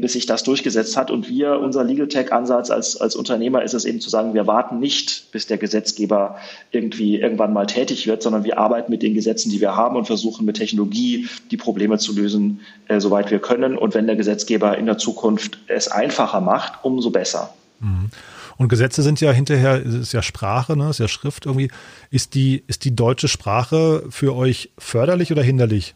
bis 0.00 0.12
sich 0.12 0.26
das 0.26 0.44
durchgesetzt 0.44 0.96
hat. 0.96 1.10
Und 1.10 1.28
wir, 1.28 1.58
unser 1.58 1.82
Legal 1.82 2.08
Tech-Ansatz 2.08 2.70
als, 2.70 3.00
als 3.00 3.16
Unternehmer 3.16 3.62
ist 3.62 3.74
es 3.74 3.84
eben 3.84 4.00
zu 4.00 4.08
sagen, 4.08 4.34
wir 4.34 4.46
warten 4.46 4.78
nicht, 4.78 5.32
bis 5.32 5.46
der 5.46 5.58
Gesetzgeber 5.58 6.36
irgendwie 6.70 7.18
irgendwann 7.18 7.52
mal 7.52 7.66
tätig 7.66 8.06
wird, 8.06 8.22
sondern 8.22 8.44
wir 8.44 8.58
arbeiten 8.58 8.90
mit 8.90 9.02
den 9.02 9.14
Gesetzen, 9.14 9.50
die 9.50 9.60
wir 9.60 9.74
haben 9.76 9.96
und 9.96 10.06
versuchen 10.06 10.46
mit 10.46 10.56
Technologie 10.56 11.28
die 11.50 11.56
Probleme 11.56 11.98
zu 11.98 12.14
lösen, 12.14 12.60
äh, 12.88 13.00
soweit 13.00 13.30
wir 13.30 13.40
können. 13.40 13.76
Und 13.76 13.94
wenn 13.94 14.06
der 14.06 14.16
Gesetzgeber 14.16 14.78
in 14.78 14.86
der 14.86 14.98
Zukunft 14.98 15.58
es 15.66 15.88
einfacher 15.88 16.40
macht, 16.40 16.84
umso 16.84 17.10
besser. 17.10 17.52
Mhm. 17.80 18.10
Und 18.56 18.68
Gesetze 18.68 19.00
sind 19.02 19.22
ja 19.22 19.32
hinterher, 19.32 19.80
ist 19.80 20.12
ja 20.12 20.20
Sprache, 20.20 20.76
ne, 20.76 20.90
ist 20.90 21.00
ja 21.00 21.08
Schrift 21.08 21.46
irgendwie. 21.46 21.70
Ist 22.10 22.34
die, 22.34 22.62
ist 22.66 22.84
die 22.84 22.94
deutsche 22.94 23.26
Sprache 23.26 24.04
für 24.10 24.36
euch 24.36 24.70
förderlich 24.76 25.32
oder 25.32 25.42
hinderlich? 25.42 25.94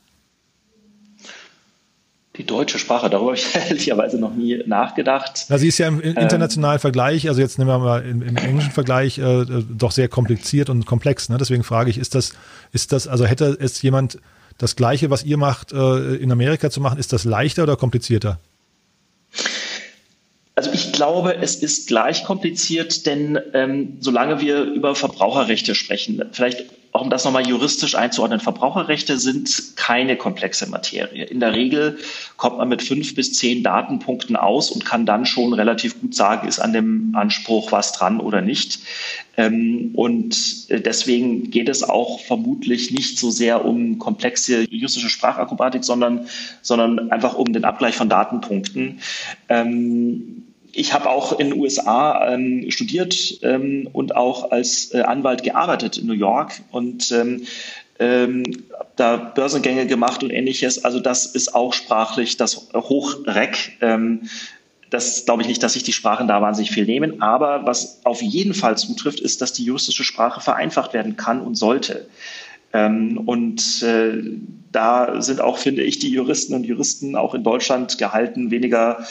Die 2.36 2.44
deutsche 2.44 2.80
Sprache, 2.80 3.08
darüber 3.08 3.30
habe 3.30 3.36
ich 3.36 3.54
ehrlicherweise 3.68 4.18
noch 4.18 4.34
nie 4.34 4.62
nachgedacht. 4.66 5.46
Na, 5.48 5.58
sie 5.58 5.68
ist 5.68 5.78
ja 5.78 5.86
im 5.86 6.02
ähm, 6.02 6.16
internationalen 6.16 6.78
ähm, 6.78 6.80
Vergleich, 6.80 7.28
also 7.28 7.40
jetzt 7.40 7.58
nehmen 7.58 7.70
wir 7.70 7.78
mal 7.78 8.04
im, 8.04 8.22
im 8.22 8.36
englischen 8.36 8.72
Vergleich, 8.72 9.18
äh, 9.18 9.44
doch 9.70 9.92
sehr 9.92 10.08
kompliziert 10.08 10.68
und 10.68 10.84
komplex. 10.84 11.28
Ne? 11.28 11.36
Deswegen 11.38 11.62
frage 11.62 11.90
ich, 11.90 11.98
ist 11.98 12.14
das, 12.14 12.32
ist 12.72 12.92
das, 12.92 13.06
also 13.06 13.24
hätte 13.24 13.56
es 13.60 13.80
jemand 13.82 14.18
das 14.58 14.74
Gleiche, 14.74 15.10
was 15.10 15.24
ihr 15.24 15.36
macht, 15.36 15.72
äh, 15.72 16.16
in 16.16 16.32
Amerika 16.32 16.70
zu 16.70 16.80
machen, 16.80 16.98
ist 16.98 17.12
das 17.12 17.24
leichter 17.24 17.62
oder 17.62 17.76
komplizierter? 17.76 18.40
Also 20.56 20.70
ich 20.72 20.92
glaube, 20.92 21.36
es 21.36 21.56
ist 21.56 21.88
gleich 21.88 22.24
kompliziert, 22.24 23.06
denn 23.06 23.38
ähm, 23.52 23.96
solange 24.00 24.40
wir 24.40 24.62
über 24.62 24.94
Verbraucherrechte 24.94 25.74
sprechen, 25.74 26.22
vielleicht 26.32 26.64
auch 26.94 27.02
um 27.02 27.10
das 27.10 27.24
nochmal 27.24 27.44
juristisch 27.44 27.96
einzuordnen, 27.96 28.38
Verbraucherrechte 28.38 29.18
sind 29.18 29.74
keine 29.74 30.16
komplexe 30.16 30.68
Materie. 30.70 31.24
In 31.24 31.40
der 31.40 31.52
Regel 31.52 31.98
kommt 32.36 32.58
man 32.58 32.68
mit 32.68 32.82
fünf 32.82 33.16
bis 33.16 33.32
zehn 33.34 33.64
Datenpunkten 33.64 34.36
aus 34.36 34.70
und 34.70 34.84
kann 34.84 35.04
dann 35.04 35.26
schon 35.26 35.52
relativ 35.54 36.00
gut 36.00 36.14
sagen, 36.14 36.46
ist 36.46 36.60
an 36.60 36.72
dem 36.72 37.12
Anspruch 37.16 37.72
was 37.72 37.90
dran 37.90 38.20
oder 38.20 38.42
nicht. 38.42 38.78
Ähm, 39.36 39.90
und 39.94 40.36
äh, 40.68 40.80
deswegen 40.80 41.50
geht 41.50 41.68
es 41.68 41.82
auch 41.82 42.20
vermutlich 42.20 42.92
nicht 42.92 43.18
so 43.18 43.32
sehr 43.32 43.64
um 43.64 43.98
komplexe 43.98 44.62
juristische 44.70 45.08
Sprachakrobatik, 45.08 45.82
sondern, 45.82 46.28
sondern 46.62 47.10
einfach 47.10 47.34
um 47.34 47.52
den 47.52 47.64
Abgleich 47.64 47.96
von 47.96 48.08
Datenpunkten. 48.08 49.00
Ähm, 49.48 50.43
ich 50.74 50.92
habe 50.92 51.08
auch 51.08 51.38
in 51.38 51.50
den 51.50 51.60
USA 51.60 52.32
ähm, 52.32 52.70
studiert 52.70 53.38
ähm, 53.42 53.88
und 53.92 54.16
auch 54.16 54.50
als 54.50 54.92
äh, 54.94 55.00
Anwalt 55.02 55.42
gearbeitet 55.42 55.98
in 55.98 56.06
New 56.06 56.14
York 56.14 56.52
und 56.70 57.10
ähm, 57.12 57.46
ähm, 57.98 58.44
da 58.96 59.16
Börsengänge 59.16 59.86
gemacht 59.86 60.22
und 60.22 60.30
ähnliches. 60.30 60.84
Also 60.84 61.00
das 61.00 61.26
ist 61.26 61.54
auch 61.54 61.72
sprachlich 61.72 62.36
das 62.36 62.68
Hochreck. 62.74 63.78
Ähm, 63.80 64.28
das 64.90 65.24
glaube 65.24 65.42
ich 65.42 65.48
nicht, 65.48 65.62
dass 65.62 65.72
sich 65.72 65.82
die 65.82 65.92
Sprachen 65.92 66.28
da 66.28 66.40
wahnsinnig 66.40 66.70
viel 66.70 66.86
nehmen. 66.86 67.22
Aber 67.22 67.66
was 67.66 68.00
auf 68.04 68.22
jeden 68.22 68.54
Fall 68.54 68.76
zutrifft, 68.76 69.20
ist, 69.20 69.40
dass 69.42 69.52
die 69.52 69.64
juristische 69.64 70.04
Sprache 70.04 70.40
vereinfacht 70.40 70.92
werden 70.92 71.16
kann 71.16 71.40
und 71.40 71.56
sollte. 71.56 72.08
Ähm, 72.72 73.18
und 73.24 73.82
äh, 73.82 74.22
da 74.72 75.22
sind 75.22 75.40
auch, 75.40 75.58
finde 75.58 75.82
ich, 75.82 76.00
die 76.00 76.10
Juristen 76.10 76.54
und 76.54 76.64
Juristen 76.64 77.14
auch 77.14 77.34
in 77.34 77.44
Deutschland 77.44 77.98
gehalten, 77.98 78.50
weniger 78.50 78.98
äh, 79.00 79.04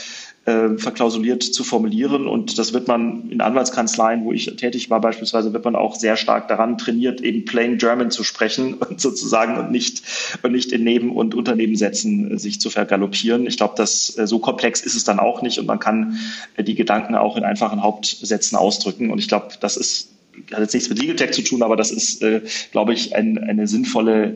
verklausuliert 0.45 1.41
zu 1.41 1.63
formulieren. 1.63 2.27
Und 2.27 2.59
das 2.59 2.73
wird 2.73 2.89
man 2.89 3.29
in 3.29 3.39
Anwaltskanzleien, 3.39 4.25
wo 4.25 4.33
ich 4.33 4.53
tätig 4.57 4.89
war 4.89 4.99
beispielsweise, 4.99 5.53
wird 5.53 5.63
man 5.63 5.77
auch 5.77 5.95
sehr 5.95 6.17
stark 6.17 6.49
daran 6.49 6.77
trainiert, 6.77 7.21
eben 7.21 7.45
plain 7.45 7.77
German 7.77 8.11
zu 8.11 8.25
sprechen 8.25 8.73
und 8.89 8.99
sozusagen 8.99 9.57
und 9.57 9.71
nicht, 9.71 10.03
und 10.41 10.51
nicht 10.51 10.73
in 10.73 10.83
Neben- 10.83 11.15
und 11.15 11.33
Unternebensätzen 11.33 12.31
äh, 12.31 12.39
sich 12.39 12.59
zu 12.59 12.69
vergaloppieren. 12.69 13.47
Ich 13.47 13.55
glaube, 13.55 13.75
dass 13.77 14.17
äh, 14.17 14.27
so 14.27 14.39
komplex 14.39 14.81
ist 14.81 14.95
es 14.95 15.05
dann 15.05 15.19
auch 15.19 15.41
nicht 15.41 15.59
und 15.59 15.65
man 15.65 15.79
kann 15.79 16.19
äh, 16.57 16.63
die 16.63 16.75
Gedanken 16.75 17.15
auch 17.15 17.37
in 17.37 17.43
einfachen 17.43 17.81
Hauptsätzen 17.81 18.57
ausdrücken. 18.57 19.11
Und 19.11 19.19
ich 19.19 19.29
glaube, 19.29 19.49
das 19.61 19.77
ist 19.77 20.09
hat 20.51 20.59
jetzt 20.59 20.73
nichts 20.73 20.89
mit 20.89 20.99
Legal 20.99 21.15
Tech 21.15 21.31
zu 21.31 21.43
tun, 21.43 21.61
aber 21.61 21.75
das 21.75 21.91
ist, 21.91 22.23
äh, 22.23 22.41
glaube 22.71 22.93
ich, 22.93 23.15
ein, 23.15 23.37
eine 23.37 23.67
sinnvolle 23.67 24.25
äh, 24.25 24.35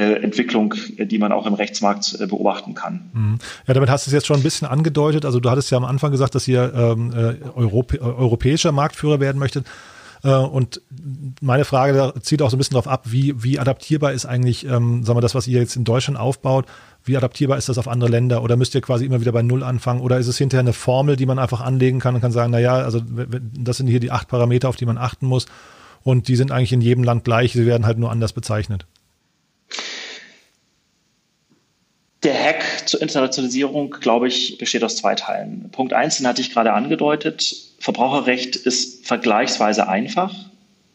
Entwicklung, 0.00 0.74
die 0.98 1.18
man 1.18 1.32
auch 1.32 1.46
im 1.46 1.54
Rechtsmarkt 1.54 2.18
äh, 2.20 2.26
beobachten 2.26 2.74
kann. 2.74 3.10
Mhm. 3.12 3.38
Ja, 3.66 3.74
damit 3.74 3.88
hast 3.88 4.06
du 4.06 4.10
es 4.10 4.12
jetzt 4.12 4.26
schon 4.26 4.36
ein 4.36 4.42
bisschen 4.42 4.68
angedeutet. 4.68 5.24
Also 5.24 5.40
du 5.40 5.50
hattest 5.50 5.70
ja 5.70 5.78
am 5.78 5.84
Anfang 5.84 6.10
gesagt, 6.10 6.34
dass 6.34 6.46
ihr 6.48 6.72
ähm, 6.74 7.12
äh, 7.12 7.36
Europä 7.54 8.00
europäischer 8.00 8.72
Marktführer 8.72 9.20
werden 9.20 9.38
möchtet. 9.38 9.66
Und 10.22 10.80
meine 11.40 11.64
Frage 11.64 12.14
zieht 12.22 12.42
auch 12.42 12.50
so 12.50 12.56
ein 12.56 12.58
bisschen 12.58 12.74
darauf 12.74 12.88
ab, 12.88 13.02
wie, 13.04 13.44
wie 13.44 13.60
adaptierbar 13.60 14.12
ist 14.12 14.26
eigentlich, 14.26 14.66
ähm, 14.66 15.04
sagen 15.04 15.16
wir, 15.16 15.20
das, 15.20 15.36
was 15.36 15.46
ihr 15.46 15.60
jetzt 15.60 15.76
in 15.76 15.84
Deutschland 15.84 16.18
aufbaut, 16.18 16.64
wie 17.04 17.16
adaptierbar 17.16 17.58
ist 17.58 17.68
das 17.68 17.78
auf 17.78 17.86
andere 17.86 18.10
Länder? 18.10 18.42
Oder 18.42 18.56
müsst 18.56 18.74
ihr 18.74 18.80
quasi 18.80 19.04
immer 19.04 19.20
wieder 19.20 19.30
bei 19.30 19.42
Null 19.42 19.62
anfangen? 19.62 20.00
Oder 20.00 20.18
ist 20.18 20.26
es 20.26 20.38
hinterher 20.38 20.62
eine 20.62 20.72
Formel, 20.72 21.14
die 21.14 21.26
man 21.26 21.38
einfach 21.38 21.60
anlegen 21.60 22.00
kann 22.00 22.16
und 22.16 22.22
kann 22.22 22.32
sagen, 22.32 22.50
na 22.50 22.58
ja, 22.58 22.74
also 22.74 23.00
das 23.04 23.76
sind 23.76 23.86
hier 23.86 24.00
die 24.00 24.10
acht 24.10 24.26
Parameter, 24.26 24.68
auf 24.68 24.76
die 24.76 24.86
man 24.86 24.98
achten 24.98 25.26
muss. 25.26 25.46
Und 26.02 26.26
die 26.26 26.34
sind 26.34 26.50
eigentlich 26.50 26.72
in 26.72 26.80
jedem 26.80 27.04
Land 27.04 27.22
gleich, 27.22 27.52
sie 27.52 27.66
werden 27.66 27.86
halt 27.86 27.98
nur 27.98 28.10
anders 28.10 28.32
bezeichnet. 28.32 28.86
Der 32.22 32.34
Hack 32.34 32.88
zur 32.88 33.02
Internationalisierung, 33.02 33.90
glaube 33.90 34.28
ich, 34.28 34.58
besteht 34.58 34.82
aus 34.82 34.96
zwei 34.96 35.14
Teilen. 35.14 35.68
Punkt 35.70 35.92
eins, 35.92 36.16
den 36.16 36.26
hatte 36.26 36.40
ich 36.40 36.50
gerade 36.50 36.72
angedeutet. 36.72 37.54
Verbraucherrecht 37.78 38.56
ist 38.56 39.06
vergleichsweise 39.06 39.88
einfach. 39.88 40.34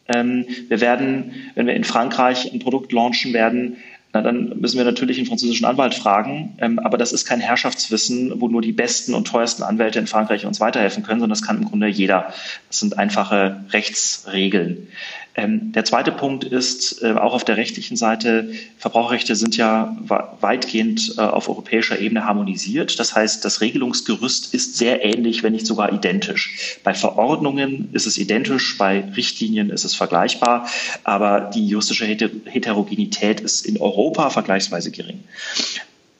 Ähm, 0.08 0.46
wir 0.68 0.80
werden, 0.80 1.32
wenn 1.54 1.66
wir 1.66 1.74
in 1.74 1.84
Frankreich 1.84 2.52
ein 2.52 2.58
Produkt 2.58 2.92
launchen 2.92 3.32
werden, 3.32 3.76
na, 4.12 4.20
dann 4.20 4.60
müssen 4.60 4.76
wir 4.76 4.84
natürlich 4.84 5.16
einen 5.16 5.26
französischen 5.26 5.64
Anwalt 5.64 5.94
fragen. 5.94 6.54
Ähm, 6.58 6.78
aber 6.78 6.98
das 6.98 7.12
ist 7.12 7.24
kein 7.24 7.40
Herrschaftswissen, 7.40 8.40
wo 8.40 8.48
nur 8.48 8.60
die 8.60 8.72
besten 8.72 9.14
und 9.14 9.26
teuersten 9.26 9.62
Anwälte 9.62 9.98
in 9.98 10.06
Frankreich 10.06 10.44
uns 10.44 10.60
weiterhelfen 10.60 11.02
können, 11.02 11.20
sondern 11.20 11.38
das 11.38 11.46
kann 11.46 11.62
im 11.62 11.68
Grunde 11.68 11.86
jeder. 11.86 12.34
Das 12.68 12.80
sind 12.80 12.98
einfache 12.98 13.64
Rechtsregeln. 13.70 14.88
Ähm, 15.34 15.72
der 15.72 15.84
zweite 15.84 16.12
Punkt 16.12 16.44
ist 16.44 17.02
äh, 17.02 17.12
auch 17.12 17.32
auf 17.32 17.44
der 17.44 17.56
rechtlichen 17.56 17.96
Seite, 17.96 18.52
Verbraucherrechte 18.76 19.34
sind 19.34 19.56
ja 19.56 19.96
weitgehend 20.40 21.14
äh, 21.16 21.22
auf 21.22 21.48
europäischer 21.48 21.98
Ebene 21.98 22.26
harmonisiert. 22.26 22.98
Das 22.98 23.14
heißt, 23.14 23.42
das 23.44 23.62
Regelungsgerüst 23.62 24.52
ist 24.52 24.76
sehr 24.76 25.04
ähnlich, 25.04 25.42
wenn 25.42 25.52
nicht 25.52 25.66
sogar 25.66 25.90
identisch. 25.92 26.78
Bei 26.84 26.92
Verordnungen 26.92 27.88
ist 27.92 28.06
es 28.06 28.18
identisch, 28.18 28.76
bei 28.76 29.04
Richtlinien 29.16 29.70
ist 29.70 29.84
es 29.84 29.94
vergleichbar, 29.94 30.68
aber 31.02 31.50
die 31.54 31.66
juristische 31.66 32.04
Heterogenität 32.04 33.40
ist 33.40 33.64
in 33.64 33.80
Europa 33.80 34.28
vergleichsweise 34.28 34.90
gering. 34.90 35.24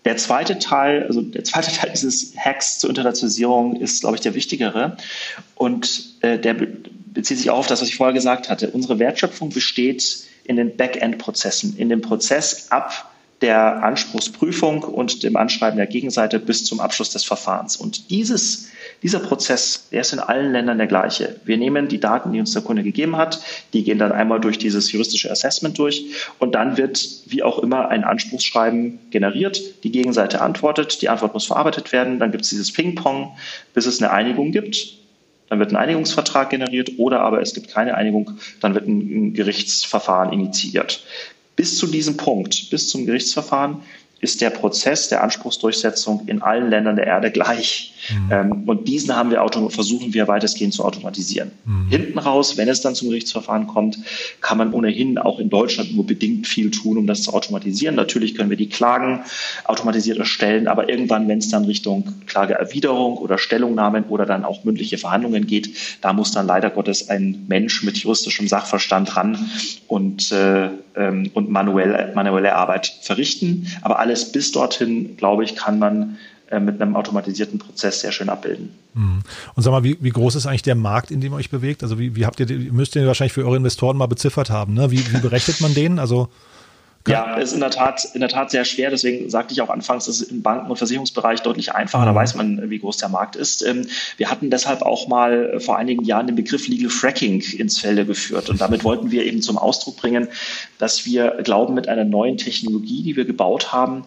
Der 0.07 0.17
zweite 0.17 0.59
Teil, 0.59 1.05
also 1.07 1.21
der 1.21 1.45
zweite 1.45 1.71
Teil 1.71 1.91
dieses 1.91 2.35
Hacks 2.37 2.79
zur 2.79 2.91
Internationalisierung 2.91 3.77
ist, 3.77 4.01
glaube 4.01 4.17
ich, 4.17 4.23
der 4.23 4.35
wichtigere. 4.35 4.97
Und 5.55 6.15
äh, 6.23 6.39
der 6.39 6.57
bezieht 7.13 7.39
sich 7.39 7.51
auch 7.51 7.59
auf 7.59 7.67
das, 7.67 7.83
was 7.83 7.89
ich 7.89 7.97
vorher 7.97 8.15
gesagt 8.15 8.49
hatte. 8.49 8.71
Unsere 8.71 8.99
Wertschöpfung 8.99 9.51
besteht 9.51 10.25
in 10.45 10.57
den 10.57 10.77
Backend-Prozessen, 10.77 11.77
in 11.77 11.89
dem 11.89 12.01
Prozess 12.01 12.71
ab 12.71 13.13
der 13.43 13.83
Anspruchsprüfung 13.83 14.85
und 14.85 15.25
dem 15.25 15.37
Anschreiben 15.37 15.77
der 15.77 15.89
Gegenseite 15.89 16.39
bis 16.39 16.65
zum 16.65 16.79
Abschluss 16.79 17.11
des 17.11 17.25
Verfahrens. 17.25 17.77
Und 17.77 18.09
dieses, 18.11 18.69
dieser 19.03 19.19
Prozess, 19.19 19.89
der 19.91 20.03
ist 20.03 20.13
in 20.13 20.21
allen 20.21 20.53
Ländern 20.53 20.79
der 20.79 20.87
gleiche. 20.87 21.41
Wir 21.45 21.59
nehmen 21.59 21.89
die 21.89 21.99
Daten, 21.99 22.33
die 22.33 22.39
uns 22.39 22.53
der 22.53 22.63
Kunde 22.63 22.85
gegeben 22.85 23.17
hat, 23.17 23.43
die 23.73 23.83
gehen 23.83 23.99
dann 23.99 24.13
einmal 24.13 24.41
durch 24.41 24.59
dieses 24.59 24.93
juristische 24.93 25.31
Assessment 25.31 25.77
durch 25.77 26.05
und 26.39 26.55
dann 26.55 26.77
wird, 26.77 27.05
wie 27.27 27.43
auch 27.43 27.59
immer, 27.59 27.89
ein 27.89 28.05
Anspruchsschreiben 28.05 29.01
generiert. 29.11 29.61
Die 29.83 29.91
Gegenseite 29.91 30.41
antwortet, 30.41 31.03
die 31.03 31.09
Antwort 31.09 31.35
muss 31.35 31.47
verarbeitet 31.47 31.91
werden, 31.91 32.21
dann 32.21 32.31
gibt 32.31 32.45
es 32.45 32.51
dieses 32.51 32.73
Ping-Pong, 32.73 33.37
bis 33.75 33.87
es 33.87 34.01
eine 34.01 34.13
Einigung 34.13 34.53
gibt 34.53 35.02
dann 35.53 35.59
wird 35.59 35.73
ein 35.73 35.77
Einigungsvertrag 35.77 36.49
generiert 36.49 36.93
oder 36.97 37.21
aber 37.21 37.43
es 37.43 37.53
gibt 37.53 37.69
keine 37.69 37.95
Einigung, 37.95 38.39
dann 38.61 38.75
wird 38.75 38.89
ein 38.89 39.35
Gerichtsverfahren 39.35 40.33
initiiert. 40.33 41.05
Bis 41.57 41.77
zu 41.77 41.87
diesem 41.87 42.17
Punkt, 42.17 42.71
bis 42.71 42.89
zum 42.89 43.05
Gerichtsverfahren, 43.05 43.83
ist 44.23 44.41
der 44.41 44.51
Prozess 44.51 45.09
der 45.09 45.23
Anspruchsdurchsetzung 45.25 46.23
in 46.29 46.43
allen 46.43 46.71
Ländern 46.71 46.95
der 46.95 47.09
Erde 47.09 47.33
gleich. 47.33 47.93
Mhm. 48.09 48.33
Ähm, 48.33 48.63
und 48.67 48.87
diesen 48.87 49.15
haben 49.15 49.31
wir 49.31 49.43
versuchen 49.71 50.15
wir 50.15 50.29
weitestgehend 50.29 50.73
zu 50.75 50.85
automatisieren. 50.85 51.51
Mhm. 51.65 51.89
Hinten 51.89 52.19
raus, 52.19 52.57
wenn 52.57 52.69
es 52.69 52.81
dann 52.81 52.95
zum 52.95 53.09
Gerichtsverfahren 53.09 53.67
kommt, 53.67 53.99
kann 54.41 54.59
man 54.59 54.73
ohnehin 54.73 55.19
auch 55.19 55.41
in 55.41 55.51
Deutschland 55.51 55.95
nur 55.95 56.07
bedingt 56.07 56.47
viel 56.47 56.71
tun, 56.71 56.99
um 56.99 57.07
das 57.09 57.23
zu 57.23 57.33
automatisieren. 57.33 57.97
Natürlich 57.97 58.37
können 58.37 58.49
wir 58.49 58.57
die 58.57 58.69
Klagen 58.69 59.25
automatisiert 59.65 60.19
erstellen, 60.19 60.69
aber 60.69 60.89
irgendwann, 60.89 61.27
wenn 61.27 61.39
es 61.39 61.49
dann 61.49 61.65
Richtung 61.65 62.15
Klageerwiderung 62.27 63.19
oder 63.19 63.39
Stellungnahmen 63.39 64.05
oder 64.05 64.25
dann 64.25 64.45
auch 64.45 64.63
mündliche 64.63 64.99
Verhandlungen 64.99 65.49
geht, 65.49 65.99
da 66.01 66.13
muss 66.13 66.31
dann 66.31 66.47
leider 66.47 66.71
Gottes 66.71 67.09
ein 67.09 67.45
Mensch 67.49 67.83
mit 67.83 67.99
juristischem 67.99 68.47
Sachverstand 68.47 69.17
ran 69.17 69.51
und, 69.89 70.31
äh, 70.31 70.69
ähm, 70.95 71.31
und 71.35 71.51
manuell, 71.51 72.13
manuelle 72.15 72.55
Arbeit 72.55 72.93
verrichten. 73.03 73.67
Aber 73.83 73.99
alle 73.99 74.12
alles 74.13 74.31
bis 74.31 74.53
dorthin, 74.53 75.17
glaube 75.17 75.45
ich, 75.45 75.57
kann 75.57 75.79
man 75.79 76.19
äh, 76.51 76.61
mit 76.61 76.81
einem 76.81 76.97
automatisierten 76.97 77.59
Prozess 77.59 78.01
sehr 78.01 78.13
schön 78.13 78.29
abbilden. 78.29 78.71
Mhm. 78.95 79.23
Und 79.55 79.63
sag 79.63 79.71
mal, 79.71 79.85
wie, 79.85 79.97
wie 80.01 80.11
groß 80.11 80.35
ist 80.35 80.47
eigentlich 80.47 80.63
der 80.63 80.75
Markt, 80.75 81.11
in 81.11 81.21
dem 81.21 81.33
ihr 81.33 81.37
euch 81.37 81.51
bewegt? 81.51 81.83
Also 81.83 81.99
wie, 81.99 82.15
wie 82.15 82.27
habt 82.27 82.39
ihr, 82.41 82.47
müsst 82.73 82.95
ihr 82.95 83.07
wahrscheinlich 83.07 83.33
für 83.33 83.45
eure 83.45 83.57
Investoren 83.57 83.97
mal 83.97 84.07
beziffert 84.07 84.51
haben, 84.51 84.75
ne? 84.75 84.91
Wie, 84.91 84.99
wie 85.13 85.19
berechnet 85.21 85.61
man 85.63 85.73
den? 85.73 85.99
Also 85.99 86.29
ja, 87.09 87.37
ist 87.37 87.53
in 87.53 87.61
der 87.61 87.71
Tat, 87.71 88.05
in 88.15 88.21
der 88.21 88.29
Tat 88.29 88.51
sehr 88.51 88.65
schwer. 88.65 88.91
Deswegen 88.91 89.29
sagte 89.29 89.53
ich 89.53 89.61
auch 89.61 89.71
anfangs, 89.71 90.07
es 90.07 90.21
ist 90.21 90.31
im 90.31 90.43
Banken- 90.43 90.71
und 90.71 90.77
Versicherungsbereich 90.77 91.41
deutlich 91.41 91.75
einfacher. 91.75 92.05
Da 92.05 92.13
mhm. 92.13 92.17
weiß 92.17 92.35
man, 92.35 92.71
wie 92.71 92.79
groß 92.79 92.99
der 92.99 93.09
Markt 93.09 93.35
ist. 93.35 93.63
Ähm, 93.67 93.87
wir 94.17 94.31
hatten 94.31 94.51
deshalb 94.51 94.83
auch 94.83 95.09
mal 95.09 95.59
vor 95.61 95.77
einigen 95.77 96.05
Jahren 96.05 96.27
den 96.27 96.37
Begriff 96.37 96.69
Legal 96.69 96.91
Fracking 96.91 97.41
ins 97.41 97.79
Felde 97.79 98.07
geführt. 98.07 98.51
Und 98.51 98.61
damit 98.61 98.85
wollten 98.85 99.11
wir 99.11 99.25
eben 99.25 99.43
zum 99.43 99.59
Ausdruck 99.59 99.97
bringen, 99.97 100.29
dass 100.79 101.05
wir 101.05 101.39
glauben, 101.43 101.75
mit 101.75 101.89
einer 101.89 102.05
neuen 102.05 102.37
Technologie, 102.37 103.03
die 103.03 103.17
wir 103.17 103.25
gebaut 103.25 103.73
haben, 103.73 104.05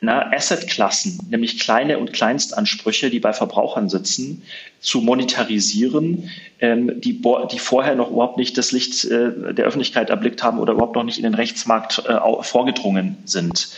na, 0.00 0.32
Assetklassen, 0.32 1.18
nämlich 1.30 1.58
kleine 1.58 1.98
und 1.98 2.12
Kleinstansprüche, 2.12 3.10
die 3.10 3.20
bei 3.20 3.32
Verbrauchern 3.32 3.88
sitzen, 3.88 4.42
zu 4.80 5.02
monetarisieren, 5.02 6.30
ähm, 6.60 7.00
die, 7.00 7.20
die 7.52 7.58
vorher 7.58 7.94
noch 7.94 8.10
überhaupt 8.10 8.38
nicht 8.38 8.56
das 8.56 8.72
Licht 8.72 9.04
äh, 9.04 9.52
der 9.52 9.66
Öffentlichkeit 9.66 10.08
erblickt 10.08 10.42
haben 10.42 10.58
oder 10.58 10.72
überhaupt 10.72 10.96
noch 10.96 11.04
nicht 11.04 11.18
in 11.18 11.24
den 11.24 11.34
Rechtsmarkt 11.34 12.02
äh, 12.06 12.18
vorgedrungen 12.42 13.18
sind. 13.26 13.68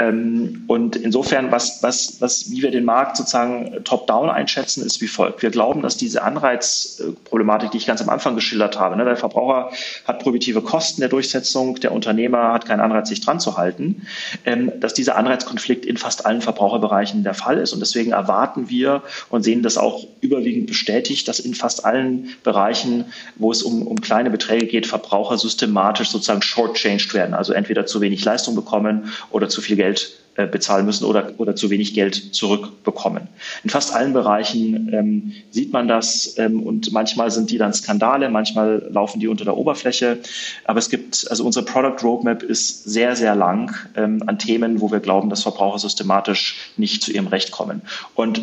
Ähm, 0.00 0.64
und 0.66 0.96
insofern, 0.96 1.52
was, 1.52 1.82
was, 1.82 2.20
was, 2.20 2.50
wie 2.50 2.62
wir 2.62 2.70
den 2.70 2.84
Markt 2.84 3.18
sozusagen 3.18 3.84
top-down 3.84 4.30
einschätzen, 4.30 4.84
ist 4.84 5.00
wie 5.02 5.06
folgt. 5.08 5.42
Wir 5.42 5.50
glauben, 5.50 5.82
dass 5.82 5.98
diese 5.98 6.22
Anreizproblematik, 6.22 7.70
die 7.72 7.76
ich 7.76 7.86
ganz 7.86 8.00
am 8.00 8.08
Anfang 8.08 8.34
geschildert 8.34 8.78
habe, 8.78 8.96
ne, 8.96 9.04
der 9.04 9.16
Verbraucher 9.16 9.70
hat 10.06 10.20
prohibitive 10.20 10.62
Kosten 10.62 11.02
der 11.02 11.10
Durchsetzung, 11.10 11.74
der 11.76 11.92
Unternehmer 11.92 12.54
hat 12.54 12.64
keinen 12.64 12.80
Anreiz, 12.80 13.10
sich 13.10 13.20
dran 13.20 13.40
zu 13.40 13.58
halten, 13.58 14.06
ähm, 14.46 14.72
dass 14.80 14.94
dieser 14.94 15.16
Anreizkonflikt 15.16 15.84
in 15.84 15.98
fast 15.98 16.24
allen 16.24 16.40
Verbraucherbereichen 16.40 17.22
der 17.22 17.34
Fall 17.34 17.58
ist. 17.58 17.74
Und 17.74 17.80
deswegen 17.80 18.12
erwarten 18.12 18.70
wir 18.70 19.02
und 19.28 19.42
sehen 19.42 19.62
das 19.62 19.76
auch 19.76 20.06
überwiegend 20.22 20.66
bestätigt, 20.66 21.28
dass 21.28 21.40
in 21.40 21.54
fast 21.54 21.84
allen 21.84 22.30
Bereichen, 22.42 23.04
wo 23.36 23.52
es 23.52 23.62
um, 23.62 23.86
um 23.86 24.00
kleine 24.00 24.30
Beträge 24.30 24.66
geht, 24.66 24.86
Verbraucher 24.86 25.36
systematisch 25.36 26.08
sozusagen 26.08 26.40
shortchanged 26.40 27.12
werden, 27.12 27.34
also 27.34 27.52
entweder 27.52 27.84
zu 27.84 28.00
wenig 28.00 28.24
Leistung 28.24 28.54
bekommen 28.54 29.12
oder 29.30 29.50
zu 29.50 29.60
viel 29.60 29.76
Geld 29.76 29.89
Geld 29.90 30.20
äh, 30.36 30.46
bezahlen 30.46 30.86
müssen 30.86 31.04
oder, 31.04 31.32
oder 31.38 31.56
zu 31.56 31.70
wenig 31.70 31.92
Geld 31.94 32.34
zurückbekommen. 32.34 33.26
In 33.64 33.70
fast 33.70 33.92
allen 33.92 34.12
Bereichen 34.12 34.92
ähm, 34.92 35.32
sieht 35.50 35.72
man 35.72 35.88
das 35.88 36.38
ähm, 36.38 36.62
und 36.62 36.92
manchmal 36.92 37.30
sind 37.32 37.50
die 37.50 37.58
dann 37.58 37.74
Skandale, 37.74 38.30
manchmal 38.30 38.88
laufen 38.90 39.18
die 39.18 39.26
unter 39.26 39.44
der 39.44 39.56
Oberfläche. 39.56 40.18
Aber 40.64 40.78
es 40.78 40.88
gibt, 40.88 41.26
also 41.30 41.44
unsere 41.44 41.64
Product 41.64 42.04
Roadmap 42.04 42.42
ist 42.44 42.84
sehr, 42.84 43.16
sehr 43.16 43.34
lang 43.34 43.74
ähm, 43.96 44.22
an 44.26 44.38
Themen, 44.38 44.80
wo 44.80 44.92
wir 44.92 45.00
glauben, 45.00 45.30
dass 45.30 45.42
Verbraucher 45.42 45.80
systematisch 45.80 46.70
nicht 46.76 47.02
zu 47.02 47.12
ihrem 47.12 47.26
Recht 47.26 47.50
kommen. 47.50 47.82
Und 48.14 48.40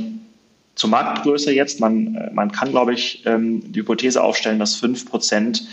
zur 0.75 0.89
Marktgröße 0.89 1.53
jetzt, 1.53 1.79
man, 1.79 2.15
äh, 2.15 2.31
man 2.33 2.51
kann, 2.51 2.71
glaube 2.71 2.93
ich, 2.93 3.25
ähm, 3.25 3.71
die 3.71 3.79
Hypothese 3.79 4.21
aufstellen, 4.21 4.59
dass 4.59 4.75
fünf 4.75 5.09
Prozent 5.09 5.63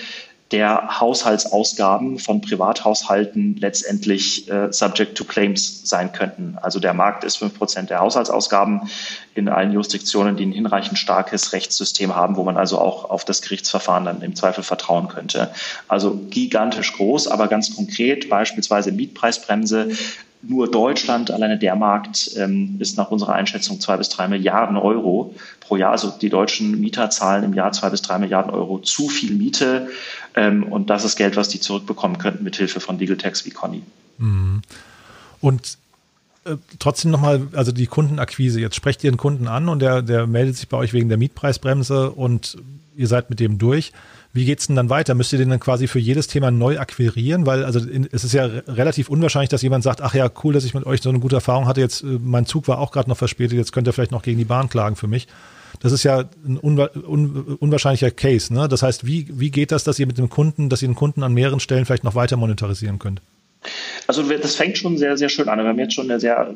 der 0.52 1.00
Haushaltsausgaben 1.00 2.18
von 2.18 2.40
Privathaushalten 2.40 3.56
letztendlich 3.56 4.50
äh, 4.50 4.72
subject 4.72 5.16
to 5.16 5.24
claims 5.24 5.88
sein 5.88 6.12
könnten. 6.12 6.58
Also 6.60 6.80
der 6.80 6.92
Markt 6.92 7.24
ist 7.24 7.36
fünf 7.36 7.56
Prozent 7.56 7.90
der 7.90 8.00
Haushaltsausgaben 8.00 8.82
in 9.34 9.48
allen 9.48 9.72
Jurisdiktionen, 9.72 10.36
die 10.36 10.44
ein 10.44 10.52
hinreichend 10.52 10.98
starkes 10.98 11.52
Rechtssystem 11.54 12.14
haben, 12.14 12.36
wo 12.36 12.44
man 12.44 12.56
also 12.56 12.78
auch 12.78 13.10
auf 13.10 13.24
das 13.24 13.40
Gerichtsverfahren 13.40 14.04
dann 14.04 14.22
im 14.22 14.36
Zweifel 14.36 14.62
vertrauen 14.62 15.08
könnte. 15.08 15.50
Also 15.88 16.20
gigantisch 16.30 16.92
groß, 16.92 17.28
aber 17.28 17.48
ganz 17.48 17.74
konkret 17.74 18.28
beispielsweise 18.28 18.92
Mietpreisbremse 18.92 19.90
nur 20.48 20.70
Deutschland, 20.70 21.30
alleine 21.30 21.58
der 21.58 21.76
Markt, 21.76 22.30
ähm, 22.36 22.76
ist 22.78 22.96
nach 22.96 23.10
unserer 23.10 23.34
Einschätzung 23.34 23.80
zwei 23.80 23.96
bis 23.96 24.08
drei 24.08 24.28
Milliarden 24.28 24.76
Euro 24.76 25.34
pro 25.60 25.76
Jahr. 25.76 25.92
Also 25.92 26.10
die 26.10 26.28
deutschen 26.28 26.80
Mieter 26.80 27.10
zahlen 27.10 27.44
im 27.44 27.54
Jahr 27.54 27.72
zwei 27.72 27.90
bis 27.90 28.02
drei 28.02 28.18
Milliarden 28.18 28.52
Euro 28.52 28.78
zu 28.78 29.08
viel 29.08 29.34
Miete. 29.34 29.88
Ähm, 30.34 30.64
und 30.64 30.90
das 30.90 31.04
ist 31.04 31.16
Geld, 31.16 31.36
was 31.36 31.48
die 31.48 31.60
zurückbekommen 31.60 32.18
könnten 32.18 32.44
mit 32.44 32.56
Hilfe 32.56 32.80
von 32.80 32.98
Legal 32.98 33.16
Tax 33.16 33.44
wie 33.44 33.50
Conny. 33.50 33.82
Mhm. 34.18 34.62
Und 35.40 35.78
äh, 36.44 36.56
trotzdem 36.78 37.10
nochmal, 37.10 37.48
also 37.52 37.72
die 37.72 37.86
Kundenakquise. 37.86 38.60
Jetzt 38.60 38.76
sprecht 38.76 39.02
ihr 39.04 39.10
einen 39.10 39.16
Kunden 39.16 39.48
an 39.48 39.68
und 39.68 39.80
der, 39.80 40.02
der 40.02 40.26
meldet 40.26 40.56
sich 40.56 40.68
bei 40.68 40.76
euch 40.76 40.92
wegen 40.92 41.08
der 41.08 41.18
Mietpreisbremse 41.18 42.10
und 42.10 42.56
ihr 42.96 43.08
seid 43.08 43.30
mit 43.30 43.40
dem 43.40 43.58
durch. 43.58 43.92
Wie 44.34 44.44
geht's 44.44 44.66
denn 44.66 44.74
dann 44.74 44.90
weiter? 44.90 45.14
Müsst 45.14 45.32
ihr 45.32 45.38
den 45.38 45.48
dann 45.48 45.60
quasi 45.60 45.86
für 45.86 46.00
jedes 46.00 46.26
Thema 46.26 46.50
neu 46.50 46.80
akquirieren? 46.80 47.46
Weil 47.46 47.64
also 47.64 47.78
in, 47.78 48.08
es 48.10 48.24
ist 48.24 48.34
ja 48.34 48.44
relativ 48.44 49.08
unwahrscheinlich, 49.08 49.48
dass 49.48 49.62
jemand 49.62 49.84
sagt, 49.84 50.02
ach 50.02 50.12
ja, 50.12 50.28
cool, 50.42 50.52
dass 50.52 50.64
ich 50.64 50.74
mit 50.74 50.84
euch 50.86 51.00
so 51.00 51.08
eine 51.08 51.20
gute 51.20 51.36
Erfahrung 51.36 51.68
hatte. 51.68 51.80
Jetzt 51.80 52.02
äh, 52.02 52.18
mein 52.20 52.44
Zug 52.44 52.66
war 52.66 52.80
auch 52.80 52.90
gerade 52.90 53.08
noch 53.08 53.16
verspätet. 53.16 53.56
Jetzt 53.56 53.72
könnt 53.72 53.86
ihr 53.86 53.92
vielleicht 53.92 54.10
noch 54.10 54.22
gegen 54.22 54.36
die 54.36 54.44
Bahn 54.44 54.68
klagen 54.68 54.96
für 54.96 55.06
mich. 55.06 55.28
Das 55.80 55.92
ist 55.92 56.02
ja 56.02 56.24
ein 56.44 56.56
unwa 56.56 56.90
un 57.06 57.58
unwahrscheinlicher 57.60 58.10
Case. 58.10 58.52
Ne? 58.52 58.68
Das 58.68 58.82
heißt, 58.82 59.06
wie, 59.06 59.28
wie 59.30 59.52
geht 59.52 59.70
das, 59.70 59.84
dass 59.84 60.00
ihr 60.00 60.06
mit 60.08 60.18
dem 60.18 60.28
Kunden, 60.28 60.68
dass 60.68 60.82
ihr 60.82 60.88
den 60.88 60.96
Kunden 60.96 61.22
an 61.22 61.32
mehreren 61.32 61.60
Stellen 61.60 61.84
vielleicht 61.84 62.04
noch 62.04 62.16
weiter 62.16 62.36
monetarisieren 62.36 62.98
könnt? 62.98 63.20
Also 64.08 64.22
das 64.22 64.56
fängt 64.56 64.78
schon 64.78 64.98
sehr, 64.98 65.16
sehr 65.16 65.28
schön 65.28 65.48
an. 65.48 65.60
Wir 65.60 65.66
haben 65.66 65.78
jetzt 65.78 65.94
schon 65.94 66.10
eine 66.10 66.18
sehr 66.18 66.52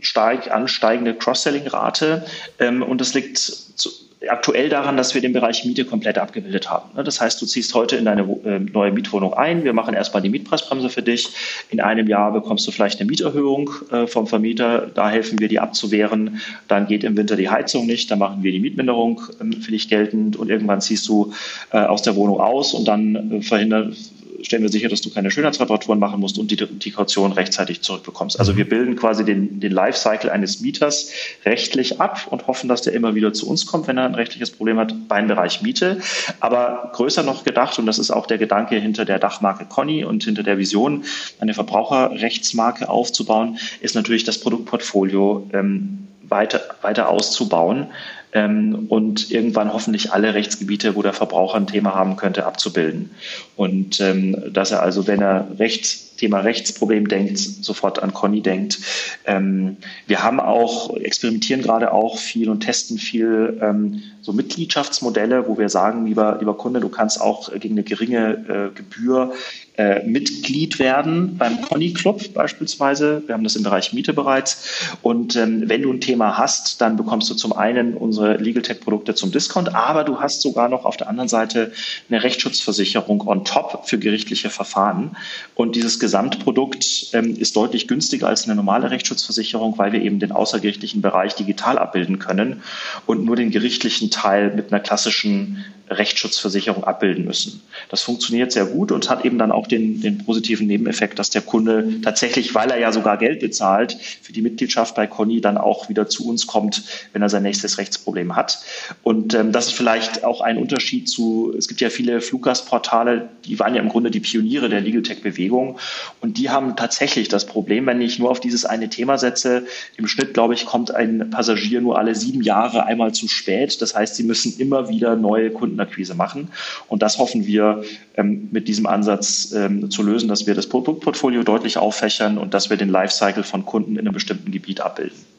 stark 0.00 0.50
ansteigende 0.50 1.14
Cross-Selling-Rate 1.14 2.24
ähm, 2.58 2.82
und 2.82 3.02
das 3.02 3.12
liegt 3.12 3.36
zu, 3.38 3.90
aktuell 4.28 4.68
daran, 4.68 4.96
dass 4.96 5.14
wir 5.14 5.20
den 5.20 5.32
Bereich 5.32 5.64
Miete 5.64 5.84
komplett 5.84 6.18
abgebildet 6.18 6.70
haben. 6.70 6.90
Ne, 6.96 7.04
das 7.04 7.20
heißt, 7.20 7.40
du 7.40 7.46
ziehst 7.46 7.74
heute 7.74 7.96
in 7.96 8.04
deine 8.04 8.22
äh, 8.44 8.58
neue 8.58 8.92
Mietwohnung 8.92 9.34
ein. 9.34 9.64
Wir 9.64 9.72
machen 9.72 9.94
erstmal 9.94 10.22
die 10.22 10.28
Mietpreisbremse 10.28 10.88
für 10.88 11.02
dich. 11.02 11.30
In 11.70 11.80
einem 11.80 12.08
Jahr 12.08 12.32
bekommst 12.32 12.66
du 12.66 12.70
vielleicht 12.70 13.00
eine 13.00 13.10
Mieterhöhung 13.10 13.70
äh, 13.90 14.06
vom 14.06 14.26
Vermieter. 14.26 14.90
Da 14.94 15.10
helfen 15.10 15.38
wir, 15.38 15.48
die 15.48 15.60
abzuwehren. 15.60 16.40
Dann 16.68 16.86
geht 16.86 17.04
im 17.04 17.16
Winter 17.16 17.36
die 17.36 17.48
Heizung 17.48 17.86
nicht. 17.86 18.10
Dann 18.10 18.18
machen 18.18 18.42
wir 18.42 18.52
die 18.52 18.60
Mietminderung 18.60 19.20
ähm, 19.40 19.52
für 19.52 19.70
dich 19.70 19.88
geltend. 19.88 20.36
Und 20.36 20.50
irgendwann 20.50 20.80
ziehst 20.80 21.08
du 21.08 21.32
äh, 21.72 21.78
aus 21.78 22.02
der 22.02 22.16
Wohnung 22.16 22.40
aus 22.40 22.74
und 22.74 22.86
dann 22.86 23.42
verhindern, 23.42 23.96
stellen 24.42 24.62
wir 24.62 24.70
sicher, 24.70 24.88
dass 24.88 25.00
du 25.00 25.10
keine 25.10 25.30
Schönheitsreparaturen 25.30 25.98
machen 25.98 26.20
musst 26.20 26.38
und 26.38 26.50
die, 26.50 26.56
die 26.56 26.90
Kaution 26.90 27.32
rechtzeitig 27.32 27.82
zurückbekommst. 27.82 28.38
Also 28.38 28.56
wir 28.56 28.68
bilden 28.68 28.96
quasi 28.96 29.24
den, 29.24 29.60
den 29.60 29.72
Lifecycle 29.72 30.30
eines 30.30 30.60
Mieters 30.60 31.12
rechtlich 31.44 32.00
ab 32.00 32.26
und 32.30 32.46
hoffen, 32.46 32.68
dass 32.68 32.82
der 32.82 32.92
immer 32.92 33.14
wieder 33.14 33.32
zu 33.32 33.48
uns 33.48 33.66
kommt, 33.66 33.86
wenn 33.88 33.98
er 33.98 34.04
ein 34.04 34.14
rechtliches 34.14 34.50
Problem 34.50 34.78
hat 34.78 35.08
beim 35.08 35.28
Bereich 35.28 35.62
Miete. 35.62 36.00
Aber 36.40 36.90
größer 36.94 37.22
noch 37.22 37.44
gedacht, 37.44 37.78
und 37.78 37.86
das 37.86 37.98
ist 37.98 38.10
auch 38.10 38.26
der 38.26 38.38
Gedanke 38.38 38.76
hinter 38.76 39.04
der 39.04 39.18
Dachmarke 39.18 39.66
Conny 39.66 40.04
und 40.04 40.24
hinter 40.24 40.42
der 40.42 40.58
Vision, 40.58 41.04
eine 41.40 41.54
Verbraucherrechtsmarke 41.54 42.88
aufzubauen, 42.88 43.58
ist 43.80 43.94
natürlich 43.94 44.24
das 44.24 44.38
Produktportfolio 44.38 45.48
ähm, 45.52 46.08
weiter, 46.22 46.60
weiter 46.82 47.08
auszubauen 47.08 47.88
ähm, 48.32 48.86
und 48.88 49.30
irgendwann 49.30 49.72
hoffentlich 49.72 50.12
alle 50.12 50.34
Rechtsgebiete, 50.34 50.94
wo 50.96 51.02
der 51.02 51.12
Verbraucher 51.12 51.56
ein 51.56 51.66
Thema 51.66 51.94
haben 51.94 52.16
könnte, 52.16 52.46
abzubilden. 52.46 53.10
Und 53.56 54.00
ähm, 54.00 54.52
dass 54.52 54.70
er 54.70 54.82
also, 54.82 55.06
wenn 55.06 55.20
er 55.20 55.48
Recht 55.58 56.12
Thema 56.22 56.38
Rechtsproblem 56.38 57.08
denkt, 57.08 57.38
sofort 57.38 58.00
an 58.00 58.14
Conny 58.14 58.42
denkt. 58.42 58.78
Ähm, 59.26 59.78
wir 60.06 60.22
haben 60.22 60.38
auch, 60.38 60.96
experimentieren 60.96 61.62
gerade 61.62 61.92
auch 61.92 62.16
viel 62.16 62.48
und 62.48 62.60
testen 62.60 62.96
viel 62.96 63.58
ähm, 63.60 64.04
so 64.20 64.32
Mitgliedschaftsmodelle, 64.32 65.48
wo 65.48 65.58
wir 65.58 65.68
sagen, 65.68 66.06
lieber, 66.06 66.36
lieber 66.38 66.56
Kunde, 66.56 66.78
du 66.78 66.88
kannst 66.90 67.20
auch 67.20 67.52
gegen 67.52 67.74
eine 67.74 67.82
geringe 67.82 68.70
äh, 68.72 68.74
Gebühr 68.76 69.32
äh, 69.78 70.04
Mitglied 70.06 70.78
werden 70.78 71.38
beim 71.38 71.62
Conny 71.62 71.94
Club 71.94 72.34
beispielsweise. 72.34 73.22
Wir 73.26 73.34
haben 73.34 73.44
das 73.44 73.56
im 73.56 73.62
Bereich 73.62 73.94
Miete 73.94 74.12
bereits. 74.12 74.96
Und 75.00 75.34
ähm, 75.36 75.66
wenn 75.66 75.80
du 75.80 75.90
ein 75.90 76.00
Thema 76.00 76.36
hast, 76.36 76.82
dann 76.82 76.96
bekommst 76.96 77.30
du 77.30 77.34
zum 77.34 77.54
einen 77.54 77.94
unsere 77.94 78.36
Legal 78.36 78.62
Tech 78.62 78.80
Produkte 78.80 79.14
zum 79.14 79.32
Discount, 79.32 79.74
aber 79.74 80.04
du 80.04 80.20
hast 80.20 80.42
sogar 80.42 80.68
noch 80.68 80.84
auf 80.84 80.98
der 80.98 81.08
anderen 81.08 81.28
Seite 81.28 81.72
eine 82.10 82.22
Rechtsschutzversicherung 82.22 83.26
on 83.26 83.46
top 83.46 83.88
für 83.88 83.98
gerichtliche 83.98 84.50
Verfahren. 84.50 85.16
Und 85.54 85.74
dieses 85.74 85.98
Gesamtprodukt 85.98 87.08
ähm, 87.14 87.34
ist 87.36 87.56
deutlich 87.56 87.88
günstiger 87.88 88.28
als 88.28 88.44
eine 88.44 88.54
normale 88.54 88.90
Rechtsschutzversicherung, 88.90 89.78
weil 89.78 89.92
wir 89.92 90.02
eben 90.02 90.18
den 90.18 90.32
außergerichtlichen 90.32 91.00
Bereich 91.00 91.34
digital 91.34 91.78
abbilden 91.78 92.18
können 92.18 92.62
und 93.06 93.24
nur 93.24 93.36
den 93.36 93.50
gerichtlichen 93.50 94.10
Teil 94.10 94.54
mit 94.54 94.70
einer 94.70 94.80
klassischen 94.80 95.64
Rechtsschutzversicherung 95.98 96.84
abbilden 96.84 97.24
müssen. 97.24 97.62
Das 97.88 98.02
funktioniert 98.02 98.52
sehr 98.52 98.66
gut 98.66 98.92
und 98.92 99.10
hat 99.10 99.24
eben 99.24 99.38
dann 99.38 99.52
auch 99.52 99.66
den, 99.66 100.00
den 100.00 100.24
positiven 100.24 100.66
Nebeneffekt, 100.66 101.18
dass 101.18 101.30
der 101.30 101.42
Kunde 101.42 102.00
tatsächlich, 102.02 102.54
weil 102.54 102.70
er 102.70 102.78
ja 102.78 102.92
sogar 102.92 103.16
Geld 103.18 103.40
bezahlt 103.40 103.96
für 104.22 104.32
die 104.32 104.42
Mitgliedschaft 104.42 104.94
bei 104.94 105.06
Conny, 105.06 105.40
dann 105.40 105.58
auch 105.58 105.88
wieder 105.88 106.08
zu 106.08 106.28
uns 106.28 106.46
kommt, 106.46 106.82
wenn 107.12 107.22
er 107.22 107.28
sein 107.28 107.42
nächstes 107.42 107.78
Rechtsproblem 107.78 108.36
hat. 108.36 108.58
Und 109.02 109.34
ähm, 109.34 109.52
das 109.52 109.68
ist 109.68 109.74
vielleicht 109.74 110.24
auch 110.24 110.40
ein 110.40 110.58
Unterschied 110.58 111.08
zu, 111.08 111.54
es 111.56 111.68
gibt 111.68 111.80
ja 111.80 111.90
viele 111.90 112.20
Fluggastportale, 112.20 113.28
die 113.44 113.58
waren 113.58 113.74
ja 113.74 113.82
im 113.82 113.88
Grunde 113.88 114.10
die 114.10 114.20
Pioniere 114.20 114.68
der 114.68 114.80
Legal 114.80 115.02
Tech-Bewegung 115.02 115.78
und 116.20 116.38
die 116.38 116.50
haben 116.50 116.76
tatsächlich 116.76 117.28
das 117.28 117.46
Problem, 117.46 117.86
wenn 117.86 118.00
ich 118.00 118.18
nur 118.18 118.30
auf 118.30 118.40
dieses 118.40 118.64
eine 118.64 118.88
Thema 118.88 119.18
setze, 119.18 119.66
im 119.96 120.06
Schnitt, 120.06 120.34
glaube 120.34 120.54
ich, 120.54 120.64
kommt 120.64 120.94
ein 120.94 121.30
Passagier 121.30 121.80
nur 121.80 121.98
alle 121.98 122.14
sieben 122.14 122.42
Jahre 122.42 122.86
einmal 122.86 123.12
zu 123.12 123.28
spät. 123.28 123.80
Das 123.82 123.94
heißt, 123.94 124.16
sie 124.16 124.22
müssen 124.22 124.58
immer 124.58 124.88
wieder 124.88 125.16
neue 125.16 125.50
Kunden 125.50 125.76
Kundenakquise 125.82 126.14
machen. 126.14 126.48
Und 126.88 127.02
das 127.02 127.18
hoffen 127.18 127.46
wir 127.46 127.84
ähm, 128.16 128.48
mit 128.50 128.68
diesem 128.68 128.86
Ansatz 128.86 129.52
ähm, 129.52 129.90
zu 129.90 130.02
lösen, 130.02 130.28
dass 130.28 130.46
wir 130.46 130.54
das 130.54 130.68
Produktportfolio 130.68 131.42
deutlich 131.42 131.78
auffächern 131.78 132.38
und 132.38 132.54
dass 132.54 132.70
wir 132.70 132.76
den 132.76 132.88
Lifecycle 132.88 133.42
von 133.42 133.64
Kunden 133.64 133.92
in 133.92 134.00
einem 134.00 134.14
bestimmten 134.14 134.50
Gebiet 134.50 134.80
abbilden. 134.80 135.31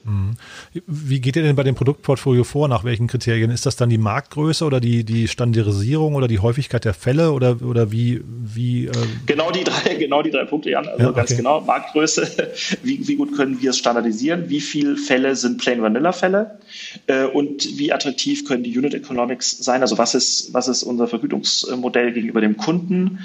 Wie 0.85 1.21
geht 1.21 1.35
ihr 1.35 1.43
denn 1.43 1.55
bei 1.55 1.63
dem 1.63 1.75
Produktportfolio 1.75 2.43
vor? 2.43 2.67
Nach 2.67 2.83
welchen 2.83 3.07
Kriterien? 3.07 3.51
Ist 3.51 3.65
das 3.65 3.75
dann 3.75 3.89
die 3.89 3.97
Marktgröße 3.97 4.65
oder 4.65 4.79
die, 4.79 5.03
die 5.03 5.27
Standardisierung 5.27 6.15
oder 6.15 6.27
die 6.27 6.39
Häufigkeit 6.39 6.83
der 6.83 6.93
Fälle 6.93 7.31
oder, 7.31 7.61
oder 7.61 7.91
wie? 7.91 8.21
wie 8.25 8.87
äh 8.87 8.91
genau, 9.25 9.51
die 9.51 9.63
drei, 9.63 9.95
genau 9.99 10.21
die 10.21 10.31
drei 10.31 10.45
Punkte, 10.45 10.71
Jan. 10.71 10.87
Also 10.87 11.03
ja, 11.03 11.09
okay. 11.09 11.17
ganz 11.17 11.37
genau. 11.37 11.61
Marktgröße, 11.61 12.51
wie, 12.83 13.07
wie 13.07 13.15
gut 13.15 13.35
können 13.35 13.61
wir 13.61 13.69
es 13.69 13.77
standardisieren? 13.77 14.49
Wie 14.49 14.61
viele 14.61 14.97
Fälle 14.97 15.35
sind 15.35 15.61
Plain 15.61 15.81
Vanilla 15.81 16.11
Fälle? 16.11 16.59
Äh, 17.07 17.25
und 17.25 17.77
wie 17.77 17.93
attraktiv 17.93 18.45
können 18.45 18.63
die 18.63 18.77
Unit 18.77 18.93
Economics 18.93 19.57
sein? 19.63 19.81
Also 19.81 19.97
was 19.97 20.15
ist, 20.15 20.53
was 20.53 20.67
ist 20.67 20.83
unser 20.83 21.07
Vergütungsmodell 21.07 22.11
gegenüber 22.11 22.41
dem 22.41 22.57
Kunden? 22.57 23.19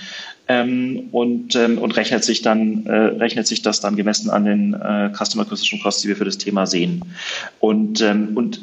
Ähm, 0.49 1.09
und, 1.13 1.55
ähm, 1.55 1.79
und 1.79 1.97
rechnet 1.97 2.25
sich 2.25 2.43
dann 2.43 2.87
äh, 2.87 2.97
rechnet 2.97 3.47
sich 3.47 3.63
das 3.63 3.81
dann 3.81 3.97
gemessen 3.97 4.31
an 4.31 4.45
den 4.45 4.75
äh, 4.75 5.11
Customer 5.15 5.45
Acquisition 5.45 5.81
Costs, 5.81 6.03
die 6.03 6.09
wir 6.09 6.17
für 6.17 6.25
das 6.25 6.39
Thema 6.39 6.67
sehen. 6.67 7.03
Und, 7.61 8.01
ähm, 8.01 8.31
und 8.35 8.61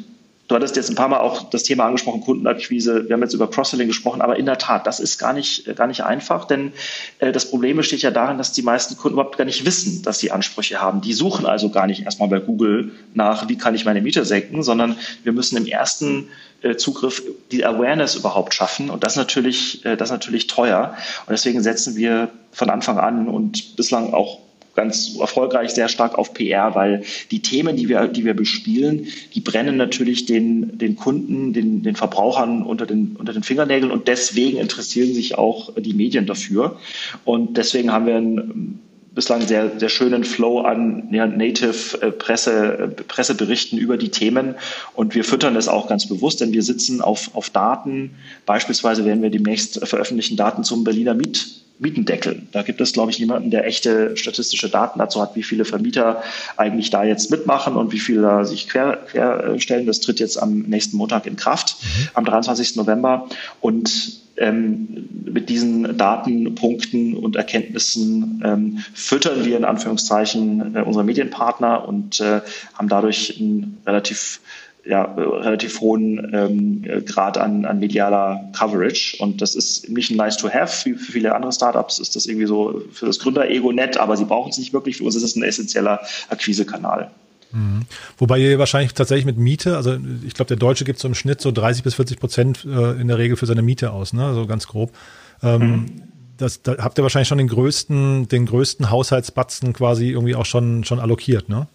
Du 0.48 0.54
hattest 0.54 0.76
jetzt 0.76 0.88
ein 0.90 0.94
paar 0.94 1.08
Mal 1.08 1.18
auch 1.18 1.50
das 1.50 1.64
Thema 1.64 1.86
angesprochen, 1.86 2.20
Kundenakquise. 2.20 3.08
Wir 3.08 3.14
haben 3.14 3.22
jetzt 3.22 3.34
über 3.34 3.50
Cross-Selling 3.50 3.88
gesprochen, 3.88 4.20
aber 4.20 4.36
in 4.36 4.46
der 4.46 4.58
Tat, 4.58 4.86
das 4.86 5.00
ist 5.00 5.18
gar 5.18 5.32
nicht, 5.32 5.74
gar 5.74 5.88
nicht 5.88 6.02
einfach, 6.04 6.44
denn 6.44 6.72
äh, 7.18 7.32
das 7.32 7.50
Problem 7.50 7.76
besteht 7.76 8.02
ja 8.02 8.12
darin, 8.12 8.38
dass 8.38 8.52
die 8.52 8.62
meisten 8.62 8.96
Kunden 8.96 9.14
überhaupt 9.14 9.38
gar 9.38 9.44
nicht 9.44 9.64
wissen, 9.64 10.02
dass 10.02 10.20
sie 10.20 10.30
Ansprüche 10.30 10.80
haben. 10.80 11.00
Die 11.00 11.14
suchen 11.14 11.46
also 11.46 11.70
gar 11.70 11.88
nicht 11.88 12.04
erstmal 12.04 12.28
bei 12.28 12.38
Google 12.38 12.92
nach, 13.14 13.48
wie 13.48 13.58
kann 13.58 13.74
ich 13.74 13.84
meine 13.84 14.00
Miete 14.00 14.24
senken, 14.24 14.62
sondern 14.62 14.96
wir 15.24 15.32
müssen 15.32 15.56
im 15.56 15.66
ersten 15.66 16.28
äh, 16.62 16.76
Zugriff 16.76 17.22
die 17.50 17.64
Awareness 17.64 18.14
überhaupt 18.14 18.54
schaffen. 18.54 18.88
Und 18.88 19.02
das 19.02 19.16
natürlich, 19.16 19.84
äh, 19.84 19.96
das 19.96 20.10
ist 20.10 20.12
natürlich 20.12 20.46
teuer. 20.46 20.96
Und 21.26 21.32
deswegen 21.32 21.60
setzen 21.60 21.96
wir 21.96 22.30
von 22.52 22.70
Anfang 22.70 22.98
an 22.98 23.28
und 23.28 23.74
bislang 23.74 24.14
auch 24.14 24.45
ganz 24.76 25.16
erfolgreich 25.18 25.70
sehr 25.70 25.88
stark 25.88 26.16
auf 26.16 26.34
PR, 26.34 26.74
weil 26.74 27.02
die 27.30 27.40
Themen, 27.40 27.76
die 27.76 27.88
wir, 27.88 28.06
die 28.06 28.24
wir 28.24 28.34
bespielen, 28.34 29.08
die 29.34 29.40
brennen 29.40 29.76
natürlich 29.76 30.26
den, 30.26 30.78
den 30.78 30.96
Kunden, 30.96 31.52
den, 31.52 31.82
den 31.82 31.96
Verbrauchern 31.96 32.62
unter 32.62 32.86
den, 32.86 33.16
unter 33.16 33.32
den 33.32 33.42
Fingernägeln 33.42 33.90
und 33.90 34.08
deswegen 34.08 34.58
interessieren 34.58 35.12
sich 35.12 35.36
auch 35.36 35.72
die 35.76 35.94
Medien 35.94 36.26
dafür. 36.26 36.78
Und 37.24 37.56
deswegen 37.56 37.92
haben 37.92 38.06
wir 38.06 38.16
einen 38.16 38.80
bislang 39.16 39.40
sehr, 39.40 39.80
sehr 39.80 39.88
schönen 39.88 40.24
Flow 40.24 40.60
an 40.60 41.08
ja, 41.10 41.26
Native 41.26 41.98
äh, 42.02 42.08
äh, 42.08 42.88
Presseberichten 42.88 43.78
über 43.78 43.96
die 43.96 44.10
Themen. 44.10 44.54
Und 44.94 45.14
wir 45.14 45.24
füttern 45.24 45.56
es 45.56 45.68
auch 45.68 45.88
ganz 45.88 46.06
bewusst, 46.06 46.42
denn 46.42 46.52
wir 46.52 46.62
sitzen 46.62 47.00
auf, 47.00 47.34
auf 47.34 47.48
Daten. 47.48 48.10
Beispielsweise 48.44 49.04
werden 49.06 49.22
wir 49.22 49.30
demnächst 49.30 49.84
veröffentlichen 49.88 50.36
Daten 50.36 50.64
zum 50.64 50.84
Berliner 50.84 51.14
Miet 51.14 51.65
Mietendeckel. 51.78 52.42
Da 52.52 52.62
gibt 52.62 52.80
es, 52.80 52.92
glaube 52.92 53.10
ich, 53.10 53.18
niemanden, 53.18 53.50
der 53.50 53.66
echte 53.66 54.16
statistische 54.16 54.70
Daten 54.70 54.98
dazu 54.98 55.20
hat, 55.20 55.36
wie 55.36 55.42
viele 55.42 55.64
Vermieter 55.64 56.22
eigentlich 56.56 56.90
da 56.90 57.04
jetzt 57.04 57.30
mitmachen 57.30 57.76
und 57.76 57.92
wie 57.92 57.98
viele 57.98 58.22
da 58.22 58.44
sich 58.44 58.68
quer, 58.68 58.96
querstellen. 59.10 59.86
Das 59.86 60.00
tritt 60.00 60.20
jetzt 60.20 60.42
am 60.42 60.60
nächsten 60.60 60.96
Montag 60.96 61.26
in 61.26 61.36
Kraft, 61.36 61.76
mhm. 61.82 62.08
am 62.14 62.24
23. 62.24 62.76
November. 62.76 63.28
Und 63.60 64.22
ähm, 64.38 65.08
mit 65.24 65.48
diesen 65.48 65.96
Datenpunkten 65.96 67.14
und 67.14 67.36
Erkenntnissen 67.36 68.42
ähm, 68.44 68.78
füttern 68.94 69.44
wir 69.44 69.56
in 69.56 69.64
Anführungszeichen 69.64 70.76
äh, 70.76 70.82
unsere 70.82 71.04
Medienpartner 71.04 71.86
und 71.86 72.20
äh, 72.20 72.40
haben 72.74 72.88
dadurch 72.88 73.38
ein 73.40 73.78
relativ 73.86 74.40
ja, 74.88 75.02
relativ 75.02 75.80
hohen 75.80 76.30
ähm, 76.32 77.04
Grad 77.04 77.38
an, 77.38 77.64
an 77.64 77.80
medialer 77.80 78.50
Coverage. 78.56 79.16
Und 79.18 79.42
das 79.42 79.54
ist 79.54 79.88
nicht 79.88 80.10
ein 80.10 80.16
nice 80.16 80.36
to 80.36 80.48
have. 80.48 80.68
Für, 80.68 80.96
für 80.96 81.12
viele 81.12 81.34
andere 81.34 81.52
Startups 81.52 81.98
ist 81.98 82.14
das 82.14 82.26
irgendwie 82.26 82.46
so 82.46 82.82
für 82.92 83.06
das 83.06 83.18
Gründer-Ego 83.18 83.72
nett, 83.72 83.96
aber 83.96 84.16
sie 84.16 84.24
brauchen 84.24 84.50
es 84.50 84.58
nicht 84.58 84.72
wirklich. 84.72 84.98
Für 84.98 85.04
uns 85.04 85.16
ist 85.16 85.24
es 85.24 85.36
ein 85.36 85.42
essentieller 85.42 86.00
Akquisekanal. 86.28 87.10
Mhm. 87.52 87.86
Wobei 88.18 88.38
ihr 88.38 88.58
wahrscheinlich 88.58 88.94
tatsächlich 88.94 89.26
mit 89.26 89.38
Miete, 89.38 89.76
also 89.76 89.98
ich 90.24 90.34
glaube, 90.34 90.48
der 90.48 90.56
Deutsche 90.56 90.84
gibt 90.84 90.98
so 90.98 91.08
im 91.08 91.14
Schnitt 91.14 91.40
so 91.40 91.50
30 91.50 91.82
bis 91.82 91.94
40 91.94 92.20
Prozent 92.20 92.64
äh, 92.64 93.00
in 93.00 93.08
der 93.08 93.18
Regel 93.18 93.36
für 93.36 93.46
seine 93.46 93.62
Miete 93.62 93.92
aus, 93.92 94.12
ne? 94.12 94.34
so 94.34 94.46
ganz 94.46 94.66
grob. 94.66 94.92
Ähm, 95.42 95.60
mhm. 95.60 96.02
das, 96.36 96.62
da 96.62 96.76
habt 96.78 96.98
ihr 96.98 97.02
wahrscheinlich 97.02 97.28
schon 97.28 97.38
den 97.38 97.48
größten, 97.48 98.28
den 98.28 98.46
größten 98.46 98.90
Haushaltsbatzen 98.90 99.72
quasi 99.72 100.10
irgendwie 100.10 100.34
auch 100.34 100.46
schon, 100.46 100.84
schon 100.84 101.00
allokiert, 101.00 101.48
ne? 101.48 101.66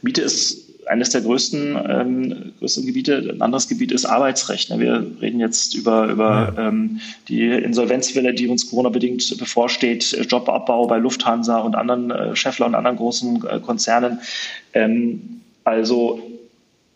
Miete 0.00 0.22
ist 0.22 0.61
eines 0.86 1.10
der 1.10 1.20
größten, 1.20 1.78
ähm, 1.88 2.52
größten 2.58 2.86
Gebiete. 2.86 3.18
Ein 3.18 3.42
anderes 3.42 3.68
Gebiet 3.68 3.92
ist 3.92 4.04
Arbeitsrecht. 4.04 4.70
Ne? 4.70 4.80
Wir 4.80 5.06
reden 5.20 5.40
jetzt 5.40 5.74
über, 5.74 6.08
über 6.08 6.54
ja. 6.56 6.68
ähm, 6.68 7.00
die 7.28 7.48
Insolvenzwelle, 7.48 8.34
die 8.34 8.48
uns 8.48 8.68
Corona-bedingt 8.68 9.38
bevorsteht, 9.38 10.12
Jobabbau 10.28 10.86
bei 10.86 10.98
Lufthansa 10.98 11.58
und 11.58 11.74
anderen 11.74 12.10
äh, 12.10 12.36
Scheffler 12.36 12.66
und 12.66 12.74
anderen 12.74 12.96
großen 12.96 13.44
äh, 13.46 13.60
Konzernen. 13.60 14.20
Ähm, 14.74 15.40
also 15.64 16.20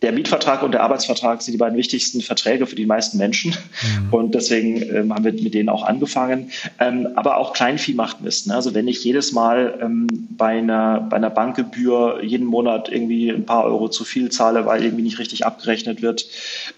der 0.03 0.11
Mietvertrag 0.11 0.61
und 0.61 0.73
der 0.73 0.83
Arbeitsvertrag 0.83 1.41
sind 1.41 1.53
die 1.53 1.57
beiden 1.57 1.75
wichtigsten 1.75 2.21
Verträge 2.21 2.67
für 2.67 2.75
die 2.75 2.85
meisten 2.85 3.17
Menschen. 3.17 3.51
Mhm. 3.51 4.13
Und 4.13 4.35
deswegen 4.35 4.79
ähm, 4.95 5.13
haben 5.13 5.23
wir 5.23 5.33
mit 5.33 5.55
denen 5.55 5.69
auch 5.69 5.83
angefangen. 5.83 6.51
Ähm, 6.79 7.07
aber 7.15 7.37
auch 7.37 7.53
Kleinvieh 7.53 7.95
macht 7.95 8.21
Mist. 8.21 8.45
Ne? 8.45 8.53
Also 8.53 8.75
wenn 8.75 8.87
ich 8.87 9.03
jedes 9.03 9.31
Mal 9.31 9.79
ähm, 9.81 10.07
bei, 10.37 10.59
einer, 10.59 11.01
bei 11.09 11.17
einer 11.17 11.31
Bankgebühr 11.31 12.23
jeden 12.23 12.45
Monat 12.45 12.89
irgendwie 12.89 13.31
ein 13.31 13.45
paar 13.45 13.63
Euro 13.63 13.89
zu 13.89 14.03
viel 14.03 14.29
zahle, 14.29 14.67
weil 14.67 14.83
irgendwie 14.83 15.01
nicht 15.03 15.17
richtig 15.17 15.47
abgerechnet 15.47 16.03
wird 16.03 16.27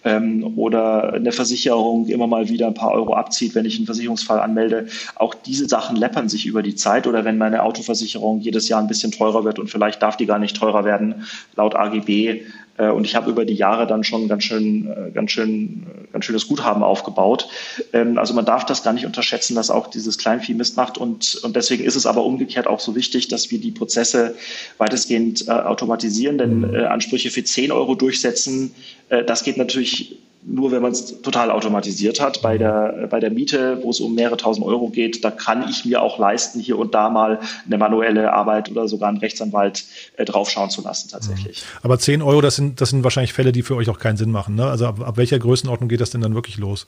ähm, 0.06 0.54
oder 0.58 1.14
eine 1.14 1.34
Versicherung 1.34 2.08
immer 2.08 2.28
mal 2.28 2.48
wieder 2.48 2.68
ein 2.68 2.74
paar 2.74 2.92
Euro 2.92 3.16
abzieht, 3.16 3.54
wenn 3.54 3.66
ich 3.66 3.76
einen 3.76 3.86
Versicherungsfall 3.86 4.40
anmelde, 4.40 4.88
auch 5.16 5.34
diese 5.34 5.68
Sachen 5.68 5.98
läppern 5.98 6.30
sich 6.30 6.46
über 6.46 6.64
die 6.64 6.76
Zeit. 6.76 7.06
Oder 7.06 7.26
wenn 7.26 7.38
meine 7.38 7.64
Autoversicherung 7.64 8.40
jedes 8.40 8.70
Jahr 8.70 8.80
ein 8.80 8.88
bisschen 8.88 9.12
teurer 9.12 9.44
wird 9.44 9.60
und 9.60 9.70
vielleicht 9.70 10.02
darf 10.02 10.16
die 10.16 10.26
gar 10.26 10.40
nicht 10.40 10.56
teurer 10.56 10.86
werden 10.86 11.26
laut 11.58 11.76
AGB, 11.76 12.46
und 12.88 13.06
ich 13.06 13.16
habe 13.16 13.30
über 13.30 13.46
die 13.46 13.54
Jahre 13.54 13.86
dann 13.88 14.04
schon 14.04 14.28
ganz 14.28 14.44
schön, 14.44 14.88
äh, 14.88 15.12
ganz 15.12 15.32
schön, 15.32 15.86
äh, 15.88 16.12
ganz 16.14 16.26
schönes 16.26 16.48
Guthaben 16.48 16.84
aufgebaut. 16.84 17.48
Ähm, 17.94 18.18
also 18.18 18.34
man 18.34 18.46
darf 18.46 18.66
das 18.66 18.84
gar 18.84 18.94
nicht 18.94 19.06
unterschätzen, 19.06 19.56
dass 19.56 19.70
auch 19.70 19.88
dieses 19.88 20.18
Kleinvieh 20.18 20.54
Mist 20.54 20.78
macht. 20.78 20.98
Und, 20.98 21.36
und 21.44 21.56
deswegen 21.56 21.84
ist 21.84 21.96
es 21.96 22.06
aber 22.06 22.24
umgekehrt 22.24 22.68
auch 22.68 22.80
so 22.80 22.96
wichtig, 22.96 23.28
dass 23.28 23.52
wir 23.52 23.60
die 23.60 23.72
Prozesse 23.72 24.36
weitestgehend 24.78 25.50
automatisieren. 25.50 26.38
Denn 26.38 26.76
Ansprüche 26.76 27.30
für 27.30 27.44
10 27.44 27.72
Euro 27.72 27.96
durchsetzen, 27.96 28.74
das 29.10 29.44
geht 29.44 29.58
natürlich 29.58 30.18
nur 30.42 30.72
wenn 30.72 30.82
man 30.82 30.92
es 30.92 31.22
total 31.22 31.52
automatisiert 31.52 32.20
hat. 32.20 32.42
Bei 32.42 32.58
der, 32.58 33.08
bei 33.10 33.20
der 33.20 33.30
Miete, 33.30 33.80
wo 33.84 33.90
es 33.90 34.00
um 34.00 34.16
mehrere 34.16 34.38
tausend 34.38 34.66
Euro 34.66 34.90
geht, 34.90 35.24
da 35.24 35.32
kann 35.32 35.70
ich 35.70 35.86
mir 35.86 36.02
auch 36.02 36.18
leisten, 36.18 36.60
hier 36.60 36.78
und 36.78 36.94
da 36.94 37.10
mal 37.10 37.40
eine 37.66 37.78
manuelle 37.78 38.34
Arbeit 38.34 38.72
oder 38.72 38.88
sogar 38.88 39.10
einen 39.10 39.18
Rechtsanwalt 39.18 39.86
äh, 40.18 40.26
draufschauen 40.26 40.70
zu 40.70 40.82
lassen 40.82 41.10
tatsächlich. 41.10 41.62
Mhm. 41.62 41.80
Aber 41.84 42.00
10 42.00 42.22
Euro, 42.22 42.42
das 42.42 42.56
sind, 42.56 42.82
das 42.82 42.90
sind 42.90 43.04
wahrscheinlich 43.04 43.34
Fälle, 43.34 43.52
die 43.52 43.64
für 43.64 43.76
euch 43.76 43.90
auch 43.90 44.00
keinen 44.00 44.18
Sinn 44.18 44.32
machen. 44.32 44.56
Ne? 44.56 44.66
Also 44.66 44.86
ab, 44.86 45.02
ab 45.02 45.18
welcher 45.18 45.40
Größenordnung 45.40 45.90
geht 45.90 46.02
das 46.02 46.10
denn 46.10 46.22
dann 46.22 46.36
wirklich 46.36 46.58
los? 46.58 46.88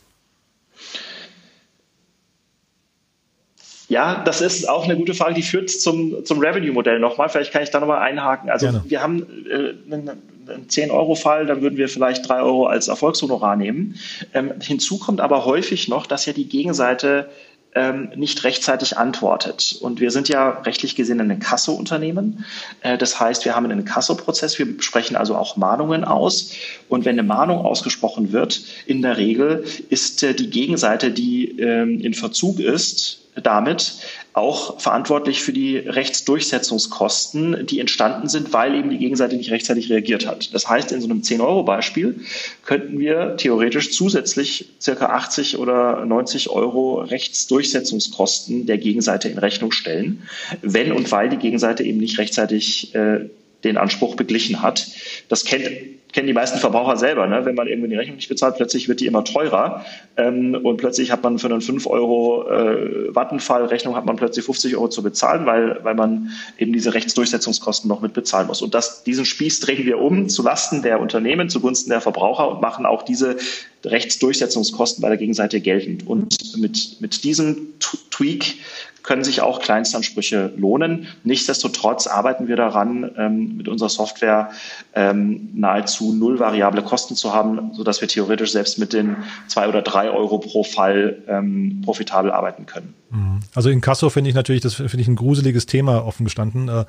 Ja, 3.91 4.23
das 4.23 4.39
ist 4.39 4.69
auch 4.69 4.85
eine 4.85 4.95
gute 4.95 5.13
Frage, 5.13 5.33
die 5.33 5.41
führt 5.41 5.69
zum, 5.69 6.23
zum 6.23 6.39
Revenue-Modell 6.39 6.97
nochmal. 6.99 7.27
Vielleicht 7.27 7.51
kann 7.51 7.61
ich 7.61 7.71
da 7.71 7.81
nochmal 7.81 7.99
einhaken. 7.99 8.49
Also 8.49 8.67
Gerne. 8.67 8.83
wir 8.87 9.03
haben 9.03 9.45
äh, 9.49 9.93
einen, 9.93 10.09
10-Euro-Fall, 10.47 11.45
dann 11.45 11.61
würden 11.61 11.77
wir 11.77 11.89
vielleicht 11.89 12.27
3 12.27 12.41
Euro 12.41 12.65
als 12.65 12.87
Erfolgshonorar 12.87 13.55
nehmen. 13.55 13.95
Ähm, 14.33 14.53
hinzu 14.61 14.97
kommt 14.97 15.21
aber 15.21 15.45
häufig 15.45 15.87
noch, 15.87 16.05
dass 16.05 16.25
ja 16.25 16.33
die 16.33 16.47
Gegenseite 16.47 17.29
ähm, 17.73 18.11
nicht 18.15 18.43
rechtzeitig 18.43 18.97
antwortet. 18.97 19.77
Und 19.79 20.01
wir 20.01 20.11
sind 20.11 20.27
ja 20.27 20.49
rechtlich 20.49 20.95
gesehen 20.95 21.21
ein 21.21 21.29
Inkasso-Unternehmen. 21.29 22.45
Äh, 22.81 22.97
das 22.97 23.19
heißt, 23.19 23.45
wir 23.45 23.55
haben 23.55 23.65
einen 23.65 23.79
Inkasso-Prozess. 23.79 24.59
Wir 24.59 24.67
sprechen 24.79 25.15
also 25.15 25.35
auch 25.35 25.57
Mahnungen 25.57 26.03
aus. 26.03 26.53
Und 26.89 27.05
wenn 27.05 27.17
eine 27.17 27.23
Mahnung 27.23 27.59
ausgesprochen 27.65 28.31
wird, 28.33 28.61
in 28.85 29.01
der 29.01 29.17
Regel 29.17 29.63
ist 29.89 30.21
äh, 30.23 30.33
die 30.33 30.49
Gegenseite, 30.49 31.11
die 31.11 31.59
ähm, 31.59 32.01
in 32.01 32.13
Verzug 32.13 32.59
ist, 32.59 33.19
damit 33.35 33.93
auch 34.33 34.79
verantwortlich 34.79 35.41
für 35.41 35.51
die 35.51 35.77
Rechtsdurchsetzungskosten, 35.77 37.65
die 37.65 37.81
entstanden 37.81 38.29
sind, 38.29 38.53
weil 38.53 38.75
eben 38.75 38.89
die 38.89 38.97
Gegenseite 38.97 39.35
nicht 39.35 39.51
rechtzeitig 39.51 39.89
reagiert 39.89 40.25
hat. 40.25 40.53
Das 40.53 40.69
heißt, 40.69 40.93
in 40.93 41.01
so 41.01 41.09
einem 41.09 41.21
10-Euro-Beispiel 41.21 42.21
könnten 42.63 42.97
wir 42.97 43.35
theoretisch 43.35 43.91
zusätzlich 43.91 44.69
circa 44.79 45.07
80 45.07 45.57
oder 45.57 46.05
90 46.05 46.49
Euro 46.49 47.01
Rechtsdurchsetzungskosten 47.01 48.65
der 48.65 48.77
Gegenseite 48.77 49.27
in 49.27 49.37
Rechnung 49.37 49.73
stellen, 49.73 50.23
wenn 50.61 50.93
und 50.93 51.11
weil 51.11 51.29
die 51.29 51.37
Gegenseite 51.37 51.83
eben 51.83 51.97
nicht 51.97 52.17
rechtzeitig 52.17 52.95
äh, 52.95 53.29
den 53.63 53.77
Anspruch 53.77 54.15
beglichen 54.15 54.61
hat. 54.61 54.87
Das 55.29 55.45
kennt 55.45 55.65
kennen 56.11 56.27
die 56.27 56.33
meisten 56.33 56.59
Verbraucher 56.59 56.97
selber. 56.97 57.27
Ne? 57.27 57.45
Wenn 57.45 57.55
man 57.55 57.67
irgendwie 57.67 57.89
die 57.89 57.95
Rechnung 57.95 58.17
nicht 58.17 58.29
bezahlt, 58.29 58.55
plötzlich 58.57 58.87
wird 58.87 58.99
die 58.99 59.05
immer 59.05 59.23
teurer 59.23 59.85
ähm, 60.17 60.55
und 60.61 60.77
plötzlich 60.77 61.11
hat 61.11 61.23
man 61.23 61.39
für 61.39 61.47
einen 61.47 61.61
5 61.61 61.87
Euro 61.87 62.49
äh, 62.49 63.15
Wattenfall-Rechnung 63.15 63.95
hat 63.95 64.05
man 64.05 64.15
plötzlich 64.15 64.45
50 64.45 64.75
Euro 64.75 64.89
zu 64.89 65.03
bezahlen, 65.03 65.45
weil, 65.45 65.79
weil 65.83 65.95
man 65.95 66.31
eben 66.57 66.73
diese 66.73 66.93
Rechtsdurchsetzungskosten 66.93 67.87
noch 67.87 68.01
mit 68.01 68.13
bezahlen 68.13 68.47
muss. 68.47 68.61
Und 68.61 68.73
das, 68.73 69.03
diesen 69.03 69.25
Spieß 69.25 69.61
drehen 69.61 69.85
wir 69.85 69.99
um 69.99 70.29
zu 70.29 70.43
Lasten 70.43 70.81
der 70.81 70.99
Unternehmen, 70.99 71.49
zugunsten 71.49 71.89
der 71.89 72.01
Verbraucher 72.01 72.49
und 72.49 72.61
machen 72.61 72.85
auch 72.85 73.03
diese 73.03 73.37
Rechtsdurchsetzungskosten 73.85 75.01
bei 75.01 75.09
der 75.09 75.17
Gegenseite 75.17 75.61
geltend. 75.61 76.05
Und 76.05 76.57
mit, 76.57 76.97
mit 76.99 77.23
diesem 77.23 77.73
Tweak 78.11 78.55
können 79.03 79.23
sich 79.23 79.41
auch 79.41 79.59
Kleinstansprüche 79.59 80.51
lohnen. 80.55 81.07
Nichtsdestotrotz 81.23 82.07
arbeiten 82.07 82.47
wir 82.47 82.55
daran, 82.55 83.11
ähm, 83.17 83.57
mit 83.57 83.67
unserer 83.67 83.89
Software 83.89 84.51
ähm, 84.93 85.49
nahezu 85.53 86.13
null 86.13 86.39
variable 86.39 86.81
Kosten 86.81 87.15
zu 87.15 87.33
haben, 87.33 87.73
sodass 87.73 88.01
wir 88.01 88.07
theoretisch 88.07 88.51
selbst 88.51 88.77
mit 88.77 88.93
den 88.93 89.17
zwei 89.47 89.67
oder 89.67 89.81
drei 89.81 90.09
Euro 90.09 90.39
pro 90.39 90.63
Fall 90.63 91.23
ähm, 91.27 91.81
profitabel 91.83 92.31
arbeiten 92.31 92.65
können. 92.65 92.93
Mhm. 93.09 93.39
Also 93.53 93.69
in 93.69 93.81
Kasso 93.81 94.09
finde 94.09 94.29
ich 94.29 94.35
natürlich, 94.35 94.61
das 94.61 94.75
finde 94.75 94.99
ich 94.99 95.07
ein 95.07 95.15
gruseliges 95.15 95.65
Thema 95.65 96.05
offen 96.05 96.23
gestanden. 96.23 96.69
Äh, 96.69 96.85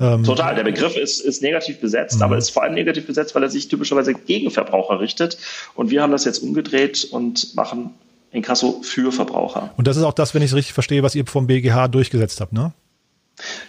ähm, 0.00 0.24
Total. 0.24 0.54
Der 0.54 0.64
Begriff 0.64 0.96
ist, 0.96 1.20
ist 1.20 1.42
negativ 1.42 1.80
besetzt, 1.80 2.16
mhm. 2.16 2.22
aber 2.22 2.36
ist 2.36 2.50
vor 2.50 2.62
allem 2.62 2.74
negativ 2.74 3.06
besetzt, 3.06 3.34
weil 3.34 3.42
er 3.42 3.50
sich 3.50 3.68
typischerweise 3.68 4.14
gegen 4.14 4.50
Verbraucher 4.50 5.00
richtet. 5.00 5.38
Und 5.74 5.90
wir 5.90 6.02
haben 6.02 6.12
das 6.12 6.24
jetzt 6.24 6.38
umgedreht 6.38 7.04
und 7.10 7.54
machen 7.54 7.90
Inkasso 8.32 8.80
für 8.82 9.12
Verbraucher. 9.12 9.70
Und 9.76 9.86
das 9.86 9.96
ist 9.96 10.02
auch 10.02 10.14
das, 10.14 10.34
wenn 10.34 10.42
ich 10.42 10.50
es 10.50 10.56
richtig 10.56 10.72
verstehe, 10.72 11.02
was 11.02 11.14
ihr 11.14 11.26
vom 11.26 11.46
BGH 11.46 11.88
durchgesetzt 11.88 12.40
habt, 12.40 12.52
ne? 12.52 12.72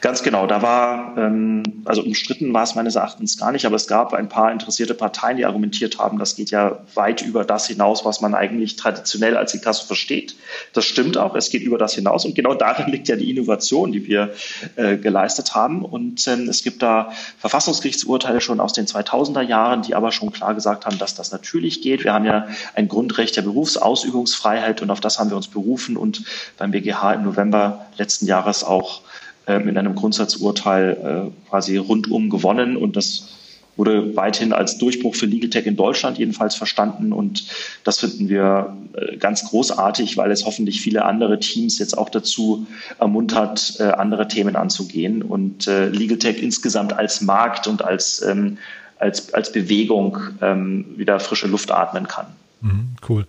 Ganz 0.02 0.22
genau, 0.22 0.46
da 0.46 0.62
war, 0.62 1.18
ähm, 1.18 1.64
also 1.86 2.04
umstritten 2.04 2.54
war 2.54 2.64
es 2.64 2.76
meines 2.76 2.96
Erachtens 2.96 3.38
gar 3.38 3.54
nicht, 3.54 3.66
aber 3.66 3.78
es 3.78 3.88
gab 3.88 4.14
ein 4.14 4.28
paar 4.28 4.52
interessierte 4.52 4.94
Parteien, 4.94 5.38
die 5.38 5.46
argumentiert 5.46 6.00
haben, 6.00 6.20
das 6.20 6.36
geht 6.36 6.52
ja 6.52 6.80
weit 6.94 7.22
über 7.22 7.46
das 7.46 7.68
hinaus, 7.68 8.04
was 8.04 8.20
man 8.20 8.36
eigentlich 8.36 8.76
traditionell 8.76 9.38
als 9.38 9.54
Inkasso 9.54 9.86
versteht. 9.86 10.36
Das 10.74 10.86
stimmt 10.86 11.18
auch, 11.18 11.34
es 11.36 11.50
geht 11.50 11.64
über 11.64 11.78
das 11.78 11.96
hinaus 11.96 12.26
und 12.26 12.36
genau 12.36 12.54
darin 12.54 12.92
liegt 12.92 13.08
ja 13.08 13.16
die 13.16 13.32
Innovation, 13.32 13.94
die 13.94 14.06
wir 14.06 14.34
äh, 14.76 14.98
geleistet 14.98 15.56
haben. 15.56 15.86
Und 15.86 16.28
ähm, 16.28 16.50
es 16.50 16.64
gibt 16.64 16.84
da 16.84 17.14
Verfassungsgerichtsurteile 17.40 18.42
schon 18.42 18.60
aus 18.60 18.74
den 18.74 18.86
2000er 18.86 19.42
Jahren, 19.42 19.82
die 19.82 19.96
aber 19.96 20.12
schon 20.12 20.34
klar 20.34 20.54
gesagt 20.54 20.86
haben, 20.86 21.00
dass 21.00 21.16
das 21.16 21.32
natürlich 21.32 21.82
geht. 21.82 22.04
Wir 22.04 22.14
haben 22.14 22.26
ja 22.26 22.48
ein 22.76 22.90
Grundrecht 22.90 23.38
der 23.38 23.44
Berufsausübungsfreiheit 23.44 24.82
und 24.82 24.92
auf 24.92 25.00
das 25.00 25.20
haben 25.20 25.30
wir 25.30 25.38
uns 25.38 25.48
berufen 25.48 25.96
und 25.96 26.24
beim 26.58 26.72
BGH 26.72 27.14
im 27.14 27.24
November 27.24 27.86
letzten 27.98 28.26
Jahres 28.26 28.66
auch 28.66 29.03
in 29.48 29.78
einem 29.78 29.96
Grundsatzurteil 29.96 31.32
äh, 31.34 31.50
quasi 31.50 31.78
rundum 31.78 32.30
gewonnen 32.30 32.78
und 32.78 32.96
das 32.96 33.30
wurde 33.76 34.16
weithin 34.16 34.54
als 34.54 34.78
Durchbruch 34.78 35.16
für 35.16 35.26
Legal 35.26 35.50
Tech 35.50 35.66
in 35.66 35.76
Deutschland 35.76 36.20
jedenfalls 36.20 36.56
verstanden 36.56 37.12
und 37.12 37.46
das 37.84 38.00
finden 38.00 38.30
wir 38.30 38.78
äh, 38.94 39.18
ganz 39.18 39.46
großartig, 39.50 40.16
weil 40.16 40.32
es 40.32 40.46
hoffentlich 40.46 40.80
viele 40.80 41.06
andere 41.06 41.40
Teams 41.40 41.80
jetzt 41.80 41.98
auch 41.98 42.10
dazu 42.10 42.68
ermuntert, 43.00 43.78
äh, 43.80 43.84
andere 43.84 44.28
Themen 44.28 44.56
anzugehen 44.56 45.22
und 45.22 45.66
Legal 45.66 46.20
Tech 46.20 46.42
insgesamt 46.42 46.94
als 46.94 47.22
Markt 47.22 47.68
und 47.68 47.84
als, 47.84 48.22
ähm, 48.22 48.58
als, 49.00 49.34
als 49.34 49.52
Bewegung 49.52 50.20
ähm, 50.42 50.86
wieder 50.96 51.20
frische 51.20 51.48
Luft 51.48 51.72
atmen 51.72 52.08
kann. 52.08 52.28
Mhm, 52.62 52.96
cool. 53.10 53.26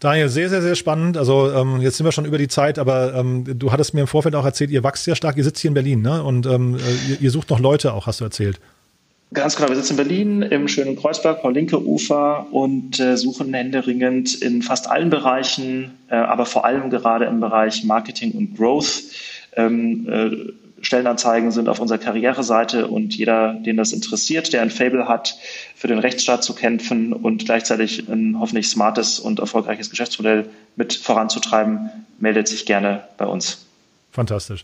Daniel, 0.00 0.28
sehr, 0.28 0.48
sehr, 0.48 0.62
sehr 0.62 0.76
spannend. 0.76 1.16
Also 1.16 1.50
ähm, 1.52 1.80
jetzt 1.80 1.96
sind 1.96 2.06
wir 2.06 2.12
schon 2.12 2.24
über 2.24 2.38
die 2.38 2.48
Zeit, 2.48 2.78
aber 2.78 3.14
ähm, 3.14 3.44
du 3.58 3.72
hattest 3.72 3.94
mir 3.94 4.02
im 4.02 4.06
Vorfeld 4.06 4.36
auch 4.36 4.44
erzählt, 4.44 4.70
ihr 4.70 4.84
wächst 4.84 5.04
sehr 5.04 5.16
stark, 5.16 5.36
ihr 5.36 5.44
sitzt 5.44 5.60
hier 5.60 5.70
in 5.70 5.74
Berlin, 5.74 6.02
ne? 6.02 6.22
Und 6.22 6.46
ähm, 6.46 6.76
äh, 6.76 7.10
ihr, 7.10 7.20
ihr, 7.20 7.30
sucht 7.30 7.50
noch 7.50 7.58
Leute 7.58 7.92
auch, 7.92 8.06
hast 8.06 8.20
du 8.20 8.24
erzählt. 8.24 8.60
Ganz 9.34 9.56
genau, 9.56 9.68
wir 9.68 9.76
sitzen 9.76 9.92
in 9.92 9.96
Berlin 9.96 10.42
im 10.42 10.68
schönen 10.68 10.96
Kreuzberg, 10.96 11.42
Paul-Linke 11.42 11.84
Ufer 11.84 12.46
und 12.52 12.98
äh, 13.00 13.16
suchen 13.16 13.52
händeringend 13.52 14.40
in 14.40 14.62
fast 14.62 14.88
allen 14.88 15.10
Bereichen, 15.10 15.90
äh, 16.08 16.14
aber 16.14 16.46
vor 16.46 16.64
allem 16.64 16.90
gerade 16.90 17.26
im 17.26 17.40
Bereich 17.40 17.84
Marketing 17.84 18.32
und 18.32 18.56
Growth. 18.56 19.02
Ähm, 19.56 20.08
äh, 20.08 20.52
Stellenanzeigen 20.80 21.50
sind 21.50 21.68
auf 21.68 21.80
unserer 21.80 21.98
Karriereseite 21.98 22.86
und 22.86 23.16
jeder, 23.16 23.54
den 23.54 23.76
das 23.76 23.92
interessiert, 23.92 24.52
der 24.52 24.62
ein 24.62 24.70
Fable 24.70 25.08
hat, 25.08 25.36
für 25.74 25.88
den 25.88 25.98
Rechtsstaat 25.98 26.44
zu 26.44 26.54
kämpfen 26.54 27.12
und 27.12 27.44
gleichzeitig 27.44 28.08
ein 28.08 28.36
hoffentlich 28.38 28.68
smartes 28.68 29.18
und 29.18 29.40
erfolgreiches 29.40 29.90
Geschäftsmodell 29.90 30.48
mit 30.76 30.94
voranzutreiben, 30.94 31.90
meldet 32.18 32.48
sich 32.48 32.66
gerne 32.66 33.02
bei 33.16 33.26
uns. 33.26 33.66
Fantastisch. 34.12 34.62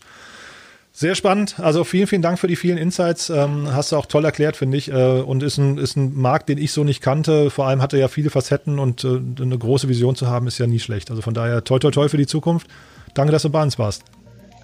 Sehr 0.97 1.15
spannend. 1.15 1.59
Also 1.59 1.83
vielen, 1.83 2.07
vielen 2.07 2.21
Dank 2.21 2.39
für 2.39 2.47
die 2.47 2.55
vielen 2.55 2.77
Insights. 2.77 3.29
Ähm, 3.29 3.67
hast 3.73 3.91
du 3.91 3.97
auch 3.97 4.05
toll 4.05 4.23
erklärt, 4.23 4.55
finde 4.55 4.77
ich. 4.77 4.89
Äh, 4.89 4.93
und 4.93 5.43
ist 5.43 5.57
ein, 5.57 5.77
ist 5.77 5.97
ein 5.97 6.15
Markt, 6.15 6.47
den 6.47 6.57
ich 6.57 6.71
so 6.71 6.85
nicht 6.85 7.01
kannte. 7.01 7.49
Vor 7.49 7.67
allem 7.67 7.81
hatte 7.81 7.97
ja 7.97 8.07
viele 8.07 8.29
Facetten 8.29 8.79
und 8.79 9.03
äh, 9.03 9.19
eine 9.41 9.57
große 9.57 9.89
Vision 9.89 10.15
zu 10.15 10.27
haben, 10.27 10.47
ist 10.47 10.57
ja 10.57 10.67
nie 10.67 10.79
schlecht. 10.79 11.09
Also 11.09 11.21
von 11.21 11.33
daher 11.33 11.65
toi, 11.65 11.79
toi, 11.79 11.91
toi 11.91 12.07
für 12.07 12.15
die 12.15 12.27
Zukunft. 12.27 12.67
Danke, 13.13 13.33
dass 13.33 13.41
du 13.41 13.49
bei 13.49 13.61
uns 13.61 13.77
warst. 13.77 14.03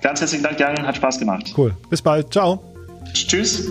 Ganz 0.01 0.19
herzlichen 0.19 0.43
Dank, 0.43 0.59
Jan. 0.59 0.85
Hat 0.85 0.95
Spaß 0.95 1.19
gemacht. 1.19 1.53
Cool. 1.55 1.73
Bis 1.89 2.01
bald. 2.01 2.33
Ciao. 2.33 2.63
Tschüss. 3.13 3.67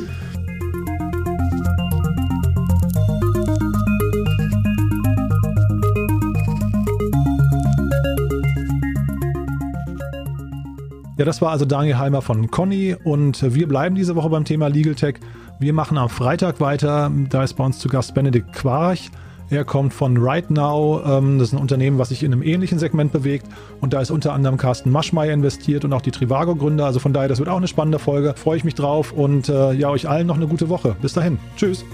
Ja, 11.16 11.26
das 11.26 11.42
war 11.42 11.50
also 11.50 11.66
Daniel 11.66 11.98
Halmer 11.98 12.22
von 12.22 12.50
Conny 12.50 12.96
und 13.04 13.54
wir 13.54 13.68
bleiben 13.68 13.94
diese 13.94 14.16
Woche 14.16 14.30
beim 14.30 14.46
Thema 14.46 14.68
Legal 14.68 14.94
Tech. 14.94 15.16
Wir 15.58 15.74
machen 15.74 15.98
am 15.98 16.08
Freitag 16.08 16.60
weiter. 16.60 17.12
Da 17.28 17.44
ist 17.44 17.54
bei 17.54 17.64
uns 17.64 17.78
zu 17.78 17.90
Gast 17.90 18.14
Benedikt 18.14 18.54
Quarch. 18.54 19.10
Er 19.50 19.64
kommt 19.64 19.92
von 19.92 20.16
Right 20.16 20.48
Now. 20.50 21.02
Ähm, 21.04 21.38
das 21.38 21.48
ist 21.48 21.54
ein 21.54 21.60
Unternehmen, 21.60 21.98
was 21.98 22.10
sich 22.10 22.22
in 22.22 22.32
einem 22.32 22.42
ähnlichen 22.42 22.78
Segment 22.78 23.12
bewegt. 23.12 23.46
Und 23.80 23.92
da 23.92 24.00
ist 24.00 24.10
unter 24.10 24.32
anderem 24.32 24.56
Carsten 24.56 24.90
Maschmeyer 24.90 25.32
investiert 25.32 25.84
und 25.84 25.92
auch 25.92 26.02
die 26.02 26.12
Trivago-Gründer. 26.12 26.86
Also 26.86 27.00
von 27.00 27.12
daher, 27.12 27.28
das 27.28 27.40
wird 27.40 27.48
auch 27.48 27.56
eine 27.56 27.68
spannende 27.68 27.98
Folge. 27.98 28.34
Freue 28.36 28.56
ich 28.56 28.64
mich 28.64 28.76
drauf 28.76 29.12
und 29.12 29.48
äh, 29.48 29.72
ja, 29.72 29.90
euch 29.90 30.08
allen 30.08 30.26
noch 30.26 30.36
eine 30.36 30.46
gute 30.46 30.68
Woche. 30.68 30.96
Bis 31.02 31.12
dahin. 31.12 31.38
Tschüss. 31.56 31.84